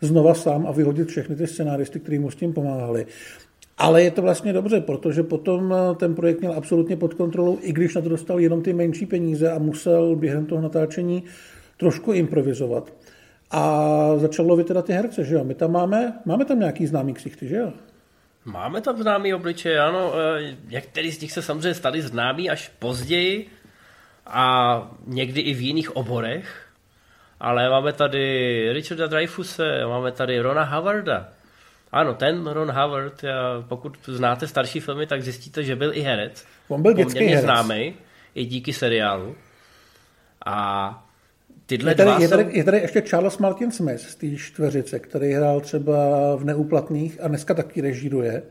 znova 0.00 0.34
sám 0.34 0.66
a 0.66 0.72
vyhodit 0.72 1.08
všechny 1.08 1.36
ty 1.36 1.46
scenáristy, 1.46 2.00
kteří 2.00 2.18
mu 2.18 2.30
s 2.30 2.36
tím 2.36 2.52
pomáhali. 2.52 3.06
Ale 3.78 4.02
je 4.02 4.10
to 4.10 4.22
vlastně 4.22 4.52
dobře, 4.52 4.80
protože 4.80 5.22
potom 5.22 5.74
eh, 5.74 5.94
ten 5.94 6.14
projekt 6.14 6.40
měl 6.40 6.52
absolutně 6.52 6.96
pod 6.96 7.14
kontrolou, 7.14 7.58
i 7.60 7.72
když 7.72 7.94
na 7.94 8.00
to 8.00 8.08
dostal 8.08 8.40
jenom 8.40 8.62
ty 8.62 8.72
menší 8.72 9.06
peníze 9.06 9.50
a 9.50 9.58
musel 9.58 10.16
během 10.16 10.46
toho 10.46 10.62
natáčení 10.62 11.22
trošku 11.76 12.12
improvizovat. 12.12 12.92
A 13.50 14.12
začalo 14.16 14.48
lovit 14.48 14.66
teda 14.66 14.82
ty 14.82 14.92
herce, 14.92 15.24
že 15.24 15.34
jo? 15.34 15.44
My 15.44 15.54
tam 15.54 15.72
máme, 15.72 16.18
máme 16.24 16.44
tam 16.44 16.58
nějaký 16.58 16.86
známý 16.86 17.14
ksichty, 17.14 17.48
že 17.48 17.56
jo? 17.56 17.72
Máme 18.46 18.80
tam 18.80 19.02
známý 19.02 19.34
obličeje, 19.34 19.80
ano. 19.80 20.12
E, 20.14 20.56
některý 20.64 21.12
z 21.12 21.20
nich 21.20 21.32
se 21.32 21.42
samozřejmě 21.42 21.74
stali 21.74 22.02
známí 22.02 22.50
až 22.50 22.70
později 22.78 23.50
a 24.26 24.90
někdy 25.06 25.40
i 25.40 25.54
v 25.54 25.60
jiných 25.60 25.96
oborech. 25.96 26.66
Ale 27.40 27.70
máme 27.70 27.92
tady 27.92 28.22
Richarda 28.72 29.06
Dreyfuse, 29.06 29.86
máme 29.86 30.12
tady 30.12 30.40
Rona 30.40 30.64
Howarda. 30.64 31.28
Ano, 31.92 32.14
ten 32.14 32.46
Ron 32.46 32.70
Howard, 32.70 33.22
pokud 33.68 33.96
znáte 34.06 34.46
starší 34.46 34.80
filmy, 34.80 35.06
tak 35.06 35.22
zjistíte, 35.22 35.64
že 35.64 35.76
byl 35.76 35.94
i 35.94 36.00
herec. 36.00 36.46
On 36.68 36.82
byl 36.82 36.92
dětský 36.92 37.24
herec. 37.24 37.44
známý, 37.44 37.94
i 38.34 38.44
díky 38.44 38.72
seriálu. 38.72 39.36
A 40.46 41.05
tyhle 41.66 41.90
je 41.90 41.94
tady, 41.94 42.10
dva 42.10 42.18
je, 42.20 42.28
tady, 42.28 42.44
jsou... 42.44 42.50
je 42.52 42.64
tady 42.64 42.78
ještě 42.78 43.02
Charles 43.02 43.38
Martin 43.38 43.72
Smith 43.72 44.00
z 44.00 44.14
té 44.14 44.26
čtveřice, 44.36 44.98
který 44.98 45.32
hrál 45.32 45.60
třeba 45.60 45.96
v 46.36 46.44
Neúplatných 46.44 47.18
a 47.22 47.28
dneska 47.28 47.54
taky 47.54 47.80
režíruje. 47.80 48.42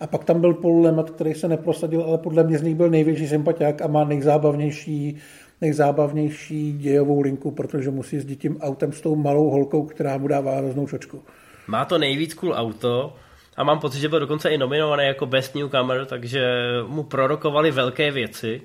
A 0.00 0.06
pak 0.06 0.24
tam 0.24 0.40
byl 0.40 0.54
Paul 0.54 0.82
Lemat, 0.82 1.10
který 1.10 1.34
se 1.34 1.48
neprosadil, 1.48 2.02
ale 2.02 2.18
podle 2.18 2.44
mě 2.44 2.58
z 2.58 2.62
nich 2.62 2.74
byl 2.74 2.90
největší 2.90 3.28
sympatiák 3.28 3.82
a 3.82 3.86
má 3.86 4.04
nejzábavnější, 4.04 5.16
nejzábavnější 5.60 6.72
dějovou 6.72 7.20
linku, 7.20 7.50
protože 7.50 7.90
musí 7.90 8.16
jezdit 8.16 8.36
tím 8.36 8.60
autem 8.60 8.92
s 8.92 9.00
tou 9.00 9.16
malou 9.16 9.50
holkou, 9.50 9.86
která 9.86 10.18
mu 10.18 10.28
dává 10.28 10.56
hroznou 10.56 10.86
čočku. 10.86 11.22
Má 11.68 11.84
to 11.84 11.98
nejvíc 11.98 12.34
cool 12.34 12.52
auto 12.52 13.16
a 13.56 13.64
mám 13.64 13.78
pocit, 13.80 14.00
že 14.00 14.08
byl 14.08 14.20
dokonce 14.20 14.50
i 14.50 14.58
nominovaný 14.58 15.04
jako 15.04 15.26
Best 15.26 15.54
Newcomer, 15.54 16.06
takže 16.06 16.40
mu 16.86 17.02
prorokovali 17.02 17.70
velké 17.70 18.10
věci. 18.10 18.60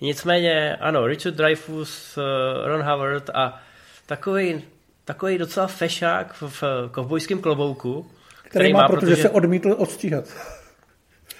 Nicméně, 0.00 0.76
ano, 0.76 1.06
Richard 1.06 1.34
Dreyfus, 1.34 2.18
eh, 2.18 2.68
Ron 2.68 2.82
Howard 2.82 3.30
a 3.34 3.62
takový, 4.06 4.62
takový 5.04 5.38
docela 5.38 5.66
fešák 5.66 6.34
v 6.40 6.62
kovbojském 6.90 7.40
klobouku. 7.40 8.10
Který, 8.38 8.50
který 8.50 8.72
má, 8.72 8.88
protože, 8.88 9.00
protože 9.00 9.22
se 9.22 9.30
odmítl 9.30 9.74
odstříhat. 9.78 10.24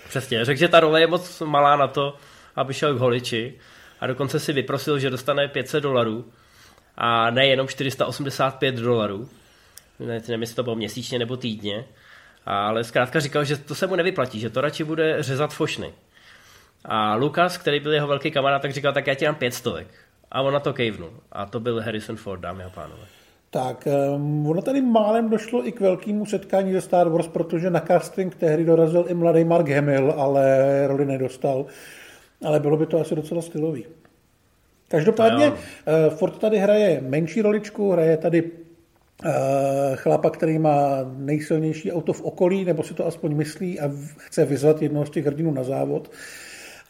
Přesně, 0.09 0.45
řekl, 0.45 0.59
že 0.59 0.69
ta 0.69 0.81
role 0.81 1.01
je 1.01 1.07
moc 1.07 1.41
malá 1.41 1.77
na 1.77 1.89
to, 1.89 2.17
aby 2.57 2.75
šel 2.75 2.95
k 2.95 2.99
holiči 2.99 3.55
a 4.01 4.07
dokonce 4.07 4.41
si 4.41 4.53
vyprosil, 4.53 4.99
že 4.99 5.11
dostane 5.11 5.49
500 5.49 5.83
dolarů 5.83 6.33
a 6.97 7.31
ne 7.31 7.47
jenom 7.47 7.69
485 7.69 8.75
dolarů. 8.75 9.29
Nevím, 9.99 10.41
jestli 10.41 10.57
to 10.57 10.63
bylo 10.63 10.77
měsíčně 10.77 11.19
nebo 11.19 11.37
týdně, 11.37 11.85
ale 12.47 12.85
zkrátka 12.85 13.21
říkal, 13.21 13.45
že 13.45 13.57
to 13.57 13.75
se 13.75 13.87
mu 13.87 13.97
nevyplatí, 13.97 14.41
že 14.41 14.51
to 14.51 14.61
radši 14.61 14.85
bude 14.85 15.23
řezat 15.23 15.55
fošny. 15.55 15.93
A 16.85 17.15
Lukas, 17.15 17.59
který 17.59 17.81
byl 17.81 17.93
jeho 17.93 18.09
velký 18.09 18.31
kamarád, 18.31 18.63
tak 18.63 18.73
říkal, 18.73 18.93
tak 18.93 19.07
já 19.07 19.15
ti 19.15 19.25
dám 19.25 19.35
pět 19.35 19.55
stovek. 19.55 19.87
A 20.33 20.43
on 20.43 20.53
na 20.53 20.61
to 20.61 20.73
kejvnul. 20.73 21.11
A 21.33 21.47
to 21.47 21.61
byl 21.61 21.81
Harrison 21.81 22.17
Ford, 22.17 22.41
dámy 22.41 22.65
a 22.65 22.71
pánové. 22.71 23.03
Tak, 23.51 23.89
um, 24.15 24.47
ono 24.47 24.63
tady 24.63 24.83
málem 24.83 25.31
došlo 25.31 25.67
i 25.67 25.73
k 25.73 25.81
velkému 25.81 26.27
setkání 26.27 26.73
ze 26.73 26.81
Star 26.81 27.09
Wars, 27.09 27.29
protože 27.29 27.71
na 27.71 27.81
casting 27.81 28.35
tehdy 28.35 28.65
dorazil 28.65 29.05
i 29.09 29.15
mladý 29.15 29.45
Mark 29.45 29.69
Hamill, 29.69 30.15
ale 30.17 30.87
roli 30.87 31.05
nedostal. 31.05 31.67
Ale 32.45 32.61
bylo 32.61 32.77
by 32.77 32.87
to 32.87 33.01
asi 33.01 33.15
docela 33.15 33.43
stylový. 33.43 33.87
Každopádně 34.89 35.51
uh, 35.51 35.57
Ford 36.09 36.39
tady 36.39 36.59
hraje 36.59 37.01
menší 37.01 37.43
roličku, 37.43 37.93
hraje 37.93 38.17
tady 38.17 38.43
uh, 38.43 38.51
chlapa, 39.95 40.31
který 40.31 40.59
má 40.59 40.89
nejsilnější 41.17 41.93
auto 41.93 42.13
v 42.13 42.23
okolí, 42.23 42.65
nebo 42.65 42.83
si 42.83 42.95
to 42.95 43.07
aspoň 43.07 43.37
myslí 43.37 43.81
a 43.81 43.91
chce 44.17 44.45
vyzvat 44.45 44.83
jednoho 44.83 45.07
z 45.07 45.11
těch 45.11 45.27
hrdinů 45.27 45.51
na 45.51 45.63
závod. 45.63 46.11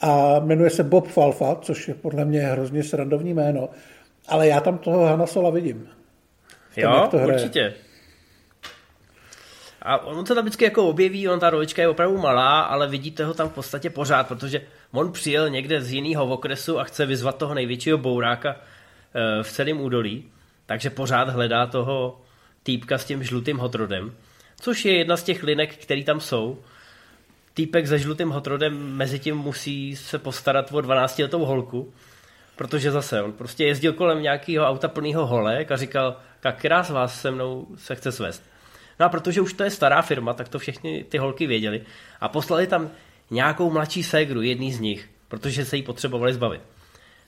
A 0.01 0.39
jmenuje 0.41 0.71
se 0.71 0.83
Bob 0.83 1.09
Falfa, 1.09 1.57
což 1.57 1.89
je 1.89 1.95
podle 1.95 2.25
mě 2.25 2.41
hrozně 2.41 2.83
srandovní 2.83 3.35
jméno. 3.35 3.69
Ale 4.29 4.49
já 4.49 4.61
tam 4.61 4.79
toho 4.79 5.07
Hanna 5.07 5.27
Sola 5.27 5.51
vidím. 5.51 5.89
Jo, 6.77 7.09
to 7.11 7.17
určitě. 7.17 7.75
A 9.83 9.99
on 9.99 10.27
se 10.27 10.35
tam 10.35 10.45
vždycky 10.45 10.65
jako 10.65 10.89
objeví, 10.89 11.29
on 11.29 11.41
ta 11.41 11.51
rolička 11.51 11.83
je 11.83 11.89
opravdu 11.89 12.19
malá, 12.19 12.61
ale 12.61 12.89
vidíte 12.89 13.25
ho 13.25 13.35
tam 13.35 13.49
v 13.49 13.53
podstatě 13.53 13.91
pořád, 13.91 14.29
protože 14.29 14.61
on 14.93 15.13
přijel 15.13 15.51
někde 15.51 15.83
z 15.83 15.93
jiného 15.93 16.27
okresu 16.27 16.79
a 16.79 16.85
chce 16.85 17.07
vyzvat 17.07 17.39
toho 17.39 17.55
největšího 17.55 17.99
bouráka 17.99 18.57
eh, 18.57 19.43
v 19.43 19.53
celém 19.53 19.81
údolí, 19.81 20.25
takže 20.67 20.91
pořád 20.91 21.29
hledá 21.29 21.67
toho 21.67 22.21
týpka 22.63 22.99
s 22.99 23.05
tím 23.05 23.23
žlutým 23.23 23.59
hotrodem, 23.59 24.15
což 24.61 24.85
je 24.85 24.99
jedna 24.99 25.17
z 25.17 25.23
těch 25.23 25.43
linek, 25.43 25.77
které 25.77 26.05
tam 26.05 26.21
jsou. 26.21 26.59
Týpek 27.55 27.87
se 27.87 27.99
žlutým 27.99 28.31
hotrodem 28.31 28.97
mezi 28.97 29.19
tím 29.19 29.37
musí 29.37 29.97
se 29.97 30.19
postarat 30.19 30.73
o 30.73 30.77
12-letou 30.77 31.45
holku, 31.45 31.93
protože 32.57 32.91
zase 32.91 33.23
on 33.23 33.33
prostě 33.33 33.65
jezdil 33.65 33.93
kolem 33.93 34.23
nějakého 34.23 34.67
auta 34.67 34.89
plného 34.89 35.27
holek 35.27 35.71
a 35.71 35.77
říkal, 35.77 36.17
která 36.53 36.83
z 36.83 36.91
vás 36.91 37.21
se 37.21 37.31
mnou 37.31 37.67
se 37.77 37.95
chce 37.95 38.13
svést. 38.13 38.43
No 39.01 39.07
a 39.07 39.09
protože 39.09 39.41
už 39.41 39.53
to 39.53 39.65
je 39.65 39.71
stará 39.71 40.03
firma, 40.03 40.33
tak 40.33 40.49
to 40.49 40.59
všechny 40.59 41.05
ty 41.09 41.19
holky 41.19 41.47
věděli 41.47 41.83
a 42.21 42.29
poslali 42.29 42.67
tam 42.67 42.91
nějakou 43.31 43.71
mladší 43.71 44.03
ségru, 44.03 44.43
jedný 44.43 44.73
z 44.73 44.81
nich, 44.81 45.11
protože 45.29 45.65
se 45.65 45.77
jí 45.77 45.83
potřebovali 45.83 46.35
zbavit. 46.35 46.61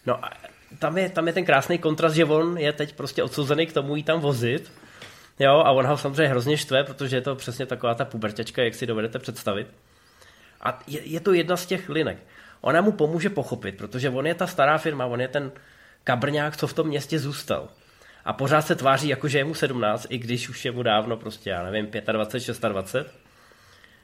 No 0.06 0.24
a 0.24 0.30
tam 0.78 0.98
je, 0.98 1.08
tam 1.08 1.26
je 1.26 1.32
ten 1.32 1.44
krásný 1.44 1.78
kontrast, 1.78 2.16
že 2.16 2.24
on 2.24 2.58
je 2.58 2.72
teď 2.72 2.94
prostě 2.94 3.22
odsouzený 3.22 3.66
k 3.66 3.72
tomu 3.72 3.96
jí 3.96 4.02
tam 4.02 4.20
vozit, 4.20 4.72
jo, 5.38 5.52
a 5.52 5.70
on 5.70 5.87
ho 5.87 5.96
samozřejmě 5.96 6.28
hrozně 6.28 6.56
štve, 6.56 6.85
protože 6.85 7.16
je 7.16 7.20
to 7.20 7.35
přesně 7.35 7.66
taková 7.66 7.94
ta 7.94 8.04
puberťačka, 8.04 8.62
jak 8.62 8.74
si 8.74 8.87
dovedete 8.87 9.18
představit. 9.18 9.66
A 10.62 10.79
je, 10.87 11.01
je 11.05 11.20
to 11.20 11.33
jedna 11.33 11.57
z 11.57 11.66
těch 11.66 11.88
linek. 11.88 12.18
Ona 12.61 12.81
mu 12.81 12.92
pomůže 12.92 13.31
pochopit, 13.31 13.77
protože 13.77 14.11
on 14.11 14.27
je 14.27 14.35
ta 14.35 14.46
stará 14.46 14.79
firma, 14.79 15.07
on 15.07 15.20
je 15.20 15.29
ten 15.29 15.53
kabrňák, 16.05 16.57
co 16.57 16.66
v 16.66 16.72
tom 16.72 16.87
městě 16.87 17.18
zůstal 17.18 17.68
a 18.25 18.33
pořád 18.33 18.62
se 18.62 18.75
tváří 18.75 19.09
jako, 19.09 19.29
že 19.29 19.38
je 19.38 19.44
mu 19.44 19.55
17, 19.55 20.07
i 20.11 20.18
když 20.18 20.48
už 20.48 20.64
je 20.64 20.72
mu 20.72 20.83
dávno 20.83 21.16
prostě, 21.16 21.51
já 21.51 21.62
nevím, 21.62 21.87
25, 22.12 22.68
26. 22.68 23.14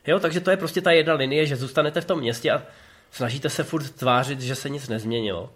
Jo, 0.06 0.20
takže 0.20 0.40
to 0.40 0.50
je 0.50 0.56
prostě 0.56 0.80
ta 0.80 0.90
jedna 0.90 1.14
linie, 1.14 1.46
že 1.46 1.56
zůstanete 1.56 2.00
v 2.00 2.04
tom 2.04 2.20
městě 2.20 2.50
a 2.50 2.62
snažíte 3.10 3.50
se 3.50 3.64
furt 3.64 3.90
tvářit, 3.90 4.40
že 4.40 4.54
se 4.54 4.68
nic 4.68 4.88
nezměnilo. 4.88 5.50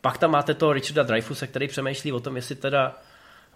Pak 0.00 0.18
tam 0.18 0.30
máte 0.30 0.54
toho 0.54 0.72
Richarda 0.72 1.02
Dreyfuse, 1.02 1.46
který 1.46 1.68
přemýšlí 1.68 2.12
o 2.12 2.20
tom, 2.20 2.36
jestli 2.36 2.54
teda 2.54 2.98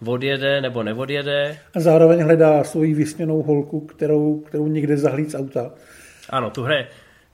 odjede 0.05 0.61
nebo 0.61 0.83
neodjede. 0.83 1.59
A 1.75 1.79
zároveň 1.79 2.23
hledá 2.23 2.63
svoji 2.63 2.93
vysněnou 2.93 3.41
holku, 3.41 3.79
kterou, 3.79 4.39
kterou 4.39 4.67
někde 4.67 4.97
zahlíd 4.97 5.31
z 5.31 5.35
auta. 5.35 5.71
Ano, 6.29 6.49
tu 6.49 6.63
hraje 6.63 6.87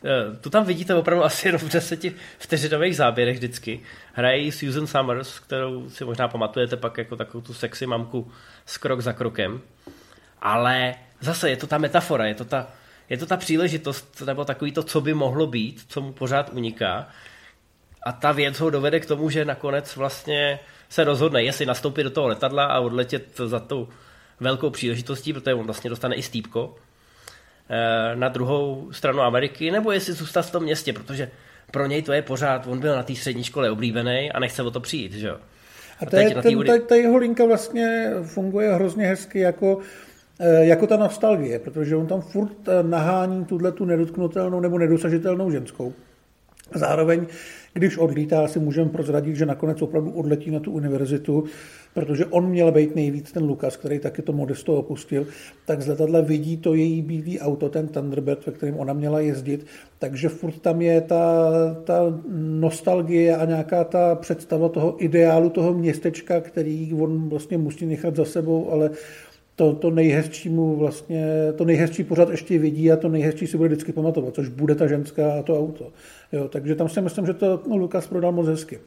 Eh, 0.03 0.35
tu 0.41 0.49
tam 0.49 0.65
vidíte 0.65 0.95
opravdu 0.95 1.23
asi 1.23 1.47
jenom 1.47 1.61
v 1.61 1.71
deseti 1.71 2.15
vteřinových 2.37 2.95
záběrech 2.95 3.35
vždycky. 3.35 3.81
Hraje 4.13 4.51
Susan 4.51 4.87
Summers, 4.87 5.39
kterou 5.39 5.89
si 5.89 6.05
možná 6.05 6.27
pamatujete 6.27 6.77
pak 6.77 6.97
jako 6.97 7.15
takovou 7.15 7.41
tu 7.41 7.53
sexy 7.53 7.85
mamku 7.85 8.31
s 8.65 8.77
krok 8.77 9.01
za 9.01 9.13
krokem. 9.13 9.61
Ale 10.41 10.95
zase 11.19 11.49
je 11.49 11.57
to 11.57 11.67
ta 11.67 11.77
metafora, 11.77 12.25
je 12.25 12.35
to 12.35 12.45
ta, 12.45 12.67
je 13.09 13.17
to 13.17 13.25
ta 13.25 13.37
příležitost, 13.37 14.23
nebo 14.25 14.45
takový 14.45 14.71
to, 14.71 14.83
co 14.83 15.01
by 15.01 15.13
mohlo 15.13 15.47
být, 15.47 15.85
co 15.87 16.01
mu 16.01 16.13
pořád 16.13 16.53
uniká. 16.53 17.07
A 18.03 18.11
ta 18.11 18.31
věc 18.31 18.59
ho 18.59 18.69
dovede 18.69 18.99
k 18.99 19.05
tomu, 19.05 19.29
že 19.29 19.45
nakonec 19.45 19.95
vlastně 19.95 20.59
se 20.89 21.03
rozhodne, 21.03 21.43
jestli 21.43 21.65
nastoupit 21.65 22.03
do 22.03 22.09
toho 22.09 22.27
letadla 22.27 22.65
a 22.65 22.79
odletět 22.79 23.37
za 23.45 23.59
tou 23.59 23.87
velkou 24.39 24.69
příležitostí, 24.69 25.33
protože 25.33 25.53
on 25.53 25.65
vlastně 25.65 25.89
dostane 25.89 26.15
i 26.15 26.21
stýpko, 26.21 26.75
na 28.15 28.29
druhou 28.29 28.87
stranu 28.91 29.21
Ameriky, 29.21 29.71
nebo 29.71 29.91
jestli 29.91 30.13
zůstat 30.13 30.41
v 30.41 30.51
tom 30.51 30.63
městě, 30.63 30.93
protože 30.93 31.29
pro 31.71 31.85
něj 31.85 32.01
to 32.01 32.13
je 32.13 32.21
pořád, 32.21 32.67
on 32.67 32.79
byl 32.79 32.95
na 32.95 33.03
té 33.03 33.15
střední 33.15 33.43
škole 33.43 33.71
oblíbený 33.71 34.31
a 34.31 34.39
nechce 34.39 34.63
o 34.63 34.71
to 34.71 34.79
přijít, 34.79 35.13
že 35.13 35.27
jo. 35.27 35.37
A, 35.99 36.17
a 36.17 36.19
je, 36.19 36.35
ten, 36.35 36.63
ta, 36.65 36.73
ta 36.87 36.95
jeho 36.95 37.17
linka 37.17 37.45
vlastně 37.45 38.11
funguje 38.23 38.73
hrozně 38.73 39.05
hezky 39.05 39.39
jako, 39.39 39.79
eh, 40.39 40.65
jako 40.65 40.87
ta 40.87 40.97
nostalgie, 40.97 41.59
protože 41.59 41.95
on 41.95 42.07
tam 42.07 42.21
furt 42.21 42.67
eh, 42.67 42.83
nahání 42.83 43.45
tuhle 43.45 43.71
tu 43.71 43.85
nedotknutelnou 43.85 44.59
nebo 44.59 44.77
nedosažitelnou 44.77 45.51
ženskou. 45.51 45.93
Zároveň, 46.75 47.25
když 47.73 47.97
odlítá, 47.97 48.47
si 48.47 48.59
můžeme 48.59 48.89
prozradit, 48.89 49.35
že 49.35 49.45
nakonec 49.45 49.81
opravdu 49.81 50.11
odletí 50.11 50.51
na 50.51 50.59
tu 50.59 50.71
univerzitu, 50.71 51.43
protože 51.93 52.25
on 52.25 52.49
měl 52.49 52.71
být 52.71 52.95
nejvíc 52.95 53.31
ten 53.31 53.43
Lukas, 53.43 53.77
který 53.77 53.99
taky 53.99 54.21
to 54.21 54.33
Modesto 54.33 54.75
opustil, 54.75 55.27
tak 55.65 55.81
z 55.81 55.87
letadla 55.87 56.21
vidí 56.21 56.57
to 56.57 56.73
její 56.73 57.01
bílý 57.01 57.39
auto, 57.39 57.69
ten 57.69 57.87
Thunderbird, 57.87 58.45
ve 58.45 58.51
kterém 58.51 58.77
ona 58.77 58.93
měla 58.93 59.19
jezdit, 59.19 59.65
takže 59.99 60.29
furt 60.29 60.59
tam 60.59 60.81
je 60.81 61.01
ta, 61.01 61.51
ta 61.83 62.19
nostalgie 62.37 63.37
a 63.37 63.45
nějaká 63.45 63.83
ta 63.83 64.15
představa 64.15 64.69
toho 64.69 65.03
ideálu 65.03 65.49
toho 65.49 65.73
městečka, 65.73 66.41
který 66.41 66.93
on 66.93 67.29
vlastně 67.29 67.57
musí 67.57 67.85
nechat 67.85 68.15
za 68.15 68.25
sebou, 68.25 68.71
ale 68.71 68.89
to, 69.57 69.73
to 69.73 69.89
nejhezčí 69.89 70.49
mu 70.49 70.75
vlastně, 70.75 71.53
to 71.57 71.65
nejhezčí 71.65 72.03
pořád 72.03 72.29
ještě 72.29 72.59
vidí 72.59 72.91
a 72.91 72.95
to 72.97 73.09
nejhezčí 73.09 73.47
si 73.47 73.57
bude 73.57 73.69
vždycky 73.69 73.93
pamatovat, 73.93 74.35
což 74.35 74.49
bude 74.49 74.75
ta 74.75 74.87
ženská 74.87 75.33
a 75.39 75.43
to 75.43 75.59
auto. 75.59 75.91
Jo, 76.31 76.47
takže 76.47 76.75
tam 76.75 76.89
si 76.89 77.01
myslím, 77.01 77.25
že 77.25 77.33
to 77.33 77.63
no, 77.67 77.77
Lukas 77.77 78.07
prodal 78.07 78.31
moc 78.31 78.47
hezky. 78.47 78.79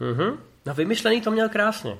Mm-hmm. 0.00 0.36
No 0.66 0.74
vymyšlený 0.74 1.20
to 1.20 1.30
měl 1.30 1.48
krásně. 1.48 1.96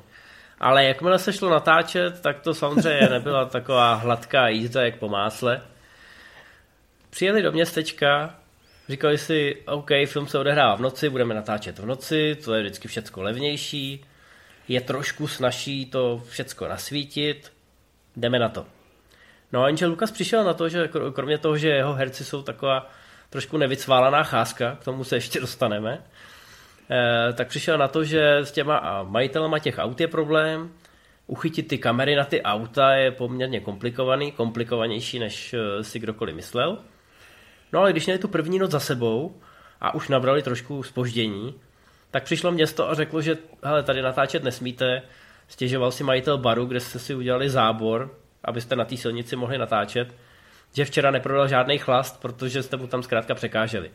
Ale 0.61 0.85
jakmile 0.85 1.19
se 1.19 1.33
šlo 1.33 1.51
natáčet, 1.51 2.21
tak 2.21 2.41
to 2.41 2.55
samozřejmě 2.55 3.09
nebyla 3.09 3.45
taková 3.45 3.95
hladká 3.95 4.49
jízda, 4.49 4.85
jak 4.85 4.99
po 4.99 5.09
másle. 5.09 5.63
Přijeli 7.11 7.43
do 7.43 7.53
městečka, 7.53 8.39
říkali 8.89 9.19
si, 9.19 9.57
OK, 9.67 9.91
film 10.07 10.27
se 10.27 10.39
odehrává 10.39 10.75
v 10.75 10.81
noci, 10.81 11.09
budeme 11.09 11.35
natáčet 11.35 11.79
v 11.79 11.87
noci, 11.87 12.37
to 12.45 12.55
je 12.55 12.63
vždycky 12.63 12.89
všecko 12.89 13.23
levnější, 13.23 14.05
je 14.69 14.81
trošku 14.81 15.29
snažší 15.29 15.87
to 15.87 16.23
všecko 16.29 16.69
nasvítit, 16.69 17.53
jdeme 18.17 18.39
na 18.39 18.49
to. 18.49 18.67
No 19.53 19.63
a 19.63 19.67
jenže 19.67 19.87
Lukas 19.87 20.11
přišel 20.11 20.45
na 20.45 20.55
to, 20.55 20.69
že 20.69 20.89
kromě 21.13 21.39
toho, 21.39 21.57
že 21.57 21.69
jeho 21.69 21.95
herci 21.95 22.25
jsou 22.25 22.43
taková 22.43 22.91
trošku 23.31 23.59
nevycválaná 23.59 24.23
cházka, 24.23 24.77
k 24.81 24.85
tomu 24.85 25.05
se 25.05 25.17
ještě 25.17 25.41
dostaneme, 25.41 26.03
eh, 26.91 27.33
tak 27.33 27.49
přišel 27.49 27.79
na 27.79 27.89
to, 27.89 28.05
že 28.05 28.37
s 28.37 28.53
těma 28.53 29.03
majitelama 29.03 29.59
těch 29.59 29.79
aut 29.79 30.01
je 30.01 30.09
problém, 30.09 30.71
uchytit 31.27 31.69
ty 31.69 31.79
kamery 31.79 32.17
na 32.17 32.25
ty 32.25 32.43
auta 32.43 32.93
je 32.93 33.11
poměrně 33.11 33.61
komplikovaný, 33.61 34.33
komplikovanější, 34.33 35.19
než 35.19 35.55
eh, 35.55 35.85
si 35.85 35.99
kdokoliv 35.99 36.37
myslel. 36.37 36.79
No 37.73 37.81
ale 37.81 37.93
když 37.93 38.07
měli 38.07 38.19
tu 38.19 38.29
první 38.29 38.59
noc 38.59 38.71
za 38.71 38.81
sebou 38.81 39.37
a 39.81 39.95
už 39.95 40.09
nabrali 40.09 40.43
trošku 40.43 40.83
spoždění, 40.83 41.55
tak 42.11 42.25
přišlo 42.25 42.53
město 42.53 42.91
a 42.91 42.95
řeklo, 42.95 43.23
že 43.23 43.39
hele, 43.63 43.83
tady 43.83 44.03
natáčet 44.03 44.45
nesmíte, 44.45 45.03
stěžoval 45.49 45.91
si 45.91 46.05
majitel 46.05 46.39
baru, 46.39 46.67
kde 46.67 46.81
jste 46.81 46.99
si 46.99 47.15
udělali 47.15 47.51
zábor, 47.51 48.15
abyste 48.45 48.77
na 48.77 48.85
té 48.85 48.97
silnici 48.97 49.37
mohli 49.37 49.59
natáčet, 49.59 50.15
že 50.73 50.85
včera 50.85 51.11
neprodal 51.11 51.49
žádný 51.49 51.79
chlast, 51.79 52.21
protože 52.21 52.63
jste 52.63 52.77
mu 52.77 52.87
tam 52.87 53.03
zkrátka 53.03 53.35
překáželi. 53.35 53.91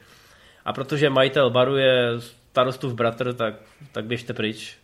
A 0.65 0.73
protože 0.73 1.10
majitel 1.10 1.49
baru 1.49 1.77
je 1.77 2.07
starostův 2.51 2.93
bratr, 2.93 3.33
tak, 3.33 3.55
tak 3.91 4.05
běžte 4.05 4.33
pryč. 4.33 4.77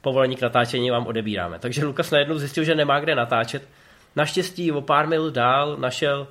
Povolení 0.00 0.36
k 0.36 0.42
natáčení 0.42 0.90
vám 0.90 1.06
odebíráme. 1.06 1.58
Takže 1.58 1.84
Lukas 1.84 2.10
najednou 2.10 2.38
zjistil, 2.38 2.64
že 2.64 2.74
nemá 2.74 3.00
kde 3.00 3.14
natáčet. 3.14 3.68
Naštěstí 4.16 4.72
o 4.72 4.80
pár 4.80 5.06
mil 5.08 5.30
dál 5.30 5.76
našel 5.76 6.28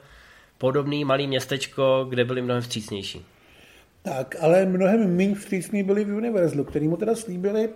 podobný 0.57 1.05
malý 1.05 1.27
městečko, 1.27 2.05
kde 2.09 2.25
byli 2.25 2.41
mnohem 2.41 2.61
vstřícnější. 2.61 3.25
Tak, 4.01 4.35
ale 4.41 4.65
mnohem 4.65 5.15
méně 5.15 5.35
vstřícní 5.35 5.83
byli 5.83 6.05
v 6.05 6.15
Universal, 6.15 6.63
který 6.63 6.87
mu 6.87 6.97
teda 6.97 7.15
slíbili, 7.15 7.69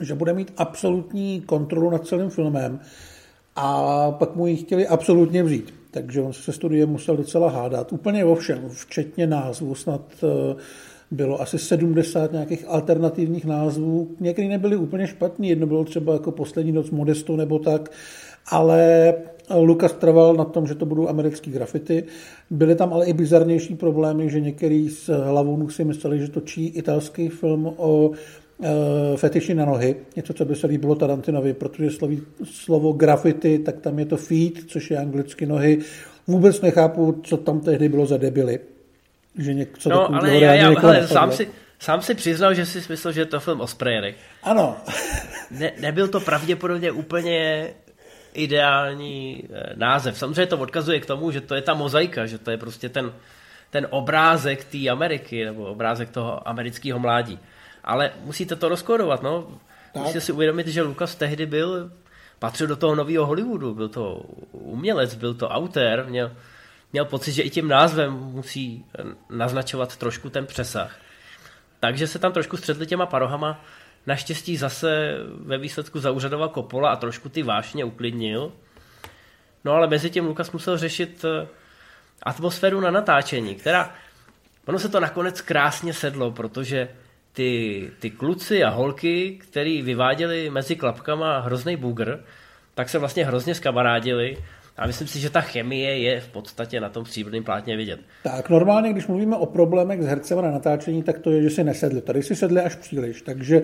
že 0.00 0.14
bude 0.14 0.32
mít 0.32 0.52
absolutní 0.56 1.40
kontrolu 1.40 1.90
nad 1.90 2.06
celým 2.06 2.30
filmem 2.30 2.80
a 3.56 4.10
pak 4.10 4.36
mu 4.36 4.46
ji 4.46 4.56
chtěli 4.56 4.86
absolutně 4.86 5.42
vzít. 5.42 5.74
Takže 5.90 6.20
on 6.20 6.32
se 6.32 6.52
studiem 6.52 6.88
musel 6.88 7.16
docela 7.16 7.50
hádat. 7.50 7.92
Úplně 7.92 8.24
o 8.24 8.34
všem, 8.34 8.68
včetně 8.68 9.26
názvu. 9.26 9.74
Snad 9.74 10.00
eh, 10.22 10.56
bylo 11.10 11.40
asi 11.40 11.58
70 11.58 12.32
nějakých 12.32 12.64
alternativních 12.68 13.44
názvů. 13.44 14.08
Některé 14.20 14.48
nebyly 14.48 14.76
úplně 14.76 15.06
špatný, 15.06 15.48
jedno 15.48 15.66
bylo 15.66 15.84
třeba 15.84 16.12
jako 16.12 16.32
Poslední 16.32 16.72
noc 16.72 16.90
Modesto 16.90 17.36
nebo 17.36 17.58
tak, 17.58 17.90
ale 18.50 19.14
Lukas 19.60 19.92
trval 19.92 20.34
na 20.34 20.44
tom, 20.44 20.66
že 20.66 20.74
to 20.74 20.86
budou 20.86 21.08
americký 21.08 21.50
grafity. 21.50 22.04
Byly 22.50 22.74
tam 22.74 22.92
ale 22.92 23.06
i 23.06 23.12
bizarnější 23.12 23.74
problémy, 23.74 24.30
že 24.30 24.40
některý 24.40 24.88
z 24.88 25.08
hlavů 25.08 25.68
si 25.70 25.84
mysleli, 25.84 26.18
že 26.18 26.28
točí 26.28 26.66
italský 26.66 27.28
film 27.28 27.74
o 27.76 28.10
fetiši 29.16 29.54
na 29.54 29.64
nohy, 29.64 29.96
něco, 30.16 30.32
co 30.32 30.44
by 30.44 30.56
se 30.56 30.66
líbilo 30.66 30.94
Tarantinovi, 30.94 31.54
protože 31.54 31.90
sloví, 31.90 32.22
slovo 32.44 32.92
graffiti, 32.92 33.58
tak 33.58 33.80
tam 33.80 33.98
je 33.98 34.06
to 34.06 34.16
feet, 34.16 34.54
což 34.66 34.90
je 34.90 34.98
anglicky 34.98 35.46
nohy. 35.46 35.78
Vůbec 36.26 36.60
nechápu, 36.60 37.20
co 37.24 37.36
tam 37.36 37.60
tehdy 37.60 37.88
bylo 37.88 38.06
za 38.06 38.16
debily. 38.16 38.60
Že 39.38 39.54
něco 39.54 39.88
no, 39.88 40.14
ale 40.14 40.38
já, 40.38 40.54
já, 40.54 40.80
ale 40.82 41.08
sám 41.08 41.32
si, 41.32 41.48
sám 41.78 42.02
si 42.02 42.14
přiznal, 42.14 42.54
že 42.54 42.66
si 42.66 42.82
myslel, 42.88 43.12
že 43.12 43.20
je 43.20 43.26
to 43.26 43.40
film 43.40 43.60
o 43.60 43.66
sprayerech. 43.66 44.16
Ano. 44.42 44.76
ne, 45.50 45.72
nebyl 45.80 46.08
to 46.08 46.20
pravděpodobně 46.20 46.92
úplně 46.92 47.68
ideální 48.34 49.44
eh, 49.52 49.72
název. 49.74 50.18
Samozřejmě 50.18 50.46
to 50.46 50.58
odkazuje 50.58 51.00
k 51.00 51.06
tomu, 51.06 51.30
že 51.30 51.40
to 51.40 51.54
je 51.54 51.62
ta 51.62 51.74
mozaika, 51.74 52.26
že 52.26 52.38
to 52.38 52.50
je 52.50 52.56
prostě 52.56 52.88
ten, 52.88 53.12
ten 53.70 53.86
obrázek 53.90 54.64
té 54.64 54.88
Ameriky, 54.88 55.44
nebo 55.44 55.64
obrázek 55.64 56.10
toho 56.10 56.48
amerického 56.48 56.98
mládí. 56.98 57.38
Ale 57.84 58.12
musíte 58.20 58.56
to 58.56 58.68
rozkodovat, 58.68 59.22
no. 59.22 59.60
Tak. 59.92 60.02
Musíte 60.02 60.20
si 60.20 60.32
uvědomit, 60.32 60.66
že 60.66 60.82
Lukas 60.82 61.14
tehdy 61.14 61.46
byl, 61.46 61.92
patřil 62.38 62.66
do 62.66 62.76
toho 62.76 62.94
nového 62.94 63.26
Hollywoodu, 63.26 63.74
byl 63.74 63.88
to 63.88 64.22
umělec, 64.52 65.14
byl 65.14 65.34
to 65.34 65.48
autor, 65.48 66.04
měl, 66.08 66.32
měl 66.92 67.04
pocit, 67.04 67.32
že 67.32 67.42
i 67.42 67.50
tím 67.50 67.68
názvem 67.68 68.12
musí 68.12 68.84
naznačovat 69.30 69.96
trošku 69.96 70.30
ten 70.30 70.46
přesah. 70.46 70.96
Takže 71.80 72.06
se 72.06 72.18
tam 72.18 72.32
trošku 72.32 72.56
střetli 72.56 72.86
těma 72.86 73.06
parohama, 73.06 73.60
Naštěstí 74.06 74.56
zase 74.56 75.16
ve 75.38 75.58
výsledku 75.58 76.00
zauřadoval 76.00 76.48
Kopola 76.48 76.90
a 76.90 76.96
trošku 76.96 77.28
ty 77.28 77.42
vášně 77.42 77.84
uklidnil. 77.84 78.52
No 79.64 79.72
ale 79.72 79.86
mezi 79.86 80.10
tím 80.10 80.26
Lukas 80.26 80.52
musel 80.52 80.78
řešit 80.78 81.24
eh, 81.24 81.46
atmosféru 82.22 82.80
na 82.80 82.90
natáčení, 82.90 83.54
která, 83.54 83.94
ono 84.66 84.78
se 84.78 84.88
to 84.88 85.00
nakonec 85.00 85.40
krásně 85.40 85.94
sedlo, 85.94 86.30
protože 86.30 86.88
ty, 87.34 87.90
ty 88.00 88.10
kluci 88.10 88.64
a 88.64 88.70
holky, 88.70 89.38
který 89.40 89.82
vyváděli 89.82 90.50
mezi 90.50 90.76
klapkama 90.76 91.38
hrozný 91.38 91.76
bugr, 91.76 92.24
tak 92.74 92.88
se 92.88 92.98
vlastně 92.98 93.26
hrozně 93.26 93.54
skamarádili 93.54 94.36
a 94.76 94.86
myslím 94.86 95.08
si, 95.08 95.20
že 95.20 95.30
ta 95.30 95.40
chemie 95.40 95.98
je 95.98 96.20
v 96.20 96.28
podstatě 96.28 96.80
na 96.80 96.88
tom 96.88 97.04
stříbrném 97.04 97.44
plátně 97.44 97.76
vidět. 97.76 98.00
Tak 98.22 98.50
normálně, 98.50 98.92
když 98.92 99.06
mluvíme 99.06 99.36
o 99.36 99.46
problémech 99.46 100.02
s 100.02 100.06
hercem 100.06 100.42
na 100.42 100.50
natáčení, 100.50 101.02
tak 101.02 101.18
to 101.18 101.30
je, 101.30 101.42
že 101.42 101.50
si 101.50 101.64
nesedli. 101.64 102.00
Tady 102.00 102.22
si 102.22 102.36
sedli 102.36 102.60
až 102.60 102.74
příliš. 102.74 103.22
Takže 103.22 103.62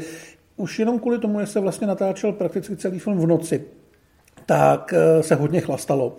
už 0.57 0.79
jenom 0.79 0.99
kvůli 0.99 1.19
tomu, 1.19 1.41
že 1.41 1.47
se 1.47 1.61
vlastně 1.61 1.87
natáčel 1.87 2.33
prakticky 2.33 2.77
celý 2.77 2.99
film 2.99 3.19
v 3.19 3.27
noci, 3.27 3.65
tak 4.47 4.95
eh, 4.97 5.23
se 5.23 5.35
hodně 5.35 5.61
chlastalo. 5.61 6.17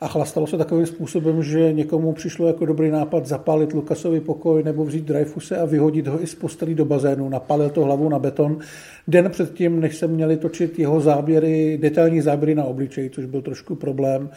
A 0.00 0.08
chlastalo 0.08 0.46
se 0.46 0.58
takovým 0.58 0.86
způsobem, 0.86 1.42
že 1.42 1.72
někomu 1.72 2.12
přišlo 2.12 2.46
jako 2.46 2.66
dobrý 2.66 2.90
nápad 2.90 3.26
zapálit 3.26 3.72
Lukasovi 3.72 4.20
pokoj 4.20 4.62
nebo 4.62 4.84
vzít 4.84 5.04
Dreyfuse 5.04 5.56
a 5.56 5.64
vyhodit 5.64 6.06
ho 6.06 6.22
i 6.22 6.26
z 6.26 6.34
postelí 6.34 6.74
do 6.74 6.84
bazénu. 6.84 7.28
Napalil 7.28 7.70
to 7.70 7.84
hlavu 7.84 8.08
na 8.08 8.18
beton. 8.18 8.58
Den 9.08 9.30
předtím, 9.30 9.80
než 9.80 9.96
se 9.96 10.06
měli 10.06 10.36
točit 10.36 10.78
jeho 10.78 11.00
záběry, 11.00 11.78
detailní 11.82 12.20
záběry 12.20 12.54
na 12.54 12.64
obličeji, 12.64 13.10
což 13.10 13.24
byl 13.24 13.42
trošku 13.42 13.74
problém. 13.74 14.30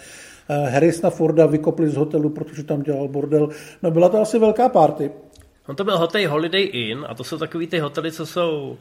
Eh, 0.50 0.69
Harrisona 0.69 1.10
Forda 1.10 1.45
vykopli 1.45 1.89
z 1.89 1.95
hotelu, 1.95 2.30
protože 2.30 2.63
tam 2.63 2.82
dělal 2.82 3.08
bordel. 3.08 3.50
No 3.84 3.91
byla 3.91 4.10
to 4.10 4.21
asi 4.21 4.39
velká 4.39 4.69
party. 4.69 5.12
On 5.67 5.76
to 5.76 5.84
byl 5.84 5.97
hotel 5.97 6.30
Holiday 6.30 6.69
Inn 6.71 7.06
a 7.10 7.15
to 7.15 7.24
jsou 7.24 7.38
takový 7.38 7.67
ty 7.67 7.80
hotely, 7.80 8.12
co 8.12 8.26
jsou 8.26 8.78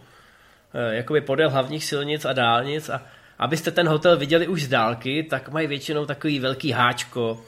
eh, 0.75 0.97
jakoby 0.97 1.21
podél 1.21 1.51
hlavních 1.51 1.85
silnic 1.85 2.25
a 2.25 2.33
dálnic 2.33 2.89
a 2.89 3.03
abyste 3.41 3.71
ten 3.71 3.89
hotel 3.89 4.17
viděli 4.17 4.49
už 4.49 4.63
z 4.63 4.69
dálky, 4.69 5.23
tak 5.23 5.49
mají 5.49 5.67
většinou 5.67 6.07
takový 6.07 6.41
velký 6.41 6.71
háčko, 6.71 7.43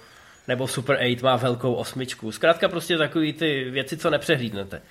nebo 0.49 0.69
Super 0.69 0.99
8 1.13 1.17
má 1.23 1.37
velkou 1.37 1.75
osmičku. 1.75 2.33
Zkrátka 2.33 2.69
prostě 2.69 2.99
takový 2.99 3.33
ty 3.33 3.71
věci, 3.71 3.97
co 3.97 4.11
nepřehlídnete. 4.11 4.83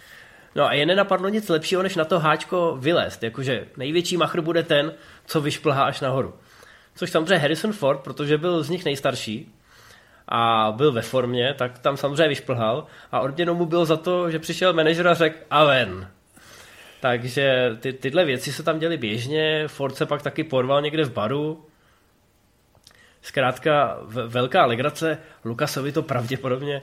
No 0.55 0.65
a 0.65 0.73
je 0.73 0.85
nenapadlo 0.85 1.29
nic 1.29 1.49
lepšího, 1.49 1.83
než 1.83 1.95
na 1.95 2.05
to 2.05 2.19
háčko 2.19 2.77
vylézt. 2.79 3.23
Jakože 3.23 3.65
největší 3.77 4.17
machr 4.17 4.41
bude 4.41 4.63
ten, 4.63 4.93
co 5.25 5.41
vyšplhá 5.41 5.83
až 5.83 6.01
nahoru. 6.01 6.33
Což 6.95 7.11
samozřejmě 7.11 7.37
Harrison 7.37 7.73
Ford, 7.73 7.99
protože 7.99 8.37
byl 8.37 8.63
z 8.63 8.69
nich 8.69 8.85
nejstarší 8.85 9.55
a 10.27 10.73
byl 10.77 10.91
ve 10.91 11.01
formě, 11.01 11.53
tak 11.57 11.79
tam 11.79 11.97
samozřejmě 11.97 12.27
vyšplhal 12.27 12.85
a 13.11 13.19
odměnou 13.19 13.55
mu 13.55 13.65
bylo 13.65 13.85
za 13.85 13.97
to, 13.97 14.31
že 14.31 14.39
přišel 14.39 14.73
manažer 14.73 15.07
a 15.07 15.13
řekl 15.13 15.37
a 15.49 15.63
ven. 15.63 16.07
Takže 17.01 17.77
ty, 17.79 17.93
tyhle 17.93 18.25
věci 18.25 18.53
se 18.53 18.63
tam 18.63 18.79
děly 18.79 18.97
běžně, 18.97 19.67
Ford 19.67 19.95
se 19.95 20.05
pak 20.05 20.21
taky 20.21 20.43
porval 20.43 20.81
někde 20.81 21.03
v 21.03 21.13
baru. 21.13 21.65
Zkrátka 23.21 23.99
velká 24.27 24.65
legrace, 24.65 25.17
Lukasovi 25.45 25.91
to 25.91 26.03
pravděpodobně 26.03 26.75
e, 26.75 26.81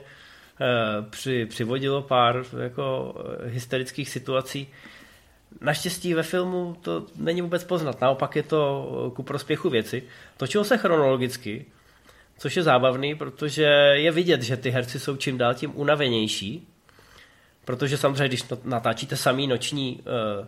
při, 1.09 1.45
přivodilo 1.45 2.01
pár 2.01 2.43
jako 2.59 3.15
eh, 3.19 3.49
hysterických 3.49 4.09
situací. 4.09 4.67
Naštěstí 5.61 6.13
ve 6.13 6.23
filmu 6.23 6.77
to 6.81 7.05
není 7.15 7.41
vůbec 7.41 7.63
poznat, 7.63 8.01
naopak 8.01 8.35
je 8.35 8.43
to 8.43 9.11
ku 9.15 9.23
prospěchu 9.23 9.69
věci. 9.69 10.03
Točilo 10.37 10.63
se 10.63 10.77
chronologicky, 10.77 11.65
což 12.37 12.55
je 12.55 12.63
zábavný, 12.63 13.15
protože 13.15 13.63
je 13.93 14.11
vidět, 14.11 14.41
že 14.41 14.57
ty 14.57 14.69
herci 14.69 14.99
jsou 14.99 15.15
čím 15.15 15.37
dál 15.37 15.53
tím 15.53 15.71
unavenější, 15.75 16.67
protože 17.69 17.97
samozřejmě, 17.97 18.27
když 18.27 18.43
natáčíte 18.63 19.15
samý 19.15 19.47
noční 19.47 19.99
uh, 19.99 20.45
uh, 20.45 20.47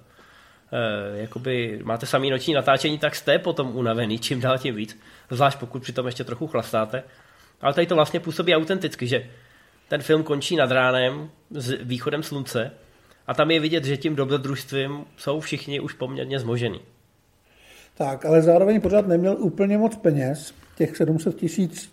jakoby 1.20 1.80
máte 1.84 2.06
samý 2.06 2.30
noční 2.30 2.54
natáčení, 2.54 2.98
tak 2.98 3.16
jste 3.16 3.40
potom 3.40 3.76
unavený, 3.76 4.20
čím 4.20 4.42
dál 4.42 4.58
tím 4.58 4.76
víc, 4.76 5.00
zvlášť 5.30 5.60
pokud 5.60 5.82
přitom 5.82 6.06
ještě 6.06 6.24
trochu 6.24 6.48
chlastáte. 6.48 7.04
Ale 7.62 7.74
tady 7.74 7.88
to 7.88 7.96
vlastně 7.96 8.20
působí 8.20 8.56
autenticky, 8.56 9.08
že 9.08 9.30
ten 9.88 10.02
film 10.02 10.24
končí 10.24 10.56
nad 10.56 10.72
ránem 10.72 11.30
s 11.50 11.72
východem 11.82 12.24
slunce 12.24 12.72
a 13.28 13.34
tam 13.34 13.52
je 13.52 13.60
vidět, 13.60 13.86
že 13.86 13.98
tím 13.98 14.16
dobrodružstvím 14.16 15.06
jsou 15.18 15.40
všichni 15.40 15.80
už 15.80 15.94
poměrně 15.94 16.40
zmožení. 16.40 16.82
Tak, 17.98 18.26
ale 18.26 18.42
zároveň 18.42 18.82
pořád 18.82 19.08
neměl 19.08 19.36
úplně 19.40 19.78
moc 19.78 19.96
peněz, 19.96 20.54
těch 20.78 20.98
700 20.98 21.36
tisíc 21.36 21.92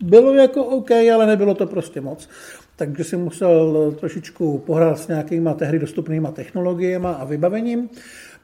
bylo 0.00 0.34
jako 0.34 0.64
OK, 0.64 0.90
ale 0.90 1.26
nebylo 1.26 1.54
to 1.54 1.66
prostě 1.66 2.00
moc 2.00 2.28
takže 2.76 3.04
si 3.04 3.16
musel 3.16 3.92
trošičku 4.00 4.58
pohrát 4.58 4.98
s 4.98 5.08
nějakýma 5.08 5.54
tehdy 5.54 5.78
dostupnýma 5.78 6.30
technologiemi 6.30 7.08
a 7.08 7.24
vybavením. 7.24 7.88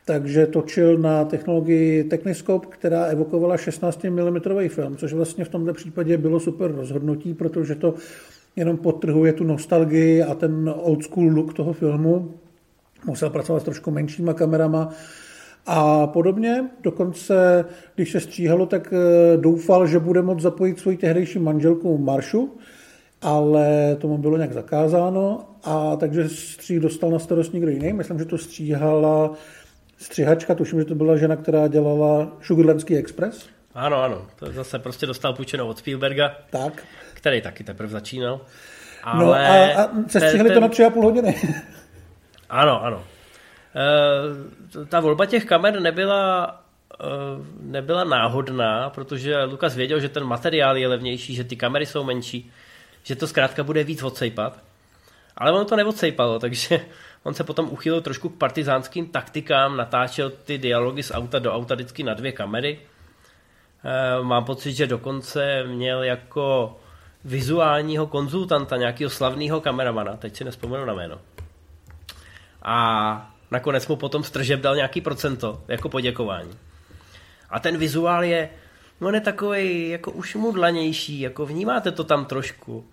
Takže 0.05 0.47
točil 0.47 0.99
na 0.99 1.25
technologii 1.25 2.05
Techniscope, 2.05 2.66
která 2.71 3.05
evokovala 3.05 3.57
16 3.57 4.05
mm 4.05 4.68
film, 4.68 4.97
což 4.97 5.12
vlastně 5.12 5.45
v 5.45 5.49
tomto 5.49 5.73
případě 5.73 6.18
bylo 6.18 6.40
super 6.40 6.73
rozhodnutí, 6.73 7.35
protože 7.35 7.75
to 7.75 7.95
jenom 8.57 8.77
podtrhuje 8.77 9.33
tu 9.33 9.45
nostalgii 9.45 10.23
a 10.23 10.35
ten 10.35 10.75
old 10.77 11.05
school 11.05 11.33
look 11.33 11.55
toho 11.55 11.73
filmu. 11.73 12.35
Musel 13.07 13.31
pracovat 13.31 13.61
s 13.61 13.64
trošku 13.64 13.90
menšíma 13.90 14.35
kamerama, 14.35 14.95
a 15.66 16.07
podobně. 16.07 16.64
Dokonce, 16.83 17.64
když 17.95 18.12
se 18.12 18.21
stříhalo, 18.21 18.66
tak 18.66 18.92
eh, 18.92 19.37
doufal, 19.37 19.87
že 19.87 19.99
bude 19.99 20.23
moct 20.23 20.40
zapojit 20.40 20.79
svoji 20.79 20.97
tehdejší 20.97 21.38
manželku 21.38 21.99
Maršu, 21.99 22.51
ale 23.22 23.96
tomu 23.96 24.18
bylo 24.18 24.37
nějak 24.37 24.52
zakázáno 24.52 25.44
a 25.64 25.96
takže 25.96 26.28
střih 26.28 26.80
dostal 26.80 27.11
na 27.11 27.18
starost 27.18 27.52
někdo 27.52 27.70
jiný. 27.70 27.92
Myslím, 27.92 28.18
že 28.18 28.24
to 28.24 28.38
stříhala 28.38 29.30
střihačka, 29.98 30.54
tuším, 30.54 30.78
že 30.78 30.85
to 30.85 30.94
byla 30.94 31.16
žena, 31.16 31.37
která 31.37 31.68
dělala 31.68 32.28
Sugarlandský 32.42 32.96
Express. 32.96 33.48
Ano, 33.74 34.02
ano, 34.02 34.26
to 34.38 34.52
zase 34.52 34.78
prostě 34.78 35.06
dostal 35.06 35.32
půjčenou 35.32 35.66
od 35.66 35.78
Spielberga, 35.78 36.37
tak. 36.50 36.82
který 37.14 37.40
taky 37.40 37.64
teprve 37.64 37.88
začínal. 37.88 38.40
Ale 39.02 39.24
no 39.24 39.32
a, 39.32 39.85
a 39.85 39.88
se 40.08 40.20
střihli 40.20 40.48
ten... 40.48 40.54
to 40.54 40.61
na 40.61 40.68
tři 40.68 40.85
a 40.85 40.90
půl 40.90 41.04
hodiny. 41.04 41.42
ano, 42.50 42.85
ano. 42.85 43.04
E, 44.82 44.85
ta 44.87 45.00
volba 45.00 45.26
těch 45.26 45.44
kamer 45.44 45.80
nebyla 45.80 46.46
e, 47.00 47.06
nebyla 47.61 48.04
náhodná, 48.04 48.90
protože 48.90 49.44
Lukas 49.44 49.76
věděl, 49.76 50.00
že 50.00 50.08
ten 50.08 50.24
materiál 50.24 50.76
je 50.76 50.88
levnější, 50.88 51.35
že 51.35 51.44
ty 51.44 51.56
kamery 51.56 51.87
jsou 51.87 52.04
menší 52.04 52.50
že 53.03 53.17
to 53.17 53.27
zkrátka 53.27 53.62
bude 53.62 53.85
víc 53.85 54.03
odsejpat. 54.03 54.59
Ale 55.37 55.53
ono 55.53 55.65
to 55.65 55.77
neodsejpalo, 55.77 56.38
takže 56.38 56.81
on 57.23 57.35
se 57.35 57.45
potom 57.45 57.69
uchýlil 57.71 58.01
trošku 58.01 58.29
k 58.29 58.38
partizánským 58.38 59.07
taktikám, 59.07 59.77
natáčel 59.77 60.31
ty 60.31 60.59
dialogy 60.59 61.03
z 61.03 61.11
auta 61.11 61.38
do 61.38 61.55
auta 61.55 61.75
vždycky 61.75 62.03
na 62.03 62.15
dvě 62.15 62.33
kamery. 62.33 62.81
E, 63.85 64.23
mám 64.23 64.45
pocit, 64.45 64.73
že 64.73 64.87
dokonce 64.87 65.65
měl 65.65 66.03
jako 66.03 66.77
vizuálního 67.25 68.07
konzultanta, 68.07 68.77
nějakého 68.77 69.11
slavného 69.11 69.61
kameramana, 69.61 70.17
teď 70.17 70.37
si 70.37 70.45
nespomenu 70.45 70.85
na 70.85 70.95
jméno. 70.95 71.21
A 72.62 73.35
nakonec 73.51 73.88
mu 73.88 73.97
potom 73.97 74.25
stržeb 74.25 74.61
dal 74.61 74.77
nějaký 74.77 75.01
procento 75.01 75.62
jako 75.69 75.88
poděkování. 75.88 76.59
A 77.51 77.61
ten 77.61 77.77
vizuál 77.77 78.25
je 78.25 78.49
on 79.03 79.15
je 79.15 79.21
takový 79.21 79.88
jako 79.88 80.11
už 80.11 80.35
mudlanější, 80.35 81.21
jako 81.21 81.47
vnímáte 81.47 81.93
to 81.93 82.05
tam 82.05 82.25
trošku. 82.25 82.87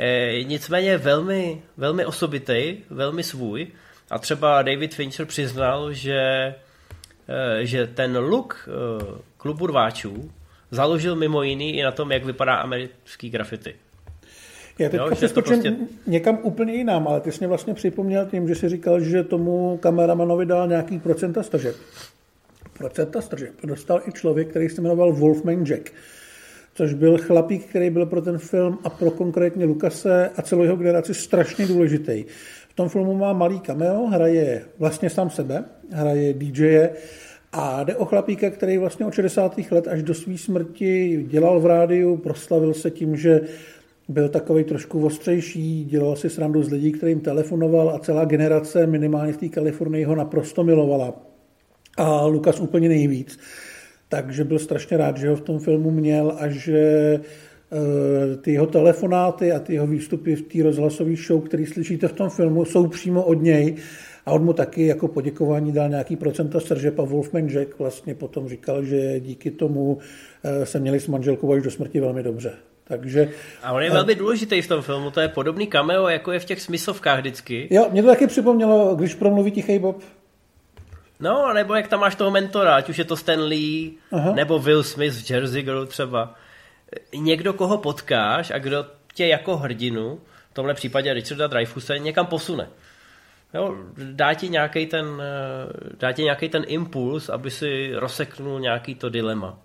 E, 0.00 0.44
nicméně 0.44 0.98
velmi, 0.98 1.62
velmi 1.76 2.04
osobitý, 2.04 2.76
velmi 2.90 3.22
svůj. 3.22 3.66
A 4.10 4.18
třeba 4.18 4.62
David 4.62 4.94
Fincher 4.94 5.26
přiznal, 5.26 5.92
že, 5.92 6.18
e, 7.28 7.66
že 7.66 7.86
ten 7.86 8.16
look 8.16 8.68
e, 8.68 8.72
klubu 9.36 9.66
rváčů 9.66 10.30
založil 10.70 11.16
mimo 11.16 11.42
jiný 11.42 11.78
i 11.78 11.82
na 11.82 11.92
tom, 11.92 12.12
jak 12.12 12.24
vypadá 12.24 12.54
americký 12.54 13.30
graffiti. 13.30 13.74
Já 14.78 14.88
teďka 14.88 15.10
přeskočím 15.10 15.62
prostě... 15.62 15.76
někam 16.06 16.38
úplně 16.42 16.74
jinam, 16.74 17.08
ale 17.08 17.20
ty 17.20 17.32
jsi 17.32 17.38
mě 17.38 17.48
vlastně 17.48 17.74
připomněl 17.74 18.26
tím, 18.26 18.48
že 18.48 18.54
jsi 18.54 18.68
říkal, 18.68 19.00
že 19.00 19.22
tomu 19.22 19.78
kameramanovi 19.82 20.46
dal 20.46 20.68
nějaký 20.68 20.98
procenta 20.98 21.42
stržeb. 21.42 21.76
Procenta 22.78 23.20
stržeb 23.20 23.54
dostal 23.64 24.02
i 24.08 24.12
člověk, 24.12 24.48
který 24.48 24.68
se 24.68 24.80
jmenoval 24.80 25.12
Wolfman 25.12 25.64
Jack, 25.64 25.92
což 26.74 26.94
byl 26.94 27.18
chlapík, 27.18 27.66
který 27.66 27.90
byl 27.90 28.06
pro 28.06 28.22
ten 28.22 28.38
film 28.38 28.78
a 28.84 28.90
pro 28.90 29.10
konkrétně 29.10 29.64
Lukase 29.64 30.30
a 30.36 30.42
celou 30.42 30.62
jeho 30.62 30.76
generaci 30.76 31.14
strašně 31.14 31.66
důležitý. 31.66 32.24
V 32.68 32.74
tom 32.74 32.88
filmu 32.88 33.16
má 33.16 33.32
malý 33.32 33.60
cameo, 33.60 34.06
hraje 34.06 34.62
vlastně 34.78 35.10
sám 35.10 35.30
sebe, 35.30 35.64
hraje 35.90 36.32
DJe 36.32 36.90
a 37.52 37.84
jde 37.84 37.96
o 37.96 38.04
chlapíka, 38.04 38.50
který 38.50 38.78
vlastně 38.78 39.06
od 39.06 39.14
60. 39.14 39.60
let 39.70 39.88
až 39.88 40.02
do 40.02 40.14
své 40.14 40.38
smrti 40.38 41.24
dělal 41.28 41.60
v 41.60 41.66
rádiu, 41.66 42.16
proslavil 42.16 42.74
se 42.74 42.90
tím, 42.90 43.16
že 43.16 43.40
byl 44.08 44.28
takový 44.28 44.64
trošku 44.64 45.06
ostřejší, 45.06 45.84
dělal 45.84 46.16
si 46.16 46.30
srandu 46.30 46.62
z 46.62 46.70
lidí, 46.70 46.92
kterým 46.92 47.20
telefonoval 47.20 47.90
a 47.90 47.98
celá 47.98 48.24
generace 48.24 48.86
minimálně 48.86 49.32
v 49.32 49.36
té 49.36 49.48
Kalifornii 49.48 50.04
ho 50.04 50.14
naprosto 50.14 50.64
milovala. 50.64 51.14
A 51.96 52.26
Lukas 52.26 52.60
úplně 52.60 52.88
nejvíc. 52.88 53.38
Takže 54.10 54.44
byl 54.44 54.58
strašně 54.58 54.96
rád, 54.96 55.16
že 55.16 55.28
ho 55.28 55.36
v 55.36 55.40
tom 55.40 55.58
filmu 55.58 55.90
měl 55.90 56.36
a 56.38 56.48
že 56.48 56.80
eh, 56.80 58.36
ty 58.36 58.52
jeho 58.52 58.66
telefonáty 58.66 59.52
a 59.52 59.58
ty 59.58 59.74
jeho 59.74 59.86
výstupy 59.86 60.36
v 60.36 60.42
té 60.42 60.62
rozhlasové 60.62 61.16
show, 61.16 61.42
který 61.42 61.66
slyšíte 61.66 62.08
v 62.08 62.12
tom 62.12 62.30
filmu, 62.30 62.64
jsou 62.64 62.86
přímo 62.86 63.22
od 63.22 63.42
něj. 63.42 63.76
A 64.26 64.32
on 64.32 64.44
mu 64.44 64.52
taky 64.52 64.86
jako 64.86 65.08
poděkování 65.08 65.72
dal 65.72 65.88
nějaký 65.88 66.16
procenta 66.16 66.60
sržeb 66.60 66.98
a 66.98 67.04
Wolfman 67.04 67.48
Jack 67.48 67.78
vlastně 67.78 68.14
potom 68.14 68.48
říkal, 68.48 68.84
že 68.84 69.20
díky 69.20 69.50
tomu 69.50 69.98
eh, 70.44 70.66
se 70.66 70.80
měli 70.80 71.00
s 71.00 71.06
manželkou 71.06 71.52
až 71.52 71.62
do 71.62 71.70
smrti 71.70 72.00
velmi 72.00 72.22
dobře. 72.22 72.52
Takže, 72.84 73.28
a 73.62 73.72
on 73.72 73.82
je 73.82 73.90
velmi 73.90 74.14
důležitý 74.14 74.62
v 74.62 74.68
tom 74.68 74.82
filmu, 74.82 75.10
to 75.10 75.20
je 75.20 75.28
podobný 75.28 75.66
cameo, 75.66 76.08
jako 76.08 76.32
je 76.32 76.38
v 76.38 76.44
těch 76.44 76.60
smyslovkách 76.60 77.18
vždycky. 77.18 77.68
Jo, 77.70 77.86
mě 77.90 78.02
to 78.02 78.08
taky 78.08 78.26
připomnělo, 78.26 78.94
když 78.94 79.14
promluví 79.14 79.50
tichý 79.50 79.78
Bob. 79.78 80.02
No, 81.20 81.52
nebo 81.52 81.74
jak 81.74 81.88
tam 81.88 82.00
máš 82.00 82.14
toho 82.14 82.30
mentora, 82.30 82.76
ať 82.76 82.88
už 82.88 82.98
je 82.98 83.04
to 83.04 83.16
Stan 83.16 83.42
Lee, 83.42 83.92
Aha. 84.12 84.32
nebo 84.32 84.58
Will 84.58 84.82
Smith 84.82 85.12
z 85.12 85.30
Jersey 85.30 85.62
Girl 85.62 85.86
třeba. 85.86 86.34
Někdo, 87.14 87.52
koho 87.52 87.78
potkáš 87.78 88.50
a 88.50 88.58
kdo 88.58 88.86
tě 89.14 89.26
jako 89.26 89.56
hrdinu, 89.56 90.20
v 90.50 90.54
tomhle 90.54 90.74
případě 90.74 91.14
Richarda 91.14 91.46
Dreyfuse, 91.46 91.98
někam 91.98 92.26
posune. 92.26 92.68
Jo, 93.54 93.76
dá 93.96 94.34
ti 94.34 94.48
nějaký 94.48 94.86
ten, 94.86 95.22
dá 95.98 96.12
ti 96.12 96.22
nějaký 96.22 96.48
ten 96.48 96.64
impuls, 96.66 97.28
aby 97.28 97.50
si 97.50 97.90
rozseknul 97.94 98.60
nějaký 98.60 98.94
to 98.94 99.08
dilema. 99.08 99.58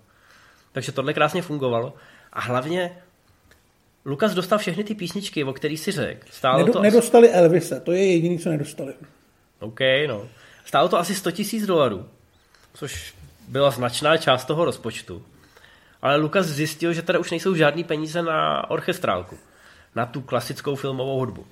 Takže 0.72 0.92
tohle 0.92 1.14
krásně 1.14 1.42
fungovalo. 1.42 1.94
A 2.32 2.40
hlavně 2.40 2.98
Lukas 4.04 4.34
dostal 4.34 4.58
všechny 4.58 4.84
ty 4.84 4.94
písničky, 4.94 5.44
o 5.44 5.52
kterých 5.52 5.80
si 5.80 5.92
řekl. 5.92 6.26
Nedo, 6.56 6.72
to 6.72 6.82
nedostali. 6.82 7.30
Elvise, 7.30 7.80
to 7.80 7.92
je 7.92 8.12
jediný, 8.12 8.38
co 8.38 8.48
nedostali. 8.48 8.94
OK, 9.60 9.80
no. 10.08 10.28
Stálo 10.66 10.88
to 10.88 10.98
asi 10.98 11.14
100 11.14 11.30
tisíc 11.30 11.66
dolarů, 11.66 12.08
což 12.74 13.14
byla 13.48 13.70
značná 13.70 14.16
část 14.16 14.44
toho 14.44 14.64
rozpočtu. 14.64 15.24
Ale 16.02 16.16
Lukas 16.16 16.46
zjistil, 16.46 16.92
že 16.92 17.02
tady 17.02 17.18
už 17.18 17.30
nejsou 17.30 17.54
žádný 17.54 17.84
peníze 17.84 18.22
na 18.22 18.70
orchestrálku, 18.70 19.38
na 19.94 20.06
tu 20.06 20.20
klasickou 20.20 20.76
filmovou 20.76 21.18
hudbu. 21.18 21.46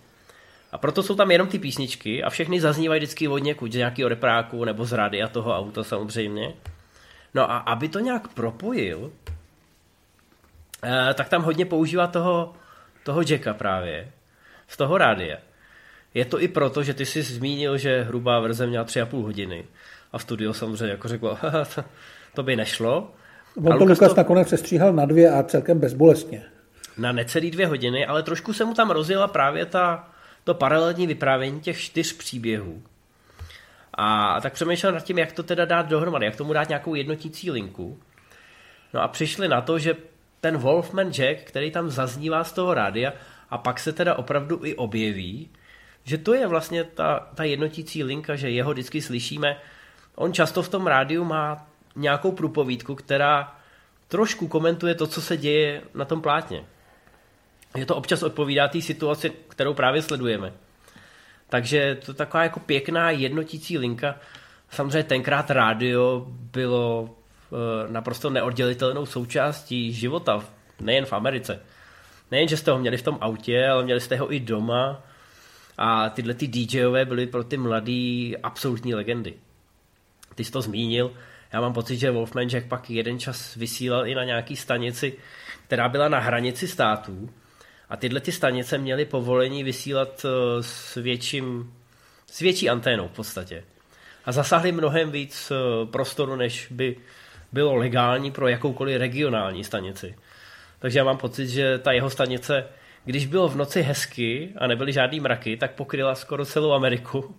A 0.72 0.78
proto 0.78 1.02
jsou 1.02 1.14
tam 1.14 1.30
jenom 1.30 1.48
ty 1.48 1.58
písničky 1.58 2.22
a 2.22 2.30
všechny 2.30 2.60
zaznívají 2.60 2.98
vždycky 2.98 3.28
od 3.28 3.38
někud, 3.38 3.72
z 3.72 3.76
nějakého 3.76 4.08
repráku 4.08 4.64
nebo 4.64 4.84
z 4.84 4.92
rádia 4.92 5.28
toho 5.28 5.56
auta 5.58 5.84
samozřejmě. 5.84 6.54
No 7.34 7.50
a 7.50 7.56
aby 7.56 7.88
to 7.88 7.98
nějak 7.98 8.28
propojil, 8.28 9.12
Eh, 10.84 11.14
tak 11.14 11.28
tam 11.28 11.42
hodně 11.42 11.66
používá 11.66 12.06
toho, 12.06 12.54
toho 13.02 13.20
Jacka 13.28 13.54
právě, 13.54 14.12
z 14.68 14.76
toho 14.76 14.98
rádia. 14.98 15.38
Je 16.14 16.24
to 16.24 16.42
i 16.42 16.48
proto, 16.48 16.82
že 16.82 16.94
ty 16.94 17.06
jsi 17.06 17.22
zmínil, 17.22 17.78
že 17.78 18.02
hrubá 18.02 18.40
verze 18.40 18.66
měla 18.66 18.84
tři 18.84 19.00
a 19.00 19.06
půl 19.06 19.22
hodiny. 19.22 19.64
A 20.12 20.18
studio 20.18 20.52
samozřejmě 20.52 20.86
jako 20.86 21.08
řeklo, 21.08 21.38
to, 21.74 21.84
to 22.34 22.42
by 22.42 22.56
nešlo. 22.56 23.10
On 23.56 23.78
to 23.78 23.84
Lukas 23.84 24.08
to... 24.08 24.14
nakonec 24.14 24.54
stříhal 24.60 24.92
na 24.92 25.06
dvě 25.06 25.30
a 25.30 25.42
celkem 25.42 25.78
bezbolestně. 25.78 26.42
Na 26.98 27.12
necelý 27.12 27.50
dvě 27.50 27.66
hodiny, 27.66 28.06
ale 28.06 28.22
trošku 28.22 28.52
se 28.52 28.64
mu 28.64 28.74
tam 28.74 28.90
rozjela 28.90 29.26
právě 29.28 29.66
ta, 29.66 30.08
to 30.44 30.54
paralelní 30.54 31.06
vyprávění 31.06 31.60
těch 31.60 31.80
čtyř 31.80 32.12
příběhů. 32.12 32.82
A 33.94 34.40
tak 34.40 34.52
přemýšlel 34.52 34.92
nad 34.92 35.04
tím, 35.04 35.18
jak 35.18 35.32
to 35.32 35.42
teda 35.42 35.64
dát 35.64 35.86
dohromady, 35.86 36.26
jak 36.26 36.36
tomu 36.36 36.52
dát 36.52 36.68
nějakou 36.68 36.94
jednotící 36.94 37.50
linku. 37.50 37.98
No 38.94 39.02
a 39.02 39.08
přišli 39.08 39.48
na 39.48 39.60
to, 39.60 39.78
že 39.78 39.96
ten 40.40 40.56
Wolfman 40.56 41.12
Jack, 41.12 41.40
který 41.44 41.70
tam 41.70 41.90
zaznívá 41.90 42.44
z 42.44 42.52
toho 42.52 42.74
rádia 42.74 43.12
a 43.50 43.58
pak 43.58 43.80
se 43.80 43.92
teda 43.92 44.14
opravdu 44.14 44.60
i 44.64 44.74
objeví, 44.74 45.50
že 46.04 46.18
to 46.18 46.34
je 46.34 46.46
vlastně 46.46 46.84
ta, 46.84 47.28
ta 47.34 47.44
jednotící 47.44 48.04
linka, 48.04 48.36
že 48.36 48.50
jeho 48.50 48.72
vždycky 48.72 49.02
slyšíme. 49.02 49.56
On 50.14 50.32
často 50.32 50.62
v 50.62 50.68
tom 50.68 50.86
rádiu 50.86 51.24
má 51.24 51.66
nějakou 51.96 52.32
průpovídku, 52.32 52.94
která 52.94 53.58
trošku 54.08 54.48
komentuje 54.48 54.94
to, 54.94 55.06
co 55.06 55.22
se 55.22 55.36
děje 55.36 55.82
na 55.94 56.04
tom 56.04 56.22
plátně. 56.22 56.64
Je 57.76 57.86
to 57.86 57.96
občas 57.96 58.22
odpovídá 58.22 58.68
té 58.68 58.80
situaci, 58.80 59.32
kterou 59.48 59.74
právě 59.74 60.02
sledujeme. 60.02 60.52
Takže 61.48 61.98
to 62.04 62.10
je 62.10 62.14
taková 62.14 62.42
jako 62.42 62.60
pěkná 62.60 63.10
jednotící 63.10 63.78
linka. 63.78 64.16
Samozřejmě 64.70 65.02
tenkrát 65.02 65.50
rádio 65.50 66.26
bylo 66.28 67.14
Eh, 67.54 67.92
naprosto 67.92 68.30
neoddělitelnou 68.30 69.06
součástí 69.06 69.92
života, 69.92 70.44
nejen 70.80 71.06
v 71.06 71.12
Americe. 71.12 71.60
Nejen, 72.30 72.48
že 72.48 72.56
jste 72.56 72.70
ho 72.70 72.78
měli 72.78 72.96
v 72.96 73.02
tom 73.02 73.18
autě, 73.20 73.68
ale 73.68 73.84
měli 73.84 74.00
jste 74.00 74.16
ho 74.16 74.34
i 74.34 74.40
doma 74.40 75.02
a 75.78 76.10
tyhle 76.10 76.34
ty 76.34 76.46
DJové 76.46 77.04
byly 77.04 77.26
pro 77.26 77.44
ty 77.44 77.56
mladý 77.56 78.36
absolutní 78.42 78.94
legendy. 78.94 79.34
Ty 80.34 80.44
jsi 80.44 80.52
to 80.52 80.62
zmínil, 80.62 81.12
já 81.52 81.60
mám 81.60 81.72
pocit, 81.72 81.96
že 81.96 82.10
Wolfman 82.10 82.48
Jack 82.48 82.66
pak 82.66 82.90
jeden 82.90 83.18
čas 83.18 83.54
vysílal 83.54 84.06
i 84.06 84.14
na 84.14 84.24
nějaký 84.24 84.56
stanici, 84.56 85.16
která 85.66 85.88
byla 85.88 86.08
na 86.08 86.18
hranici 86.18 86.68
států 86.68 87.30
a 87.88 87.96
tyhle 87.96 88.20
ty 88.20 88.32
stanice 88.32 88.78
měly 88.78 89.04
povolení 89.04 89.64
vysílat 89.64 90.26
eh, 90.26 90.62
s 90.62 90.94
větším, 90.94 91.74
s 92.26 92.40
větší 92.40 92.70
anténou 92.70 93.08
v 93.08 93.16
podstatě. 93.16 93.64
A 94.24 94.32
zasáhli 94.32 94.72
mnohem 94.72 95.10
víc 95.10 95.52
eh, 95.52 95.86
prostoru, 95.86 96.36
než 96.36 96.68
by 96.70 96.96
bylo 97.52 97.74
legální 97.74 98.30
pro 98.30 98.48
jakoukoliv 98.48 98.98
regionální 98.98 99.64
stanici. 99.64 100.14
Takže 100.78 100.98
já 100.98 101.04
mám 101.04 101.18
pocit, 101.18 101.48
že 101.48 101.78
ta 101.78 101.92
jeho 101.92 102.10
stanice, 102.10 102.66
když 103.04 103.26
bylo 103.26 103.48
v 103.48 103.56
noci 103.56 103.82
hezky 103.82 104.52
a 104.56 104.66
nebyly 104.66 104.92
žádný 104.92 105.20
mraky, 105.20 105.56
tak 105.56 105.74
pokryla 105.74 106.14
skoro 106.14 106.46
celou 106.46 106.72
Ameriku. 106.72 107.34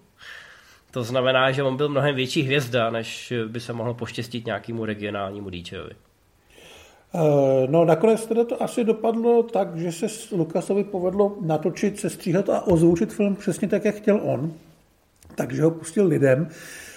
To 0.92 1.04
znamená, 1.04 1.52
že 1.52 1.64
on 1.64 1.78
byl 1.78 1.90
mnohem 1.90 2.16
větší 2.16 2.42
hvězda, 2.42 2.90
než 2.90 3.34
by 3.48 3.60
se 3.60 3.74
mohlo 3.74 3.94
poštěstit 3.94 4.46
nějakému 4.46 4.86
regionálnímu 4.86 5.50
DJovi. 5.50 5.92
Eh, 7.16 7.68
no 7.68 7.86
nakonec 7.86 8.26
teda 8.26 8.44
to 8.44 8.64
asi 8.64 8.84
dopadlo 8.84 9.44
tak, 9.44 9.78
že 9.78 9.92
se 9.92 10.36
Lukasovi 10.36 10.84
povedlo 10.84 11.38
natočit, 11.42 12.00
sestříhat 12.00 12.50
a 12.50 12.68
ozvučit 12.68 13.14
film 13.14 13.36
přesně 13.36 13.68
tak, 13.68 13.86
jak 13.86 13.96
chtěl 13.96 14.20
on. 14.24 14.54
Takže 15.36 15.64
ho 15.64 15.72
pustil 15.72 16.08
lidem. 16.08 16.50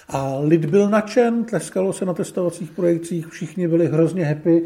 A 0.09 0.39
lid 0.39 0.65
byl 0.65 0.89
nadšen, 0.89 1.45
tleskalo 1.45 1.93
se 1.93 2.05
na 2.05 2.15
testovacích 2.15 2.71
projekcích, 2.71 3.27
všichni 3.27 3.69
byli 3.69 3.87
hrozně 3.87 4.25
happy 4.25 4.63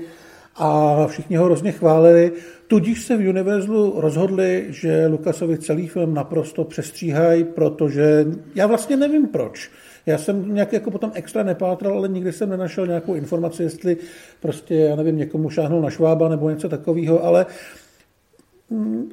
a 0.56 1.06
všichni 1.06 1.36
ho 1.36 1.44
hrozně 1.44 1.72
chválili. 1.72 2.32
Tudíž 2.66 3.04
se 3.04 3.16
v 3.16 3.28
Universalu 3.28 4.00
rozhodli, 4.00 4.66
že 4.68 5.07
Lukasovi 5.07 5.59
celý 5.59 5.88
film 5.88 6.14
naprosto 6.14 6.64
přestříhají, 6.64 7.44
protože 7.44 8.26
já 8.55 8.66
vlastně 8.66 8.96
nevím 8.96 9.26
proč. 9.26 9.70
Já 10.07 10.18
jsem 10.18 10.55
nějak 10.55 10.72
jako 10.72 10.90
potom 10.90 11.11
extra 11.14 11.42
nepátral, 11.42 11.96
ale 11.96 12.09
nikdy 12.09 12.32
jsem 12.32 12.50
nenašel 12.50 12.86
nějakou 12.86 13.14
informaci, 13.14 13.62
jestli 13.62 13.96
prostě, 14.40 14.74
já 14.74 14.96
nevím, 14.96 15.16
někomu 15.16 15.50
šáhnul 15.50 15.80
na 15.80 15.90
švába 15.90 16.28
nebo 16.28 16.50
něco 16.50 16.68
takového, 16.68 17.24
ale 17.24 17.46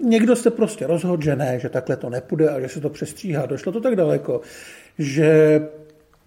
někdo 0.04 0.36
se 0.36 0.52
prostě 0.52 0.88
rozhodl, 0.88 1.24
že 1.24 1.36
ne, 1.36 1.60
že 1.60 1.70
takhle 1.70 1.96
to 1.98 2.10
nepůjde 2.10 2.50
a 2.50 2.60
že 2.60 2.68
se 2.68 2.82
to 2.82 2.90
přestříhá. 2.90 3.46
Došlo 3.46 3.72
to 3.72 3.82
tak 3.82 3.96
daleko, 3.96 4.42
že 4.98 5.62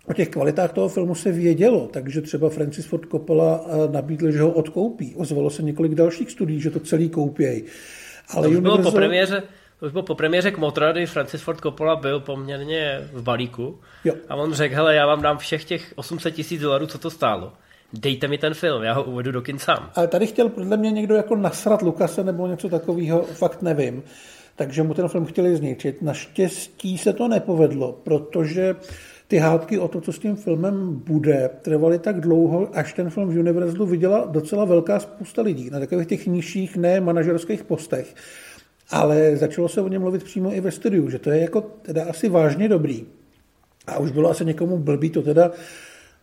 O 0.09 0.13
těch 0.13 0.29
kvalitách 0.29 0.73
toho 0.73 0.89
filmu 0.89 1.15
se 1.15 1.33
vědělo, 1.33 1.89
takže 1.93 2.21
třeba 2.21 2.49
Francis 2.49 2.87
Ford 2.87 3.09
Coppola 3.11 3.65
eh, 3.67 3.93
nabídl, 3.93 4.31
že 4.31 4.41
ho 4.41 4.51
odkoupí. 4.51 5.15
Ozvalo 5.17 5.51
se 5.51 5.63
několik 5.63 5.95
dalších 5.95 6.31
studií, 6.31 6.61
že 6.61 6.71
to 6.71 6.81
celý 6.81 7.09
koupějí. 7.09 7.65
Ale 8.29 8.43
to 8.43 8.51
už 8.51 8.57
Universal... 8.57 8.79
bylo 8.79 8.91
po 8.91 8.97
premiéře, 8.97 9.43
to 9.81 9.87
už 9.87 9.93
bylo 9.93 10.03
po 10.03 10.15
premiéře 10.15 10.51
k 10.51 10.59
Motra, 10.59 10.93
kdy 10.93 11.07
Francis 11.07 11.43
Ford 11.43 11.61
Coppola 11.61 11.97
byl 11.97 12.21
poměrně 12.21 13.09
v 13.13 13.23
balíku 13.23 13.79
jo. 14.05 14.15
a 14.29 14.35
on 14.35 14.53
řekl, 14.53 14.75
hele, 14.75 14.95
já 14.95 15.07
vám 15.07 15.23
dám 15.23 15.39
všech 15.39 15.65
těch 15.65 15.93
800 15.97 16.35
tisíc 16.35 16.61
dolarů, 16.61 16.87
co 16.87 16.99
to 16.99 17.11
stálo. 17.11 17.53
Dejte 17.93 18.29
mi 18.29 18.39
ten 18.39 18.55
film, 18.55 18.83
já 18.83 18.93
ho 18.93 19.05
uvedu 19.05 19.33
do 19.33 19.43
kin 19.43 19.59
sám. 19.59 19.91
Ale 19.95 20.09
tady 20.09 20.27
chtěl 20.27 20.49
podle 20.49 20.77
mě 20.77 20.91
někdo 20.91 21.15
jako 21.15 21.37
nasrat 21.37 21.83
Lukase 21.83 22.25
nebo 22.25 22.47
něco 22.47 22.69
takového, 22.69 23.23
fakt 23.23 23.63
nevím. 23.63 24.03
Takže 24.57 24.83
mu 24.83 24.95
ten 24.95 25.09
film 25.09 25.27
chtěli 25.27 25.57
zničit. 25.57 26.03
Naštěstí 26.03 26.99
se 26.99 27.13
to 27.13 27.29
nepovedlo, 27.29 27.93
protože 27.93 28.75
ty 29.33 29.39
hádky 29.39 29.79
o 29.79 29.89
to, 29.89 30.01
co 30.01 30.13
s 30.13 30.19
tím 30.19 30.37
filmem 30.37 31.03
bude, 31.07 31.51
trvaly 31.63 31.99
tak 31.99 32.21
dlouho, 32.21 32.69
až 32.73 32.93
ten 32.93 33.11
film 33.11 33.31
v 33.31 33.39
Universalu 33.39 33.87
viděla 33.87 34.25
docela 34.31 34.65
velká 34.65 35.01
spousta 35.01 35.43
lidí 35.43 35.71
na 35.71 35.81
takových 35.81 36.07
těch 36.07 36.27
nižších, 36.27 36.77
ne 36.77 37.01
manažerských 37.01 37.65
postech. 37.65 38.15
Ale 38.91 39.37
začalo 39.37 39.69
se 39.69 39.81
o 39.81 39.89
něm 39.89 40.03
mluvit 40.03 40.25
přímo 40.25 40.53
i 40.53 40.61
ve 40.61 40.71
studiu, 40.71 41.11
že 41.11 41.19
to 41.19 41.31
je 41.31 41.41
jako 41.41 41.61
teda 41.61 42.05
asi 42.11 42.29
vážně 42.29 42.69
dobrý. 42.69 43.07
A 43.87 43.99
už 43.99 44.11
bylo 44.11 44.31
asi 44.31 44.45
někomu 44.45 44.79
blbý 44.79 45.11
to 45.11 45.23
teda 45.23 45.51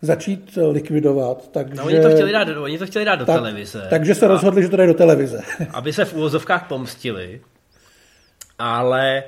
začít 0.01 0.57
likvidovat. 0.71 1.51
Takže, 1.51 1.75
no, 1.75 1.85
oni 1.85 2.01
to 2.01 2.09
chtěli 2.09 2.31
dát, 2.31 2.47
oni 2.47 2.77
to 2.77 2.85
chtěli 2.85 3.05
dát 3.05 3.15
do 3.15 3.25
tak, 3.25 3.35
televize. 3.35 3.87
Takže 3.89 4.15
se 4.15 4.27
rozhodli, 4.27 4.63
že 4.63 4.69
to 4.69 4.77
dají 4.77 4.87
do 4.87 4.93
televize. 4.93 5.41
aby 5.73 5.93
se 5.93 6.05
v 6.05 6.13
úvozovkách 6.13 6.67
pomstili. 6.67 7.41
Ale 8.59 9.23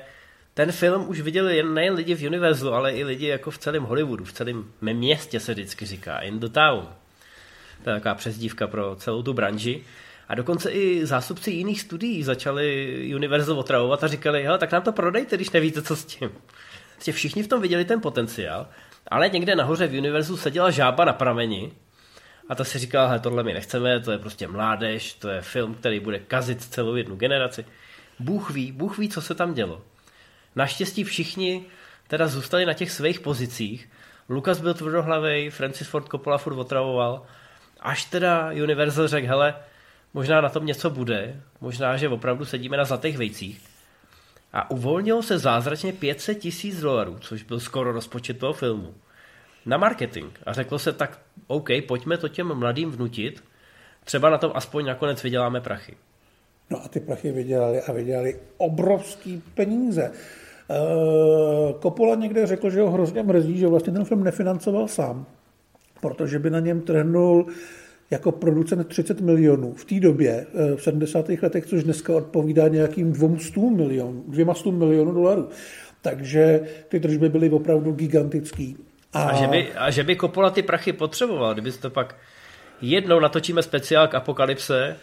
ten 0.54 0.72
film 0.72 1.08
už 1.08 1.20
viděli 1.20 1.56
jen 1.56 1.74
nejen 1.74 1.94
lidi 1.94 2.14
v 2.14 2.26
Universalu, 2.26 2.72
ale 2.72 2.92
i 2.92 3.04
lidi 3.04 3.26
jako 3.26 3.50
v 3.50 3.58
celém 3.58 3.82
Hollywoodu, 3.82 4.24
v 4.24 4.32
celém 4.32 4.72
mém 4.80 4.96
městě 4.96 5.40
se 5.40 5.52
vždycky 5.52 5.86
říká, 5.86 6.18
in 6.18 6.40
the 6.40 6.48
town. 6.48 6.88
To 7.84 7.90
je 7.90 7.96
taková 7.96 8.14
přezdívka 8.14 8.66
pro 8.66 8.96
celou 8.96 9.22
tu 9.22 9.32
branži. 9.32 9.84
A 10.28 10.34
dokonce 10.34 10.70
i 10.70 11.06
zástupci 11.06 11.50
jiných 11.50 11.80
studií 11.80 12.22
začali 12.22 13.12
Universal 13.14 13.58
otravovat 13.58 14.04
a 14.04 14.08
říkali, 14.08 14.44
hele, 14.44 14.58
tak 14.58 14.72
nám 14.72 14.82
to 14.82 14.92
prodejte, 14.92 15.36
když 15.36 15.50
nevíte, 15.50 15.82
co 15.82 15.96
s 15.96 16.04
tím. 16.04 16.30
Prostě 16.94 17.12
všichni 17.12 17.42
v 17.42 17.48
tom 17.48 17.62
viděli 17.62 17.84
ten 17.84 18.00
potenciál, 18.00 18.68
ale 19.08 19.28
někde 19.28 19.54
nahoře 19.54 19.86
v 19.86 19.98
Univerzu 19.98 20.36
seděla 20.36 20.70
žába 20.70 21.04
na 21.04 21.12
prameni 21.12 21.72
a 22.48 22.54
ta 22.54 22.64
si 22.64 22.78
říkala, 22.78 23.06
hele, 23.06 23.20
tohle 23.20 23.42
my 23.42 23.54
nechceme, 23.54 24.00
to 24.00 24.12
je 24.12 24.18
prostě 24.18 24.48
mládež, 24.48 25.14
to 25.14 25.28
je 25.28 25.40
film, 25.40 25.74
který 25.74 26.00
bude 26.00 26.18
kazit 26.18 26.62
celou 26.62 26.94
jednu 26.94 27.16
generaci. 27.16 27.64
Bůh 28.18 28.50
ví, 28.50 28.72
Bůh 28.72 28.98
ví, 28.98 29.08
co 29.08 29.20
se 29.20 29.34
tam 29.34 29.54
dělo. 29.54 29.82
Naštěstí 30.56 31.04
všichni 31.04 31.64
teda 32.08 32.26
zůstali 32.28 32.66
na 32.66 32.72
těch 32.72 32.90
svých 32.90 33.20
pozicích. 33.20 33.88
Lucas 34.28 34.60
byl 34.60 34.74
tvrdohlavý, 34.74 35.50
Francis 35.50 35.88
Ford 35.88 36.08
Coppola 36.08 36.38
furt 36.38 36.58
otravoval, 36.58 37.22
až 37.80 38.04
teda 38.04 38.50
Universal 38.50 39.08
řekl, 39.08 39.26
hele, 39.26 39.54
možná 40.14 40.40
na 40.40 40.48
tom 40.48 40.66
něco 40.66 40.90
bude, 40.90 41.40
možná, 41.60 41.96
že 41.96 42.08
opravdu 42.08 42.44
sedíme 42.44 42.76
na 42.76 42.84
zlatých 42.84 43.18
vejcích. 43.18 43.60
A 44.52 44.70
uvolnilo 44.70 45.22
se 45.22 45.38
zázračně 45.38 45.92
500 45.92 46.38
tisíc 46.38 46.80
dolarů, 46.80 47.18
což 47.20 47.42
byl 47.42 47.60
skoro 47.60 47.92
rozpočet 47.92 48.38
toho 48.38 48.52
filmu, 48.52 48.94
na 49.66 49.76
marketing. 49.76 50.30
A 50.46 50.52
řeklo 50.52 50.78
se 50.78 50.92
tak, 50.92 51.18
OK, 51.46 51.68
pojďme 51.88 52.18
to 52.18 52.28
těm 52.28 52.54
mladým 52.54 52.90
vnutit, 52.90 53.44
třeba 54.04 54.30
na 54.30 54.38
tom 54.38 54.52
aspoň 54.54 54.86
nakonec 54.86 55.22
vyděláme 55.22 55.60
prachy. 55.60 55.96
No 56.70 56.84
a 56.84 56.88
ty 56.88 57.00
prachy 57.00 57.32
vydělali 57.32 57.82
a 57.82 57.92
vydělali 57.92 58.40
obrovský 58.56 59.42
peníze. 59.54 60.12
Uh, 60.72 61.80
Coppola 61.80 62.14
někde 62.14 62.46
řekl, 62.46 62.70
že 62.70 62.80
ho 62.80 62.90
hrozně 62.90 63.22
mrzí, 63.22 63.58
že 63.58 63.66
vlastně 63.66 63.92
ten 63.92 64.04
film 64.04 64.24
nefinancoval 64.24 64.88
sám, 64.88 65.26
protože 66.00 66.38
by 66.38 66.50
na 66.50 66.60
něm 66.60 66.80
trhnul 66.80 67.46
jako 68.12 68.32
producent 68.32 68.88
30 68.88 69.20
milionů 69.20 69.72
v 69.72 69.84
té 69.84 70.00
době, 70.00 70.46
eh, 70.54 70.76
v 70.76 70.82
70. 70.82 71.42
letech, 71.42 71.66
což 71.66 71.84
dneska 71.84 72.16
odpovídá 72.16 72.68
nějakým 72.68 73.12
200 73.12 73.60
milionů, 73.60 74.24
200 74.28 74.70
milionů 74.70 75.12
dolarů. 75.12 75.48
Takže 76.02 76.60
ty 76.88 77.00
tržby 77.00 77.28
byly 77.28 77.50
opravdu 77.50 77.92
gigantický. 77.92 78.76
A, 79.12 79.22
a, 79.22 79.34
že 79.34 79.46
by, 79.46 79.72
a 79.72 79.90
že 79.90 80.04
by 80.04 80.16
Coppola 80.16 80.50
ty 80.50 80.62
prachy 80.62 80.92
potřeboval, 80.92 81.52
kdyby 81.52 81.72
to 81.72 81.90
pak 81.90 82.16
jednou 82.80 83.20
natočíme 83.20 83.62
speciál 83.62 84.08
k 84.08 84.14
Apokalypse 84.14 84.96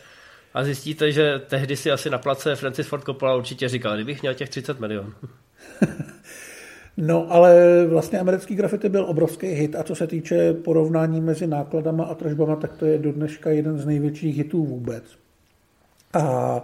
a 0.53 0.63
zjistíte, 0.63 1.11
že 1.11 1.39
tehdy 1.39 1.75
si 1.75 1.91
asi 1.91 2.09
na 2.09 2.17
place 2.17 2.55
Francis 2.55 2.87
Ford 2.87 3.03
Coppola 3.03 3.35
určitě 3.35 3.69
říkal, 3.69 3.95
kdybych 3.95 4.21
měl 4.21 4.33
těch 4.33 4.49
30 4.49 4.79
milionů. 4.79 5.13
No, 7.01 7.31
ale 7.31 7.85
vlastně 7.87 8.19
americký 8.19 8.55
grafity 8.55 8.89
byl 8.89 9.05
obrovský 9.05 9.47
hit 9.47 9.75
a 9.75 9.83
co 9.83 9.95
se 9.95 10.07
týče 10.07 10.53
porovnání 10.53 11.21
mezi 11.21 11.47
nákladama 11.47 12.03
a 12.03 12.15
tržbama, 12.15 12.55
tak 12.55 12.77
to 12.77 12.85
je 12.85 12.97
do 12.97 13.11
dneška 13.11 13.49
jeden 13.49 13.79
z 13.79 13.85
největších 13.85 14.37
hitů 14.37 14.65
vůbec. 14.65 15.03
A 16.13 16.63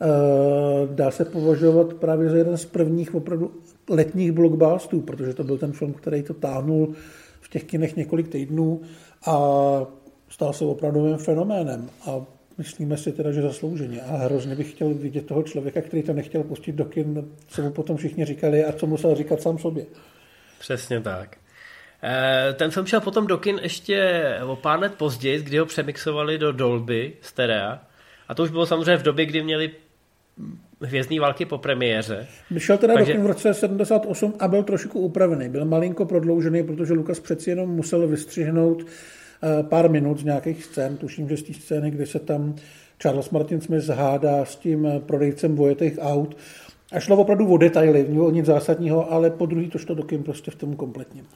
e, 0.00 0.86
dá 0.94 1.10
se 1.10 1.24
považovat 1.24 1.94
právě 1.94 2.30
za 2.30 2.36
jeden 2.36 2.56
z 2.56 2.64
prvních 2.64 3.14
opravdu 3.14 3.52
letních 3.90 4.32
blockbusterů, 4.32 5.00
protože 5.02 5.34
to 5.34 5.44
byl 5.44 5.58
ten 5.58 5.72
film, 5.72 5.92
který 5.92 6.22
to 6.22 6.34
táhnul 6.34 6.94
v 7.40 7.48
těch 7.48 7.64
kinech 7.64 7.96
několik 7.96 8.28
týdnů 8.28 8.80
a 9.26 9.36
stal 10.28 10.52
se 10.52 10.64
opravdovým 10.64 11.16
fenoménem. 11.16 11.90
A 12.06 12.24
myslíme 12.60 12.96
si 12.96 13.12
teda, 13.12 13.32
že 13.32 13.42
zaslouženě. 13.42 14.00
A 14.00 14.16
hrozně 14.16 14.54
bych 14.54 14.70
chtěl 14.70 14.94
vidět 14.94 15.26
toho 15.26 15.42
člověka, 15.42 15.80
který 15.80 16.02
to 16.02 16.12
nechtěl 16.12 16.42
pustit 16.42 16.72
do 16.72 16.84
kin, 16.84 17.28
co 17.46 17.62
mu 17.62 17.70
potom 17.70 17.96
všichni 17.96 18.24
říkali 18.24 18.64
a 18.64 18.72
co 18.72 18.86
musel 18.86 19.14
říkat 19.14 19.42
sám 19.42 19.58
sobě. 19.58 19.86
Přesně 20.58 21.00
tak. 21.00 21.36
Eh, 22.02 22.52
ten 22.52 22.70
film 22.70 22.86
šel 22.86 23.00
potom 23.00 23.26
do 23.26 23.38
kin 23.38 23.60
ještě 23.62 24.22
o 24.46 24.56
pár 24.56 24.80
let 24.80 24.94
později, 24.94 25.42
kdy 25.42 25.58
ho 25.58 25.66
přemixovali 25.66 26.38
do 26.38 26.52
Dolby 26.52 27.12
stereo. 27.20 27.78
A 28.28 28.34
to 28.34 28.42
už 28.42 28.50
bylo 28.50 28.66
samozřejmě 28.66 28.96
v 28.96 29.02
době, 29.02 29.26
kdy 29.26 29.42
měli 29.42 29.70
Hvězdní 30.82 31.18
války 31.18 31.44
po 31.44 31.58
premiéře. 31.58 32.26
Vyšel 32.50 32.78
teda 32.78 32.94
Takže... 32.94 33.12
do 33.12 33.16
kin 33.16 33.24
v 33.24 33.26
roce 33.26 33.54
78 33.54 34.34
a 34.38 34.48
byl 34.48 34.62
trošku 34.62 35.00
upravený. 35.00 35.48
Byl 35.48 35.64
malinko 35.64 36.04
prodloužený, 36.04 36.62
protože 36.62 36.92
Lukas 36.92 37.20
přeci 37.20 37.50
jenom 37.50 37.70
musel 37.70 38.08
vystřihnout 38.08 38.82
pár 39.62 39.90
minut 39.90 40.18
z 40.18 40.24
nějakých 40.24 40.64
scén, 40.64 40.96
tuším, 40.96 41.28
že 41.28 41.36
z 41.36 41.42
té 41.42 41.54
scény, 41.54 41.90
kde 41.90 42.06
se 42.06 42.18
tam 42.18 42.54
Charles 43.02 43.30
Martin 43.30 43.60
Smith 43.60 43.88
hádá 43.88 44.44
s 44.44 44.56
tím 44.56 44.86
eh, 44.86 45.00
prodejcem 45.00 45.56
vojetých 45.56 45.98
aut. 46.00 46.36
A 46.92 47.00
šlo 47.00 47.16
opravdu 47.16 47.52
o 47.52 47.56
detaily, 47.56 48.04
o 48.04 48.30
nic 48.30 48.46
zásadního, 48.46 49.12
ale 49.12 49.30
po 49.30 49.46
druhý 49.46 49.70
to 49.70 49.78
šlo 49.78 49.94
do 49.94 50.02
kým 50.02 50.22
prostě 50.22 50.50
v 50.50 50.54
tom 50.54 50.76
kompletním. 50.76 51.28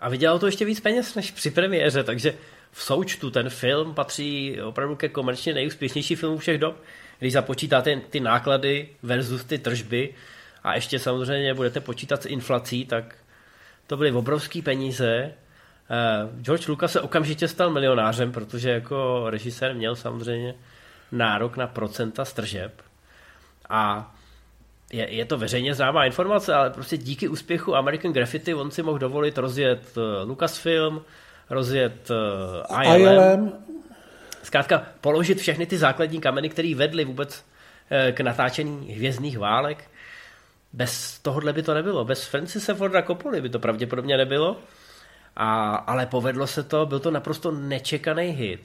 A 0.00 0.08
vydělal 0.08 0.38
to 0.38 0.46
ještě 0.46 0.64
víc 0.64 0.80
peněz 0.80 1.14
než 1.14 1.30
při 1.30 1.50
premiéře, 1.50 2.04
takže 2.04 2.34
v 2.72 2.82
součtu 2.82 3.30
ten 3.30 3.50
film 3.50 3.94
patří 3.94 4.60
opravdu 4.62 4.96
ke 4.96 5.08
komerčně 5.08 5.54
nejúspěšnější 5.54 6.14
filmu 6.14 6.38
všech 6.38 6.58
dob. 6.58 6.76
Když 7.18 7.32
započítáte 7.32 8.00
ty 8.10 8.20
náklady 8.20 8.88
versus 9.02 9.44
ty 9.44 9.58
tržby 9.58 10.14
a 10.62 10.74
ještě 10.74 10.98
samozřejmě 10.98 11.54
budete 11.54 11.80
počítat 11.80 12.22
s 12.22 12.26
inflací, 12.26 12.84
tak 12.84 13.14
to 13.86 13.96
byly 13.96 14.12
obrovské 14.12 14.62
peníze 14.62 15.32
Eh, 15.32 15.47
George 16.40 16.68
Lucas 16.68 16.92
se 16.92 17.00
okamžitě 17.00 17.48
stal 17.48 17.70
milionářem, 17.70 18.32
protože 18.32 18.70
jako 18.70 19.24
režisér 19.30 19.74
měl 19.74 19.96
samozřejmě 19.96 20.54
nárok 21.12 21.56
na 21.56 21.66
procenta 21.66 22.24
stržeb. 22.24 22.72
A 23.68 24.14
je, 24.92 25.14
je 25.14 25.24
to 25.24 25.38
veřejně 25.38 25.74
známá 25.74 26.04
informace, 26.04 26.54
ale 26.54 26.70
prostě 26.70 26.96
díky 26.96 27.28
úspěchu 27.28 27.76
American 27.76 28.12
Graffiti 28.12 28.54
on 28.54 28.70
si 28.70 28.82
mohl 28.82 28.98
dovolit 28.98 29.38
rozjet 29.38 29.96
uh, 29.96 30.28
Lucasfilm, 30.28 31.02
rozjet 31.50 32.10
uh, 32.10 32.84
ILM, 32.84 33.00
ILM. 33.00 33.52
Zkrátka 34.42 34.82
položit 35.00 35.38
všechny 35.38 35.66
ty 35.66 35.78
základní 35.78 36.20
kameny, 36.20 36.48
které 36.48 36.74
vedly 36.74 37.04
vůbec 37.04 37.44
k 38.12 38.20
natáčení 38.20 38.92
hvězdných 38.92 39.38
válek. 39.38 39.90
Bez 40.72 41.18
tohohle 41.18 41.52
by 41.52 41.62
to 41.62 41.74
nebylo. 41.74 42.04
Bez 42.04 42.24
Francise 42.24 42.74
Forda 42.74 43.02
Coppola 43.02 43.40
by 43.40 43.48
to 43.48 43.58
pravděpodobně 43.58 44.16
nebylo. 44.16 44.56
A, 45.38 45.74
ale 45.74 46.06
povedlo 46.06 46.46
se 46.46 46.62
to, 46.62 46.86
byl 46.86 46.98
to 46.98 47.10
naprosto 47.10 47.50
nečekaný 47.50 48.24
hit. 48.24 48.60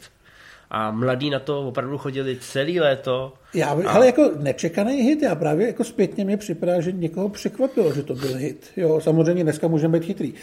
A 0.69 0.91
mladí 0.91 1.29
na 1.29 1.39
to 1.39 1.67
opravdu 1.67 1.97
chodili 1.97 2.37
celý 2.41 2.79
léto. 2.79 3.33
Já, 3.53 3.67
a... 3.67 3.89
Ale 3.89 4.05
jako 4.05 4.31
nečekaný 4.39 4.93
hit, 4.93 5.21
já 5.21 5.35
právě 5.35 5.67
jako 5.67 5.83
zpětně 5.83 6.25
mě 6.25 6.37
připadá, 6.37 6.81
že 6.81 6.91
někoho 6.91 7.29
překvapilo, 7.29 7.93
že 7.93 8.03
to 8.03 8.15
byl 8.15 8.35
hit. 8.35 8.71
Jo, 8.77 9.01
samozřejmě 9.01 9.43
dneska 9.43 9.67
můžeme 9.67 9.99
být 9.99 10.05
chytrý. 10.05 10.33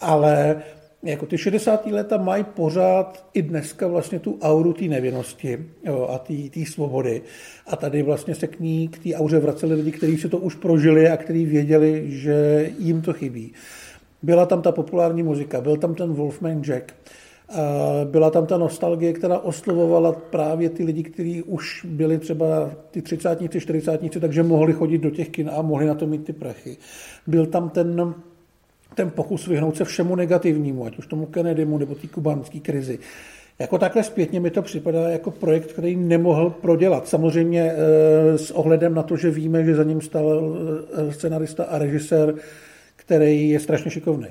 Ale 0.00 0.62
jako 1.02 1.26
ty 1.26 1.38
60. 1.38 1.86
léta 1.86 2.16
mají 2.16 2.44
pořád 2.44 3.26
i 3.34 3.42
dneska 3.42 3.86
vlastně 3.86 4.18
tu 4.18 4.38
auru 4.42 4.72
té 4.72 4.84
nevinnosti 4.84 5.66
jo, 5.84 6.08
a 6.14 6.18
té 6.50 6.66
svobody. 6.66 7.22
A 7.66 7.76
tady 7.76 8.02
vlastně 8.02 8.34
se 8.34 8.46
k 8.46 8.60
ní, 8.60 8.88
k 8.88 8.98
té 8.98 9.14
auře 9.14 9.38
vraceli 9.38 9.74
lidi, 9.74 9.92
kteří 9.92 10.18
si 10.18 10.28
to 10.28 10.38
už 10.38 10.54
prožili 10.54 11.08
a 11.08 11.16
kteří 11.16 11.46
věděli, 11.46 12.04
že 12.06 12.70
jim 12.78 13.02
to 13.02 13.12
chybí. 13.12 13.52
Byla 14.22 14.46
tam 14.46 14.62
ta 14.62 14.72
populární 14.72 15.22
muzika, 15.22 15.60
byl 15.60 15.76
tam 15.76 15.94
ten 15.94 16.12
Wolfman 16.12 16.62
Jack, 16.62 16.94
byla 18.04 18.30
tam 18.30 18.46
ta 18.46 18.58
nostalgie, 18.58 19.12
která 19.12 19.38
oslovovala 19.38 20.12
právě 20.12 20.70
ty 20.70 20.84
lidi, 20.84 21.02
kteří 21.02 21.42
už 21.42 21.86
byli 21.88 22.18
třeba 22.18 22.70
ty 22.90 23.02
třicátníci, 23.02 23.60
čtyřicátníci, 23.60 24.20
takže 24.20 24.42
mohli 24.42 24.72
chodit 24.72 24.98
do 24.98 25.10
těch 25.10 25.28
kin 25.28 25.50
a 25.56 25.62
mohli 25.62 25.86
na 25.86 25.94
to 25.94 26.06
mít 26.06 26.24
ty 26.24 26.32
prachy. 26.32 26.76
Byl 27.26 27.46
tam 27.46 27.70
ten, 27.70 28.14
ten 28.94 29.10
pokus 29.10 29.46
vyhnout 29.46 29.76
se 29.76 29.84
všemu 29.84 30.16
negativnímu, 30.16 30.86
ať 30.86 30.98
už 30.98 31.06
tomu 31.06 31.26
Kennedymu 31.26 31.78
nebo 31.78 31.94
té 31.94 32.06
kubánské 32.06 32.60
krizi. 32.60 32.98
Jako 33.58 33.78
takhle 33.78 34.02
zpětně 34.02 34.40
mi 34.40 34.50
to 34.50 34.62
připadá 34.62 35.08
jako 35.08 35.30
projekt, 35.30 35.72
který 35.72 35.96
nemohl 35.96 36.50
prodělat. 36.50 37.08
Samozřejmě 37.08 37.72
e, 37.72 38.38
s 38.38 38.50
ohledem 38.50 38.94
na 38.94 39.02
to, 39.02 39.16
že 39.16 39.30
víme, 39.30 39.64
že 39.64 39.74
za 39.74 39.82
ním 39.82 40.00
stal 40.00 40.56
e, 41.08 41.12
scenarista 41.12 41.64
a 41.64 41.78
režisér 41.78 42.34
který 43.12 43.50
je 43.50 43.60
strašně 43.60 43.90
šikovný. 43.90 44.28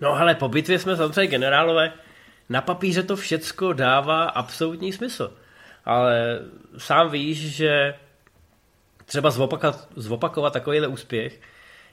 No 0.00 0.12
ale 0.12 0.34
po 0.34 0.48
bitvě 0.48 0.78
jsme 0.78 0.96
samozřejmě 0.96 1.26
generálové. 1.26 1.92
Na 2.48 2.60
papíře 2.60 3.02
to 3.02 3.16
všecko 3.16 3.72
dává 3.72 4.24
absolutní 4.24 4.92
smysl. 4.92 5.32
Ale 5.84 6.40
sám 6.78 7.10
víš, 7.10 7.38
že 7.38 7.94
třeba 9.04 9.30
zopakovat, 9.30 9.88
zopakovat 9.96 10.52
takovýhle 10.52 10.88
úspěch 10.88 11.40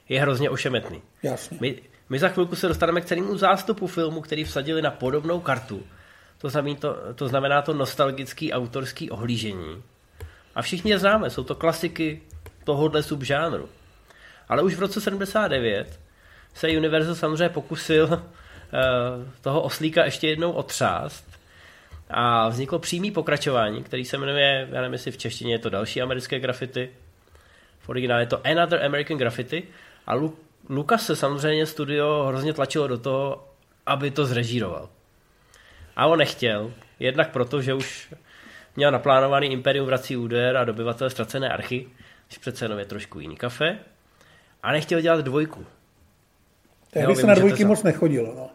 je 0.08 0.20
hrozně 0.20 0.50
ošemetný. 0.50 1.02
Jasně. 1.22 1.58
My, 1.60 1.82
My 2.08 2.18
za 2.18 2.28
chvilku 2.28 2.56
se 2.56 2.68
dostaneme 2.68 3.00
k 3.00 3.04
celému 3.04 3.36
zástupu 3.36 3.86
filmu, 3.86 4.20
který 4.20 4.44
vsadili 4.44 4.82
na 4.82 4.90
podobnou 4.90 5.40
kartu. 5.40 5.82
To 6.38 6.48
znamená 6.48 6.76
to, 6.80 6.96
to, 7.14 7.28
znamená 7.28 7.62
to 7.62 7.74
nostalgický 7.74 8.52
autorský 8.52 9.10
ohlížení. 9.10 9.82
A 10.54 10.62
všichni 10.62 10.90
je 10.90 10.98
známe, 10.98 11.30
jsou 11.30 11.44
to 11.44 11.54
klasiky 11.54 12.22
tohohle 12.64 13.02
subžánru. 13.02 13.68
Ale 14.50 14.62
už 14.62 14.74
v 14.74 14.80
roce 14.80 15.00
79 15.00 16.00
se 16.54 16.68
Universal 16.68 17.14
samozřejmě 17.14 17.48
pokusil 17.48 18.04
uh, 18.04 18.20
toho 19.40 19.62
oslíka 19.62 20.04
ještě 20.04 20.28
jednou 20.28 20.52
otřást. 20.52 21.24
A 22.10 22.48
vzniklo 22.48 22.78
přímý 22.78 23.10
pokračování, 23.10 23.84
který 23.84 24.04
se 24.04 24.18
jmenuje, 24.18 24.68
já 24.70 24.80
nevím, 24.80 24.92
jestli 24.92 25.10
v 25.10 25.16
češtině 25.16 25.54
je 25.54 25.58
to 25.58 25.70
další 25.70 26.02
americké 26.02 26.40
grafity, 26.40 26.90
v 27.78 27.88
originále 27.88 28.22
je 28.22 28.26
to 28.26 28.46
Another 28.46 28.84
American 28.84 29.18
Graffiti. 29.18 29.62
A 30.06 30.16
Lu- 30.16 30.34
Lukas 30.68 31.06
se 31.06 31.16
samozřejmě 31.16 31.66
studio 31.66 32.24
hrozně 32.28 32.52
tlačilo 32.52 32.88
do 32.88 32.98
toho, 32.98 33.48
aby 33.86 34.10
to 34.10 34.26
zrežíroval. 34.26 34.88
A 35.96 36.06
on 36.06 36.18
nechtěl, 36.18 36.72
jednak 36.98 37.30
proto, 37.30 37.62
že 37.62 37.74
už 37.74 38.14
měl 38.76 38.90
naplánovaný 38.90 39.52
Imperium 39.52 39.86
vrací 39.86 40.16
úder 40.16 40.56
a 40.56 40.64
dobyvatel 40.64 41.10
ztracené 41.10 41.48
archy, 41.48 41.88
když 42.26 42.38
přece 42.38 42.64
jenom 42.64 42.78
je 42.78 42.84
trošku 42.84 43.20
jiný 43.20 43.36
kafe, 43.36 43.78
a 44.62 44.72
nechtěl 44.72 45.00
dělat 45.00 45.20
dvojku. 45.20 45.66
Tehdy 46.90 47.16
se 47.16 47.26
na 47.26 47.34
dvojky 47.34 47.64
moc 47.64 47.82
nechodilo. 47.82 48.34
No. 48.36 48.50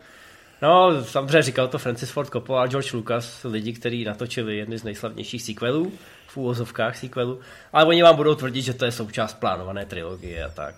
No, 0.61 1.03
samozřejmě 1.03 1.41
říkal 1.41 1.67
to 1.67 1.77
Francis 1.77 2.11
Ford 2.11 2.29
Coppola 2.29 2.63
a 2.63 2.67
George 2.67 2.93
Lucas, 2.93 3.43
lidi, 3.43 3.73
kteří 3.73 4.03
natočili 4.03 4.57
jedny 4.57 4.77
z 4.77 4.83
nejslavnějších 4.83 5.43
sequelů, 5.43 5.91
v 6.27 6.37
úvozovkách 6.37 6.97
sequelů, 6.97 7.39
ale 7.73 7.85
oni 7.85 8.03
vám 8.03 8.15
budou 8.15 8.35
tvrdit, 8.35 8.61
že 8.61 8.73
to 8.73 8.85
je 8.85 8.91
součást 8.91 9.33
plánované 9.33 9.85
trilogie 9.85 10.43
a 10.43 10.49
tak. 10.49 10.75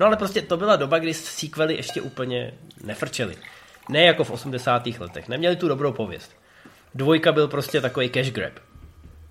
No 0.00 0.06
ale 0.06 0.16
prostě 0.16 0.42
to 0.42 0.56
byla 0.56 0.76
doba, 0.76 0.98
kdy 0.98 1.14
sequely 1.14 1.74
ještě 1.74 2.00
úplně 2.00 2.54
nefrčely. 2.84 3.36
Ne 3.88 4.02
jako 4.02 4.24
v 4.24 4.30
80. 4.30 4.86
letech, 4.86 5.28
neměli 5.28 5.56
tu 5.56 5.68
dobrou 5.68 5.92
pověst. 5.92 6.36
Dvojka 6.94 7.32
byl 7.32 7.48
prostě 7.48 7.80
takový 7.80 8.08
cash 8.08 8.30
grab. 8.30 8.52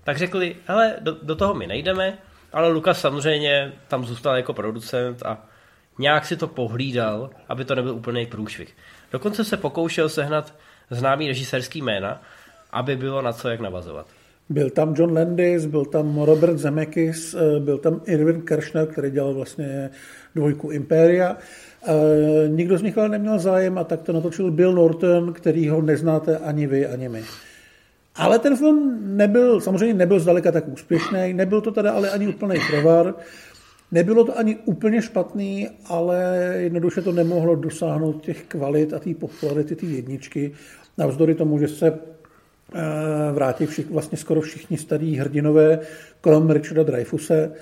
Tak 0.04 0.18
řekli, 0.18 0.56
hele, 0.66 0.96
do, 1.00 1.16
do 1.22 1.36
toho 1.36 1.54
my 1.54 1.66
nejdeme, 1.66 2.18
ale 2.54 2.68
Lukas 2.68 3.00
samozřejmě 3.00 3.72
tam 3.88 4.04
zůstal 4.04 4.36
jako 4.36 4.52
producent 4.52 5.22
a 5.22 5.46
nějak 5.98 6.26
si 6.26 6.36
to 6.36 6.46
pohlídal, 6.46 7.30
aby 7.48 7.64
to 7.64 7.74
nebyl 7.74 7.94
úplný 7.94 8.26
průšvih. 8.26 8.76
Dokonce 9.12 9.44
se 9.44 9.56
pokoušel 9.56 10.08
sehnat 10.08 10.54
známý 10.90 11.28
režisérský 11.28 11.82
jména, 11.82 12.22
aby 12.72 12.96
bylo 12.96 13.22
na 13.22 13.32
co 13.32 13.48
jak 13.48 13.60
navazovat. 13.60 14.06
Byl 14.48 14.70
tam 14.70 14.94
John 14.96 15.12
Landis, 15.12 15.66
byl 15.66 15.84
tam 15.84 16.18
Robert 16.22 16.58
Zemeckis, 16.58 17.34
eh, 17.34 17.60
byl 17.60 17.78
tam 17.78 18.00
Irvin 18.04 18.42
Kershner, 18.42 18.86
který 18.86 19.10
dělal 19.10 19.34
vlastně 19.34 19.90
dvojku 20.34 20.70
Imperia. 20.70 21.36
Eh, 21.88 21.92
nikdo 22.48 22.78
z 22.78 22.82
nich 22.82 22.98
ale 22.98 23.08
neměl 23.08 23.38
zájem 23.38 23.78
a 23.78 23.84
tak 23.84 24.02
to 24.02 24.12
natočil 24.12 24.50
Bill 24.50 24.72
Norton, 24.72 25.32
který 25.32 25.68
ho 25.68 25.82
neznáte 25.82 26.38
ani 26.38 26.66
vy, 26.66 26.86
ani 26.86 27.08
my. 27.08 27.22
Ale 28.16 28.38
ten 28.38 28.56
film 28.56 29.00
nebyl, 29.16 29.60
samozřejmě 29.60 29.94
nebyl 29.94 30.20
zdaleka 30.20 30.52
tak 30.52 30.68
úspěšný, 30.68 31.32
nebyl 31.32 31.60
to 31.60 31.70
teda 31.72 31.92
ale 31.92 32.10
ani 32.10 32.28
úplný 32.28 32.56
provar. 32.70 33.14
Nebylo 33.92 34.24
to 34.24 34.38
ani 34.38 34.56
úplně 34.56 35.02
špatný, 35.02 35.68
ale 35.86 36.18
jednoduše 36.56 37.02
to 37.02 37.12
nemohlo 37.12 37.54
dosáhnout 37.54 38.22
těch 38.22 38.44
kvalit 38.44 38.92
a 38.92 38.98
té 38.98 39.14
popularity 39.14 39.76
té 39.76 39.86
jedničky. 39.86 40.52
Navzdory 40.98 41.34
tomu, 41.34 41.58
že 41.58 41.68
se 41.68 41.86
eh, 41.88 42.80
vrátí 43.32 43.66
všich, 43.66 43.90
vlastně 43.90 44.18
skoro 44.18 44.40
všichni 44.40 44.78
starý 44.78 45.16
hrdinové, 45.16 45.78
krom 46.20 46.50
Richarda 46.50 46.82
Dreyfuse, 46.82 47.52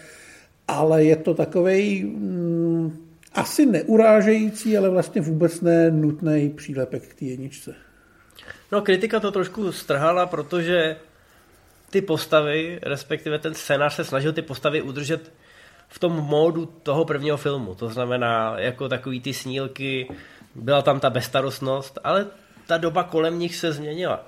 ale 0.68 1.04
je 1.04 1.16
to 1.16 1.34
takový 1.34 2.04
mm, 2.04 2.96
asi 3.34 3.66
neurážející, 3.66 4.76
ale 4.76 4.90
vlastně 4.90 5.20
vůbec 5.20 5.60
ne 5.60 5.90
nutný 5.90 6.52
přílepek 6.56 7.02
k 7.08 7.14
té 7.14 7.24
jedničce. 7.24 7.74
No, 8.72 8.82
kritika 8.82 9.20
to 9.20 9.30
trošku 9.30 9.72
strhala, 9.72 10.26
protože 10.26 10.96
ty 11.90 12.02
postavy, 12.02 12.78
respektive 12.82 13.38
ten 13.38 13.54
scénář 13.54 13.94
se 13.94 14.04
snažil 14.04 14.32
ty 14.32 14.42
postavy 14.42 14.82
udržet 14.82 15.32
v 15.88 15.98
tom 15.98 16.12
módu 16.12 16.66
toho 16.66 17.04
prvního 17.04 17.36
filmu. 17.36 17.74
To 17.74 17.88
znamená, 17.88 18.58
jako 18.58 18.88
takový 18.88 19.20
ty 19.20 19.34
snílky, 19.34 20.08
byla 20.54 20.82
tam 20.82 21.00
ta 21.00 21.10
bezstarostnost, 21.10 21.98
ale 22.04 22.26
ta 22.66 22.78
doba 22.78 23.02
kolem 23.02 23.38
nich 23.38 23.56
se 23.56 23.72
změnila. 23.72 24.26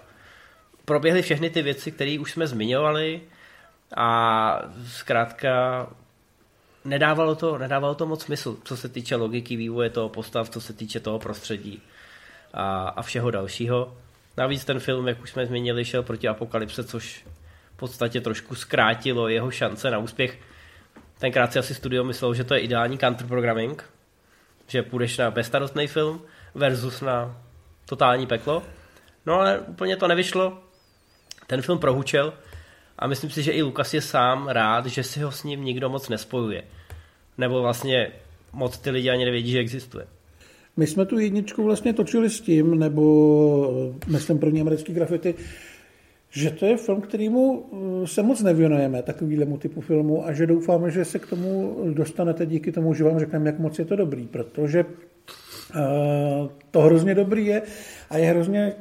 Proběhly 0.85 1.23
všechny 1.23 1.51
ty 1.51 1.63
věci, 1.63 1.93
které 1.93 2.19
už 2.21 2.33
jsme 2.33 2.47
zmiňovali 2.47 3.21
a 3.97 4.61
zkrátka 4.87 5.87
nedávalo 6.85 7.35
to, 7.35 7.59
nedávalo 7.59 7.95
to 7.95 8.07
moc 8.07 8.23
smysl, 8.23 8.57
co 8.65 8.77
se 8.77 8.89
týče 8.89 9.17
logiky 9.17 9.57
vývoje 9.57 9.91
toho 9.91 10.09
postav, 10.09 10.51
co 10.51 10.61
se 10.61 10.73
týče 10.73 11.01
toho 11.01 11.19
prostředí 11.19 11.83
a, 12.55 12.89
a 12.89 13.03
všeho 13.03 13.31
dalšího. 13.31 13.97
Navíc 14.37 14.65
ten 14.65 14.81
film, 14.81 15.09
jak 15.09 15.23
už 15.23 15.31
jsme 15.31 15.47
zmínili, 15.47 15.85
šel 15.85 16.03
proti 16.03 16.29
apokalypse, 16.29 16.85
což 16.85 17.27
v 17.75 17.77
podstatě 17.77 18.21
trošku 18.21 18.55
zkrátilo 18.55 19.29
jeho 19.29 19.51
šance 19.51 19.91
na 19.91 19.99
úspěch 19.99 20.39
tenkrát 21.19 21.53
si 21.53 21.59
asi 21.59 21.75
studio 21.75 22.05
myslel, 22.05 22.35
že 22.35 22.45
to 22.45 22.55
je 22.55 22.61
ideální 22.61 22.99
counterprogramming, 22.99 23.91
že 24.67 24.83
půjdeš 24.83 25.19
na 25.19 25.31
bezstarostný 25.31 25.87
film 25.87 26.23
versus 26.55 27.01
na 27.01 27.43
totální 27.87 28.27
peklo. 28.27 28.63
No 29.27 29.41
ale 29.41 29.59
úplně 29.59 29.97
to 29.97 30.09
nevyšlo. 30.09 30.59
Ten 31.47 31.63
film 31.63 31.79
prohučel 31.79 32.33
a 32.99 33.07
myslím 33.07 33.31
si, 33.31 33.43
že 33.43 33.53
i 33.53 33.63
Lukas 33.63 33.95
je 33.95 34.01
sám 34.01 34.49
rád, 34.49 34.87
že 34.87 35.03
si 35.03 35.21
ho 35.21 35.33
s 35.33 35.43
ním 35.43 35.65
nikdo 35.65 35.89
moc 35.89 36.09
nespojuje. 36.09 36.65
Nebo 37.39 37.63
vlastně 37.63 38.13
moc 38.53 38.79
ty 38.79 38.91
lidi 38.91 39.11
ani 39.11 39.25
nevědí, 39.25 39.53
že 39.53 39.59
existuje. 39.59 40.07
My 40.77 40.87
jsme 40.87 41.07
tu 41.07 41.19
jedničku 41.19 41.63
vlastně 41.63 41.93
točili 41.93 42.31
s 42.31 42.41
tím, 42.41 42.79
nebo 42.79 43.93
myslím 44.07 44.39
první 44.39 44.61
americký 44.61 44.93
grafity, 44.93 45.35
že 46.31 46.51
to 46.51 46.67
je 46.67 46.77
film, 46.77 47.01
kterýmu 47.01 47.67
eh, 47.73 48.07
se 48.07 48.23
moc 48.23 48.43
nevěnujeme, 48.43 49.03
takovýhlemu 49.03 49.57
typu 49.59 49.81
filmu 49.81 50.27
a 50.27 50.33
že 50.33 50.47
doufáme, 50.47 50.91
že 50.91 51.05
se 51.05 51.19
k 51.19 51.27
tomu 51.27 51.79
dostanete 51.93 52.47
díky 52.47 52.73
tomu, 52.73 52.95
že 52.95 53.05
vám 53.05 53.19
řekneme, 53.19 53.47
jak 53.47 53.59
moc 53.59 53.79
je 53.79 53.85
to 53.85 53.97
dobrý, 53.97 54.27
protože 54.27 54.85
uh, 54.85 56.49
to 56.71 56.81
hrozně 56.81 57.15
dobrý 57.15 57.47
je 57.47 57.63
a 58.11 58.17
je 58.17 58.27
hrozně, 58.27 58.73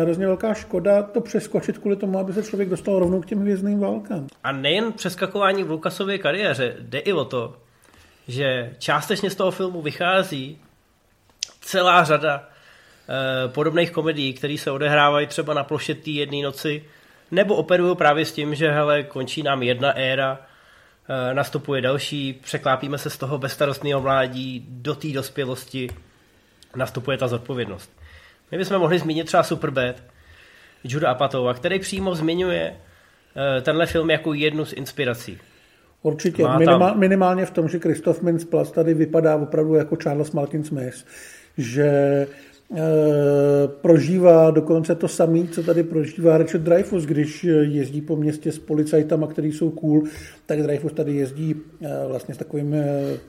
hrozně 0.00 0.26
velká 0.26 0.54
škoda 0.54 1.02
to 1.02 1.20
přeskočit 1.20 1.78
kvůli 1.78 1.96
tomu, 1.96 2.18
aby 2.18 2.32
se 2.32 2.42
člověk 2.42 2.68
dostal 2.68 2.98
rovnou 2.98 3.20
k 3.20 3.26
těm 3.26 3.40
hvězdným 3.40 3.78
válkám. 3.78 4.26
A 4.44 4.52
nejen 4.52 4.92
přeskakování 4.92 5.64
v 5.64 5.70
Lukasově 5.70 6.18
kariéře, 6.18 6.76
jde 6.80 6.98
i 6.98 7.12
o 7.12 7.24
to, 7.24 7.56
že 8.28 8.74
částečně 8.78 9.30
z 9.30 9.34
toho 9.34 9.50
filmu 9.50 9.82
vychází 9.82 10.58
celá 11.66 12.04
řada 12.04 12.48
Eh, 13.08 13.48
podobných 13.48 13.90
komedií, 13.90 14.32
které 14.32 14.58
se 14.58 14.70
odehrávají 14.70 15.26
třeba 15.26 15.54
na 15.54 15.64
ploše 15.64 15.94
té 15.94 16.10
jedné 16.10 16.42
noci, 16.42 16.84
nebo 17.30 17.54
operují 17.54 17.96
právě 17.96 18.24
s 18.24 18.32
tím, 18.32 18.54
že 18.54 18.70
hele, 18.70 19.02
končí 19.02 19.42
nám 19.42 19.62
jedna 19.62 19.92
éra, 19.92 20.38
eh, 20.40 21.34
nastupuje 21.34 21.82
další, 21.82 22.40
překlápíme 22.44 22.98
se 22.98 23.10
z 23.10 23.16
toho 23.16 23.38
bezstarostného 23.38 24.00
mládí 24.00 24.66
do 24.68 24.94
té 24.94 25.08
dospělosti, 25.08 25.90
nastupuje 26.76 27.18
ta 27.18 27.28
zodpovědnost. 27.28 27.90
My 28.50 28.58
bychom 28.58 28.78
mohli 28.78 28.98
zmínit 28.98 29.26
třeba 29.26 29.42
Superbad, 29.42 29.96
Juda 30.84 31.10
Apatova, 31.10 31.54
který 31.54 31.78
přímo 31.78 32.14
zmiňuje 32.14 32.76
eh, 33.36 33.60
tenhle 33.60 33.86
film 33.86 34.10
jako 34.10 34.34
jednu 34.34 34.64
z 34.64 34.72
inspirací. 34.72 35.38
Určitě, 36.02 36.48
Minima, 36.58 36.94
minimálně 36.94 37.46
v 37.46 37.50
tom, 37.50 37.68
že 37.68 37.78
Christoph 37.78 38.22
Mintz 38.22 38.46
tady 38.70 38.94
vypadá 38.94 39.36
opravdu 39.36 39.74
jako 39.74 39.96
Charles 39.96 40.30
Martin 40.30 40.64
Smith, 40.64 41.04
že 41.58 42.26
Eh, 42.74 43.68
prožívá 43.80 44.50
dokonce 44.50 44.94
to 44.94 45.08
samé, 45.08 45.46
co 45.46 45.62
tady 45.62 45.82
prožívá 45.82 46.38
Richard 46.38 46.62
Dreyfus, 46.62 47.04
když 47.04 47.44
jezdí 47.44 48.00
po 48.00 48.16
městě 48.16 48.52
s 48.52 48.58
policajtama, 48.58 49.26
který 49.26 49.52
jsou 49.52 49.70
cool, 49.70 50.02
tak 50.46 50.62
Dreyfus 50.62 50.92
tady 50.92 51.14
jezdí 51.14 51.54
eh, 51.54 51.88
vlastně 52.08 52.34
s 52.34 52.38
takovým 52.38 52.74
eh, 52.74 52.84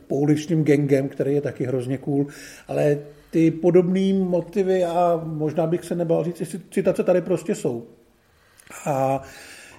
pouličním 0.08 0.64
gangem, 0.64 1.10
který 1.10 1.34
je 1.34 1.42
taky 1.42 1.66
hrozně 1.66 1.98
cool, 1.98 2.28
ale 2.68 3.00
ty 3.32 3.52
podobné 3.52 4.14
motivy 4.14 4.84
a 4.84 5.22
možná 5.24 5.68
bych 5.68 5.84
se 5.84 5.96
nebál 5.96 6.24
říct, 6.24 6.56
citace 6.72 7.04
tady 7.04 7.22
prostě 7.22 7.56
jsou. 7.56 7.88
A 8.86 9.22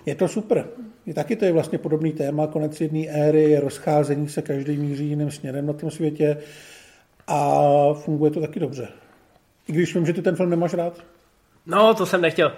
je 0.07 0.15
to 0.15 0.29
super. 0.29 0.65
I 1.07 1.15
taky 1.15 1.37
to 1.37 1.45
je 1.45 1.53
vlastně 1.53 1.79
podobný 1.79 2.13
téma, 2.13 2.47
konec 2.47 2.81
jedné 2.81 3.07
éry, 3.07 3.59
rozcházení 3.59 4.29
se, 4.29 4.43
každý 4.43 4.77
míří 4.77 5.09
jiným 5.09 5.31
směrem 5.31 5.67
na 5.67 5.73
tom 5.73 5.91
světě 5.91 6.37
a 7.29 7.95
funguje 7.95 8.31
to 8.31 8.41
taky 8.41 8.61
dobře. 8.61 8.89
I 9.69 9.73
když 9.73 9.95
vím, 9.95 10.07
že 10.07 10.13
ty 10.13 10.23
ten 10.23 10.37
film 10.37 10.51
nemáš 10.51 10.75
rád. 10.75 11.05
No, 11.67 11.95
to 11.95 12.07
jsem 12.07 12.21
nechtěl 12.21 12.53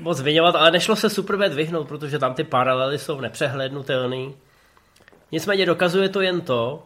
moc 0.00 0.18
zmiňovat, 0.18 0.54
ale 0.54 0.70
nešlo 0.70 0.96
se 0.96 1.10
Superbad 1.10 1.52
vyhnout, 1.52 1.88
protože 1.88 2.18
tam 2.18 2.34
ty 2.34 2.44
paralely 2.44 2.98
jsou 2.98 3.20
nepřehlednutelné. 3.20 4.32
Nicméně 5.32 5.66
dokazuje 5.66 6.08
to 6.08 6.20
jen 6.20 6.40
to, 6.40 6.82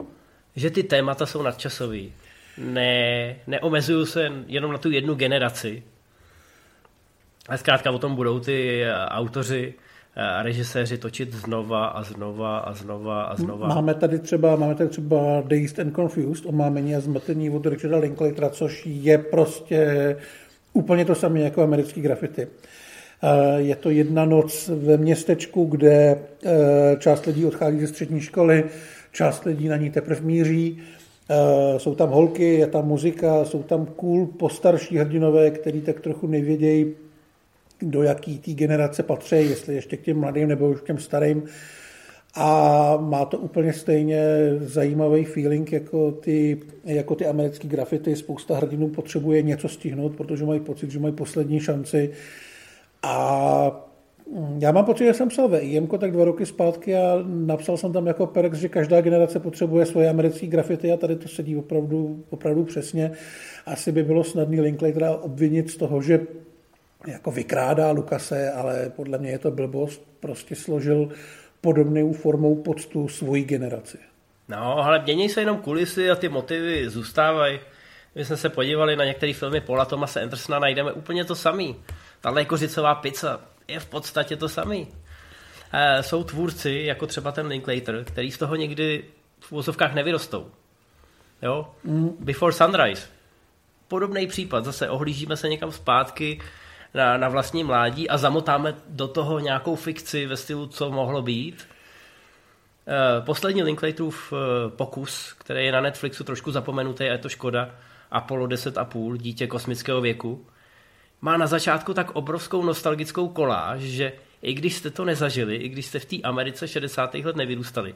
že 0.56 0.70
ty 0.70 0.82
témata 0.82 1.26
jsou 1.26 1.42
nadčasový. 1.42 2.12
Ne, 2.58 3.36
neomezují 3.46 4.06
se 4.06 4.32
jenom 4.46 4.72
na 4.72 4.78
tu 4.78 4.90
jednu 4.90 5.14
generaci. 5.14 5.82
Ale 7.48 7.58
zkrátka 7.58 7.90
o 7.90 7.98
tom 7.98 8.14
budou 8.14 8.40
ty 8.40 8.84
autoři 9.08 9.74
a 9.74 9.87
režiséři 10.42 10.98
točit 10.98 11.34
znova 11.34 11.86
a 11.86 12.02
znova 12.02 12.58
a 12.58 12.74
znova 12.74 13.22
a 13.22 13.36
znova. 13.36 13.68
Máme 13.68 13.94
tady 13.94 14.18
třeba, 14.18 14.56
máme 14.56 14.74
tady 14.74 14.90
třeba 14.90 15.42
Dazed 15.46 15.78
and 15.78 15.94
Confused, 15.94 16.46
omámení 16.46 16.96
a 16.96 17.00
zmatení 17.00 17.50
od 17.50 17.66
Richarda 17.66 17.98
Linklatera, 17.98 18.48
což 18.48 18.82
je 18.86 19.18
prostě 19.18 20.16
úplně 20.72 21.04
to 21.04 21.14
samé 21.14 21.40
jako 21.40 21.62
americký 21.62 22.00
grafity. 22.00 22.48
Je 23.56 23.76
to 23.76 23.90
jedna 23.90 24.24
noc 24.24 24.70
ve 24.74 24.96
městečku, 24.96 25.64
kde 25.64 26.18
část 26.98 27.26
lidí 27.26 27.46
odchází 27.46 27.80
ze 27.80 27.86
střední 27.86 28.20
školy, 28.20 28.64
část 29.12 29.44
lidí 29.44 29.68
na 29.68 29.76
ní 29.76 29.90
teprve 29.90 30.20
míří, 30.20 30.78
jsou 31.76 31.94
tam 31.94 32.10
holky, 32.10 32.54
je 32.54 32.66
tam 32.66 32.86
muzika, 32.86 33.44
jsou 33.44 33.62
tam 33.62 33.86
cool 33.86 34.26
postarší 34.26 34.96
hrdinové, 34.96 35.50
který 35.50 35.80
tak 35.80 36.00
trochu 36.00 36.26
nevědějí, 36.26 36.94
do 37.82 38.02
jaký 38.02 38.38
té 38.38 38.50
generace 38.50 39.02
patří, 39.02 39.36
jestli 39.36 39.74
ještě 39.74 39.96
k 39.96 40.02
těm 40.02 40.20
mladým 40.20 40.48
nebo 40.48 40.68
už 40.68 40.80
k 40.80 40.86
těm 40.86 40.98
starým. 40.98 41.42
A 42.34 42.96
má 43.00 43.24
to 43.24 43.38
úplně 43.38 43.72
stejně 43.72 44.22
zajímavý 44.60 45.24
feeling 45.24 45.72
jako 45.72 46.12
ty, 46.12 46.60
jako 46.84 47.14
ty 47.14 47.26
americké 47.26 47.68
grafity. 47.68 48.16
Spousta 48.16 48.56
hrdinů 48.56 48.88
potřebuje 48.88 49.42
něco 49.42 49.68
stihnout, 49.68 50.16
protože 50.16 50.44
mají 50.44 50.60
pocit, 50.60 50.90
že 50.90 50.98
mají 50.98 51.14
poslední 51.14 51.60
šanci. 51.60 52.10
A 53.02 53.84
já 54.58 54.72
mám 54.72 54.84
pocit, 54.84 55.04
že 55.04 55.14
jsem 55.14 55.28
psal 55.28 55.48
ve 55.48 55.58
IMko 55.58 55.98
tak 55.98 56.12
dva 56.12 56.24
roky 56.24 56.46
zpátky 56.46 56.96
a 56.96 57.24
napsal 57.26 57.76
jsem 57.76 57.92
tam 57.92 58.06
jako 58.06 58.26
Perex, 58.26 58.58
že 58.58 58.68
každá 58.68 59.00
generace 59.00 59.40
potřebuje 59.40 59.86
svoje 59.86 60.08
americké 60.08 60.46
grafity 60.46 60.92
a 60.92 60.96
tady 60.96 61.16
to 61.16 61.28
sedí 61.28 61.56
opravdu, 61.56 62.24
opravdu 62.30 62.64
přesně. 62.64 63.10
Asi 63.66 63.92
by 63.92 64.02
bylo 64.02 64.24
snadný 64.24 64.60
Linklatera 64.60 65.16
obvinit 65.16 65.70
z 65.70 65.76
toho, 65.76 66.02
že 66.02 66.20
jako 67.06 67.30
vykrádá 67.30 67.90
Lukase, 67.90 68.52
ale 68.52 68.92
podle 68.96 69.18
mě 69.18 69.30
je 69.30 69.38
to 69.38 69.50
blbost, 69.50 70.02
prostě 70.20 70.56
složil 70.56 71.08
podobnou 71.60 72.12
formou 72.12 72.62
poctu 72.62 73.08
svoji 73.08 73.44
generaci. 73.44 73.98
No, 74.48 74.78
ale 74.78 75.02
mění 75.02 75.28
se 75.28 75.40
jenom 75.40 75.58
kulisy 75.58 76.10
a 76.10 76.16
ty 76.16 76.28
motivy 76.28 76.90
zůstávají. 76.90 77.60
My 78.14 78.24
jsme 78.24 78.36
se 78.36 78.48
podívali 78.48 78.96
na 78.96 79.04
některé 79.04 79.32
filmy 79.32 79.60
Paula 79.60 79.84
Thomase 79.84 80.22
Andersona, 80.22 80.58
najdeme 80.58 80.92
úplně 80.92 81.24
to 81.24 81.34
samý. 81.34 81.76
Tahle 82.20 82.44
kořicová 82.44 82.94
pizza 82.94 83.40
je 83.68 83.80
v 83.80 83.86
podstatě 83.86 84.36
to 84.36 84.48
samý. 84.48 84.88
E, 85.72 86.02
jsou 86.02 86.24
tvůrci, 86.24 86.82
jako 86.84 87.06
třeba 87.06 87.32
ten 87.32 87.46
Linklater, 87.46 88.04
který 88.04 88.32
z 88.32 88.38
toho 88.38 88.56
někdy 88.56 89.04
v 89.40 89.52
úzovkách 89.52 89.94
nevyrostou. 89.94 90.50
Jo? 91.42 91.70
Mm. 91.84 92.16
Before 92.20 92.52
Sunrise. 92.52 93.06
Podobný 93.88 94.26
případ. 94.26 94.64
Zase 94.64 94.88
ohlížíme 94.88 95.36
se 95.36 95.48
někam 95.48 95.72
zpátky, 95.72 96.40
na, 96.94 97.16
na 97.16 97.28
vlastní 97.28 97.64
mládí 97.64 98.08
a 98.08 98.18
zamotáme 98.18 98.74
do 98.88 99.08
toho 99.08 99.38
nějakou 99.38 99.76
fikci 99.76 100.26
ve 100.26 100.36
stylu, 100.36 100.66
co 100.66 100.90
mohlo 100.90 101.22
být. 101.22 101.68
Eh, 102.88 103.20
poslední 103.20 103.62
Linklaterův 103.62 104.32
eh, 104.32 104.70
pokus, 104.70 105.32
který 105.38 105.66
je 105.66 105.72
na 105.72 105.80
Netflixu 105.80 106.24
trošku 106.24 106.50
zapomenutý 106.50 107.04
a 107.04 107.12
je 107.12 107.18
to 107.18 107.28
škoda, 107.28 107.70
Apollo 108.10 108.46
10,5, 108.46 109.16
dítě 109.16 109.46
kosmického 109.46 110.00
věku, 110.00 110.46
má 111.20 111.36
na 111.36 111.46
začátku 111.46 111.94
tak 111.94 112.10
obrovskou 112.10 112.64
nostalgickou 112.64 113.28
koláž, 113.28 113.80
že 113.80 114.12
i 114.42 114.54
když 114.54 114.74
jste 114.74 114.90
to 114.90 115.04
nezažili, 115.04 115.56
i 115.56 115.68
když 115.68 115.86
jste 115.86 115.98
v 115.98 116.04
té 116.04 116.16
Americe 116.24 116.68
60. 116.68 117.14
let 117.14 117.36
nevyrůstali, 117.36 117.94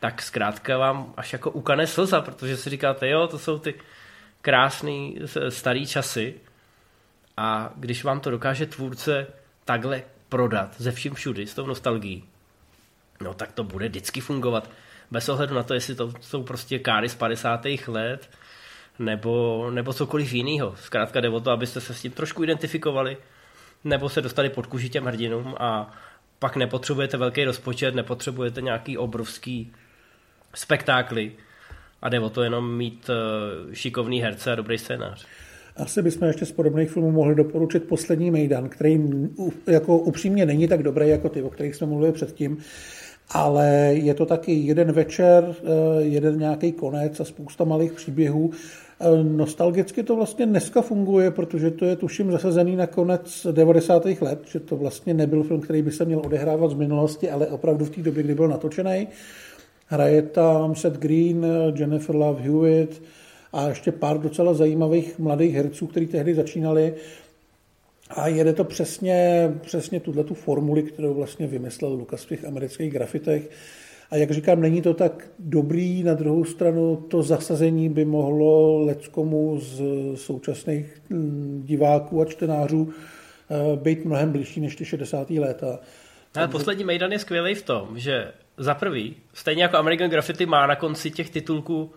tak 0.00 0.22
zkrátka 0.22 0.78
vám 0.78 1.14
až 1.16 1.32
jako 1.32 1.50
ukane 1.50 1.86
slza, 1.86 2.20
protože 2.20 2.56
si 2.56 2.70
říkáte, 2.70 3.08
jo, 3.08 3.26
to 3.26 3.38
jsou 3.38 3.58
ty 3.58 3.74
krásné 4.42 5.10
staré 5.48 5.86
časy 5.86 6.34
a 7.40 7.72
když 7.76 8.04
vám 8.04 8.20
to 8.20 8.30
dokáže 8.30 8.66
tvůrce 8.66 9.26
takhle 9.64 10.02
prodat 10.28 10.74
ze 10.78 10.92
vším 10.92 11.14
všudy, 11.14 11.46
s 11.46 11.54
tou 11.54 11.66
nostalgií, 11.66 12.24
no 13.20 13.34
tak 13.34 13.52
to 13.52 13.64
bude 13.64 13.88
vždycky 13.88 14.20
fungovat. 14.20 14.70
Bez 15.10 15.28
ohledu 15.28 15.54
na 15.54 15.62
to, 15.62 15.74
jestli 15.74 15.94
to 15.94 16.12
jsou 16.20 16.42
prostě 16.42 16.78
káry 16.78 17.08
z 17.08 17.14
50. 17.14 17.66
let, 17.86 18.30
nebo, 18.98 19.70
nebo 19.70 19.92
cokoliv 19.92 20.32
jiného. 20.32 20.76
Zkrátka 20.76 21.20
jde 21.20 21.28
o 21.28 21.40
to, 21.40 21.50
abyste 21.50 21.80
se 21.80 21.94
s 21.94 22.02
tím 22.02 22.12
trošku 22.12 22.44
identifikovali, 22.44 23.16
nebo 23.84 24.08
se 24.08 24.22
dostali 24.22 24.50
pod 24.50 24.66
kůži 24.66 24.88
těm 24.88 25.04
hrdinům 25.04 25.54
a 25.60 25.92
pak 26.38 26.56
nepotřebujete 26.56 27.16
velký 27.16 27.44
rozpočet, 27.44 27.94
nepotřebujete 27.94 28.60
nějaký 28.60 28.98
obrovský 28.98 29.72
spektákly 30.54 31.32
a 32.02 32.08
jde 32.08 32.20
o 32.20 32.30
to 32.30 32.42
jenom 32.42 32.76
mít 32.76 33.10
eh, 33.10 33.74
šikovný 33.74 34.22
herce 34.22 34.52
a 34.52 34.54
dobrý 34.54 34.78
scénář. 34.78 35.26
Asi 35.76 36.02
bychom 36.02 36.28
ještě 36.28 36.46
z 36.46 36.52
podobných 36.52 36.90
filmů 36.90 37.10
mohli 37.10 37.34
doporučit 37.34 37.84
Poslední 37.84 38.30
Mejdan, 38.30 38.68
který 38.68 39.00
jako 39.66 39.98
upřímně 39.98 40.46
není 40.46 40.68
tak 40.68 40.82
dobrý 40.82 41.08
jako 41.08 41.28
ty, 41.28 41.42
o 41.42 41.50
kterých 41.50 41.74
jsme 41.74 41.86
mluvili 41.86 42.12
předtím, 42.12 42.58
ale 43.30 43.90
je 43.92 44.14
to 44.14 44.26
taky 44.26 44.52
jeden 44.52 44.92
večer, 44.92 45.54
eh, 45.58 46.02
jeden 46.02 46.38
nějaký 46.38 46.72
konec 46.72 47.20
a 47.20 47.24
spousta 47.24 47.64
malých 47.64 47.92
příběhů. 47.92 48.50
Eh, 49.00 49.24
nostalgicky 49.24 50.02
to 50.02 50.16
vlastně 50.16 50.46
dneska 50.46 50.82
funguje, 50.82 51.30
protože 51.30 51.70
to 51.70 51.84
je 51.84 51.96
tuším 51.96 52.32
zasazený 52.32 52.76
na 52.76 52.86
konec 52.86 53.46
90. 53.50 54.22
let, 54.22 54.42
že 54.46 54.60
to 54.60 54.76
vlastně 54.76 55.14
nebyl 55.14 55.42
film, 55.42 55.60
který 55.60 55.82
by 55.82 55.92
se 55.92 56.04
měl 56.04 56.22
odehrávat 56.24 56.70
z 56.70 56.74
minulosti, 56.74 57.30
ale 57.30 57.46
opravdu 57.46 57.84
v 57.84 57.90
té 57.90 58.02
době, 58.02 58.22
kdy 58.22 58.34
byl 58.34 58.48
natočený. 58.48 59.08
Hraje 59.86 60.22
tam 60.22 60.74
Seth 60.74 60.98
Green, 60.98 61.46
Jennifer 61.74 62.16
Love 62.16 62.42
Hewitt, 62.42 63.02
a 63.52 63.68
ještě 63.68 63.92
pár 63.92 64.18
docela 64.18 64.54
zajímavých 64.54 65.18
mladých 65.18 65.54
herců, 65.54 65.86
kteří 65.86 66.06
tehdy 66.06 66.34
začínali. 66.34 66.94
A 68.10 68.28
jede 68.28 68.52
to 68.52 68.64
přesně, 68.64 69.50
přesně 69.60 70.00
tuhle 70.00 70.24
tu 70.24 70.34
formuli, 70.34 70.82
kterou 70.82 71.14
vlastně 71.14 71.46
vymyslel 71.46 71.92
Lukas 71.92 72.24
v 72.24 72.28
těch 72.28 72.44
amerických 72.44 72.92
grafitech. 72.92 73.50
A 74.10 74.16
jak 74.16 74.30
říkám, 74.30 74.60
není 74.60 74.82
to 74.82 74.94
tak 74.94 75.28
dobrý, 75.38 76.02
na 76.02 76.14
druhou 76.14 76.44
stranu 76.44 76.96
to 76.96 77.22
zasazení 77.22 77.88
by 77.88 78.04
mohlo 78.04 78.78
leckomu 78.84 79.60
z 79.60 79.80
současných 80.14 81.02
hm, 81.10 81.62
diváků 81.64 82.20
a 82.20 82.24
čtenářů 82.24 82.92
eh, 82.92 83.76
být 83.76 84.04
mnohem 84.04 84.32
blížší 84.32 84.60
než 84.60 84.76
ty 84.76 84.84
60. 84.84 85.30
léta. 85.30 85.78
Ale 86.34 86.48
poslední 86.48 86.84
Mejdan 86.84 87.12
je 87.12 87.18
skvělý 87.18 87.54
v 87.54 87.62
tom, 87.62 87.98
že 87.98 88.32
za 88.58 88.74
prvý, 88.74 89.16
stejně 89.34 89.62
jako 89.62 89.76
American 89.76 90.10
Graffiti 90.10 90.46
má 90.46 90.66
na 90.66 90.76
konci 90.76 91.10
těch 91.10 91.30
titulků 91.30 91.90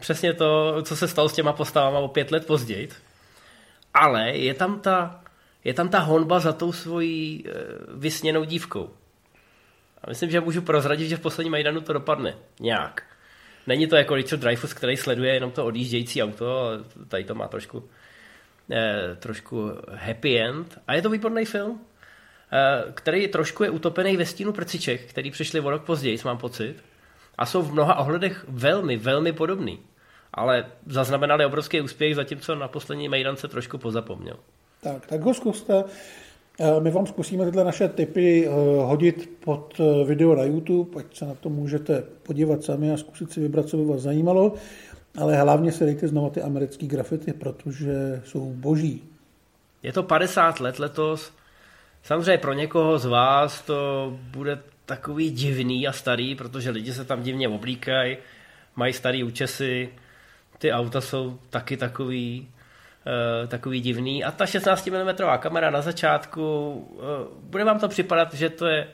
přesně 0.00 0.34
to, 0.34 0.82
co 0.82 0.96
se 0.96 1.08
stalo 1.08 1.28
s 1.28 1.32
těma 1.32 1.52
postavama 1.52 1.98
o 1.98 2.08
pět 2.08 2.30
let 2.30 2.46
později. 2.46 2.88
Ale 3.94 4.30
je 4.30 4.54
tam 4.54 4.80
ta, 4.80 5.20
je 5.64 5.74
tam 5.74 5.88
ta 5.88 5.98
honba 5.98 6.40
za 6.40 6.52
tou 6.52 6.72
svojí 6.72 7.44
e, 7.46 7.52
vysněnou 7.94 8.44
dívkou. 8.44 8.90
A 10.04 10.08
myslím, 10.08 10.30
že 10.30 10.40
můžu 10.40 10.62
prozradit, 10.62 11.08
že 11.08 11.16
v 11.16 11.20
posledním 11.20 11.52
Majdanu 11.52 11.80
to 11.80 11.92
dopadne 11.92 12.36
nějak. 12.60 13.02
Není 13.66 13.86
to 13.86 13.96
jako 13.96 14.14
Richard 14.14 14.40
Dreyfus, 14.40 14.74
který 14.74 14.96
sleduje 14.96 15.34
jenom 15.34 15.50
to 15.50 15.64
odjíždějící 15.64 16.22
auto, 16.22 16.58
ale 16.58 16.78
tady 17.08 17.24
to 17.24 17.34
má 17.34 17.48
trošku, 17.48 17.88
e, 18.70 19.16
trošku 19.16 19.70
happy 19.90 20.40
end. 20.40 20.78
A 20.86 20.94
je 20.94 21.02
to 21.02 21.10
výborný 21.10 21.44
film, 21.44 21.80
e, 22.52 22.92
který 22.92 23.28
trošku 23.28 23.64
je 23.64 23.70
utopený 23.70 24.16
ve 24.16 24.26
stínu 24.26 24.52
prciček, 24.52 25.00
který 25.00 25.30
přišli 25.30 25.60
o 25.60 25.70
rok 25.70 25.84
později, 25.84 26.18
mám 26.24 26.38
pocit 26.38 26.76
a 27.38 27.46
jsou 27.46 27.62
v 27.62 27.72
mnoha 27.72 27.98
ohledech 27.98 28.44
velmi, 28.48 28.96
velmi 28.96 29.32
podobný. 29.32 29.78
Ale 30.34 30.66
zaznamenali 30.86 31.44
obrovský 31.44 31.80
úspěch, 31.80 32.14
zatímco 32.14 32.54
na 32.54 32.68
poslední 32.68 33.08
Mejdan 33.08 33.36
se 33.36 33.48
trošku 33.48 33.78
pozapomněl. 33.78 34.36
Tak, 34.82 35.06
tak 35.06 35.20
ho 35.20 35.34
zkuste. 35.34 35.84
Eh, 36.60 36.80
my 36.80 36.90
vám 36.90 37.06
zkusíme 37.06 37.44
tyhle 37.44 37.64
naše 37.64 37.88
typy 37.88 38.46
eh, 38.46 38.50
hodit 38.84 39.30
pod 39.44 39.80
eh, 39.80 40.04
video 40.04 40.34
na 40.34 40.42
YouTube, 40.42 41.00
ať 41.00 41.16
se 41.16 41.24
na 41.24 41.34
to 41.34 41.48
můžete 41.48 42.02
podívat 42.22 42.64
sami 42.64 42.92
a 42.92 42.96
zkusit 42.96 43.32
si 43.32 43.40
vybrat, 43.40 43.68
co 43.68 43.76
by 43.76 43.84
vás 43.84 44.00
zajímalo. 44.00 44.52
Ale 45.18 45.36
hlavně 45.36 45.72
se 45.72 45.84
dejte 45.84 46.08
znovu 46.08 46.30
ty 46.30 46.42
americké 46.42 46.86
grafity, 46.86 47.32
protože 47.32 48.22
jsou 48.24 48.52
boží. 48.52 49.02
Je 49.82 49.92
to 49.92 50.02
50 50.02 50.60
let 50.60 50.78
letos. 50.78 51.32
Samozřejmě 52.02 52.38
pro 52.38 52.52
někoho 52.52 52.98
z 52.98 53.06
vás 53.06 53.62
to 53.62 54.12
bude 54.30 54.58
takový 54.88 55.30
divný 55.30 55.88
a 55.88 55.92
starý, 55.92 56.34
protože 56.34 56.70
lidi 56.70 56.92
se 56.92 57.04
tam 57.04 57.22
divně 57.22 57.48
oblíkají, 57.48 58.16
mají 58.76 58.92
starý 58.92 59.24
účesy, 59.24 59.88
ty 60.58 60.72
auta 60.72 61.00
jsou 61.00 61.38
taky 61.50 61.76
takový, 61.76 62.48
uh, 63.06 63.48
takový 63.48 63.80
divný. 63.80 64.24
A 64.24 64.30
ta 64.30 64.46
16 64.46 64.86
mm 64.86 65.14
kamera 65.38 65.70
na 65.70 65.82
začátku, 65.82 66.70
uh, 66.72 67.00
bude 67.42 67.64
vám 67.64 67.78
to 67.78 67.88
připadat, 67.88 68.34
že 68.34 68.50
to 68.50 68.66
je, 68.66 68.88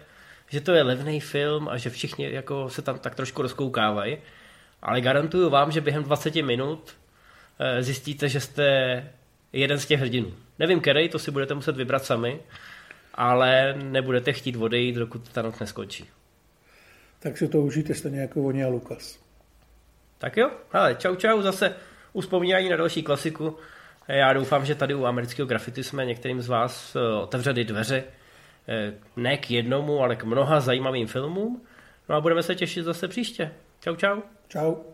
že 0.50 0.60
to 0.60 0.72
je 0.72 0.82
levný 0.82 1.20
film 1.20 1.68
a 1.68 1.76
že 1.76 1.90
všichni 1.90 2.32
jako 2.32 2.70
se 2.70 2.82
tam 2.82 2.98
tak 2.98 3.14
trošku 3.14 3.42
rozkoukávají, 3.42 4.18
ale 4.82 5.00
garantuju 5.00 5.50
vám, 5.50 5.70
že 5.70 5.80
během 5.80 6.04
20 6.04 6.34
minut 6.34 6.96
uh, 7.60 7.66
zjistíte, 7.80 8.28
že 8.28 8.40
jste 8.40 8.64
jeden 9.52 9.78
z 9.78 9.86
těch 9.86 10.00
hrdinů. 10.00 10.34
Nevím, 10.58 10.80
který, 10.80 11.08
to 11.08 11.18
si 11.18 11.30
budete 11.30 11.54
muset 11.54 11.76
vybrat 11.76 12.04
sami, 12.04 12.40
ale 13.14 13.74
nebudete 13.82 14.32
chtít 14.32 14.56
odejít, 14.56 14.96
dokud 14.96 15.28
ta 15.28 15.42
noc 15.42 15.58
neskončí. 15.58 16.08
Tak 17.18 17.38
si 17.38 17.48
to 17.48 17.58
užijte 17.58 17.94
stejně 17.94 18.20
jako 18.20 18.42
oni 18.42 18.64
a 18.64 18.68
Lukas. 18.68 19.18
Tak 20.18 20.36
jo, 20.36 20.50
ale 20.72 20.94
čau 20.94 21.14
čau, 21.14 21.42
zase 21.42 21.74
uspomínání 22.12 22.68
na 22.68 22.76
další 22.76 23.02
klasiku. 23.02 23.56
Já 24.08 24.32
doufám, 24.32 24.66
že 24.66 24.74
tady 24.74 24.94
u 24.94 25.04
amerického 25.04 25.46
grafity 25.46 25.84
jsme 25.84 26.06
některým 26.06 26.42
z 26.42 26.48
vás 26.48 26.96
eh, 26.96 27.14
otevřeli 27.22 27.64
dveře 27.64 28.04
eh, 28.68 28.92
ne 29.16 29.36
k 29.36 29.50
jednomu, 29.50 30.00
ale 30.00 30.16
k 30.16 30.24
mnoha 30.24 30.60
zajímavým 30.60 31.06
filmům. 31.06 31.62
No 32.08 32.16
a 32.16 32.20
budeme 32.20 32.42
se 32.42 32.54
těšit 32.54 32.84
zase 32.84 33.08
příště. 33.08 33.52
Čau, 33.80 33.96
čau. 33.96 34.20
Čau. 34.48 34.93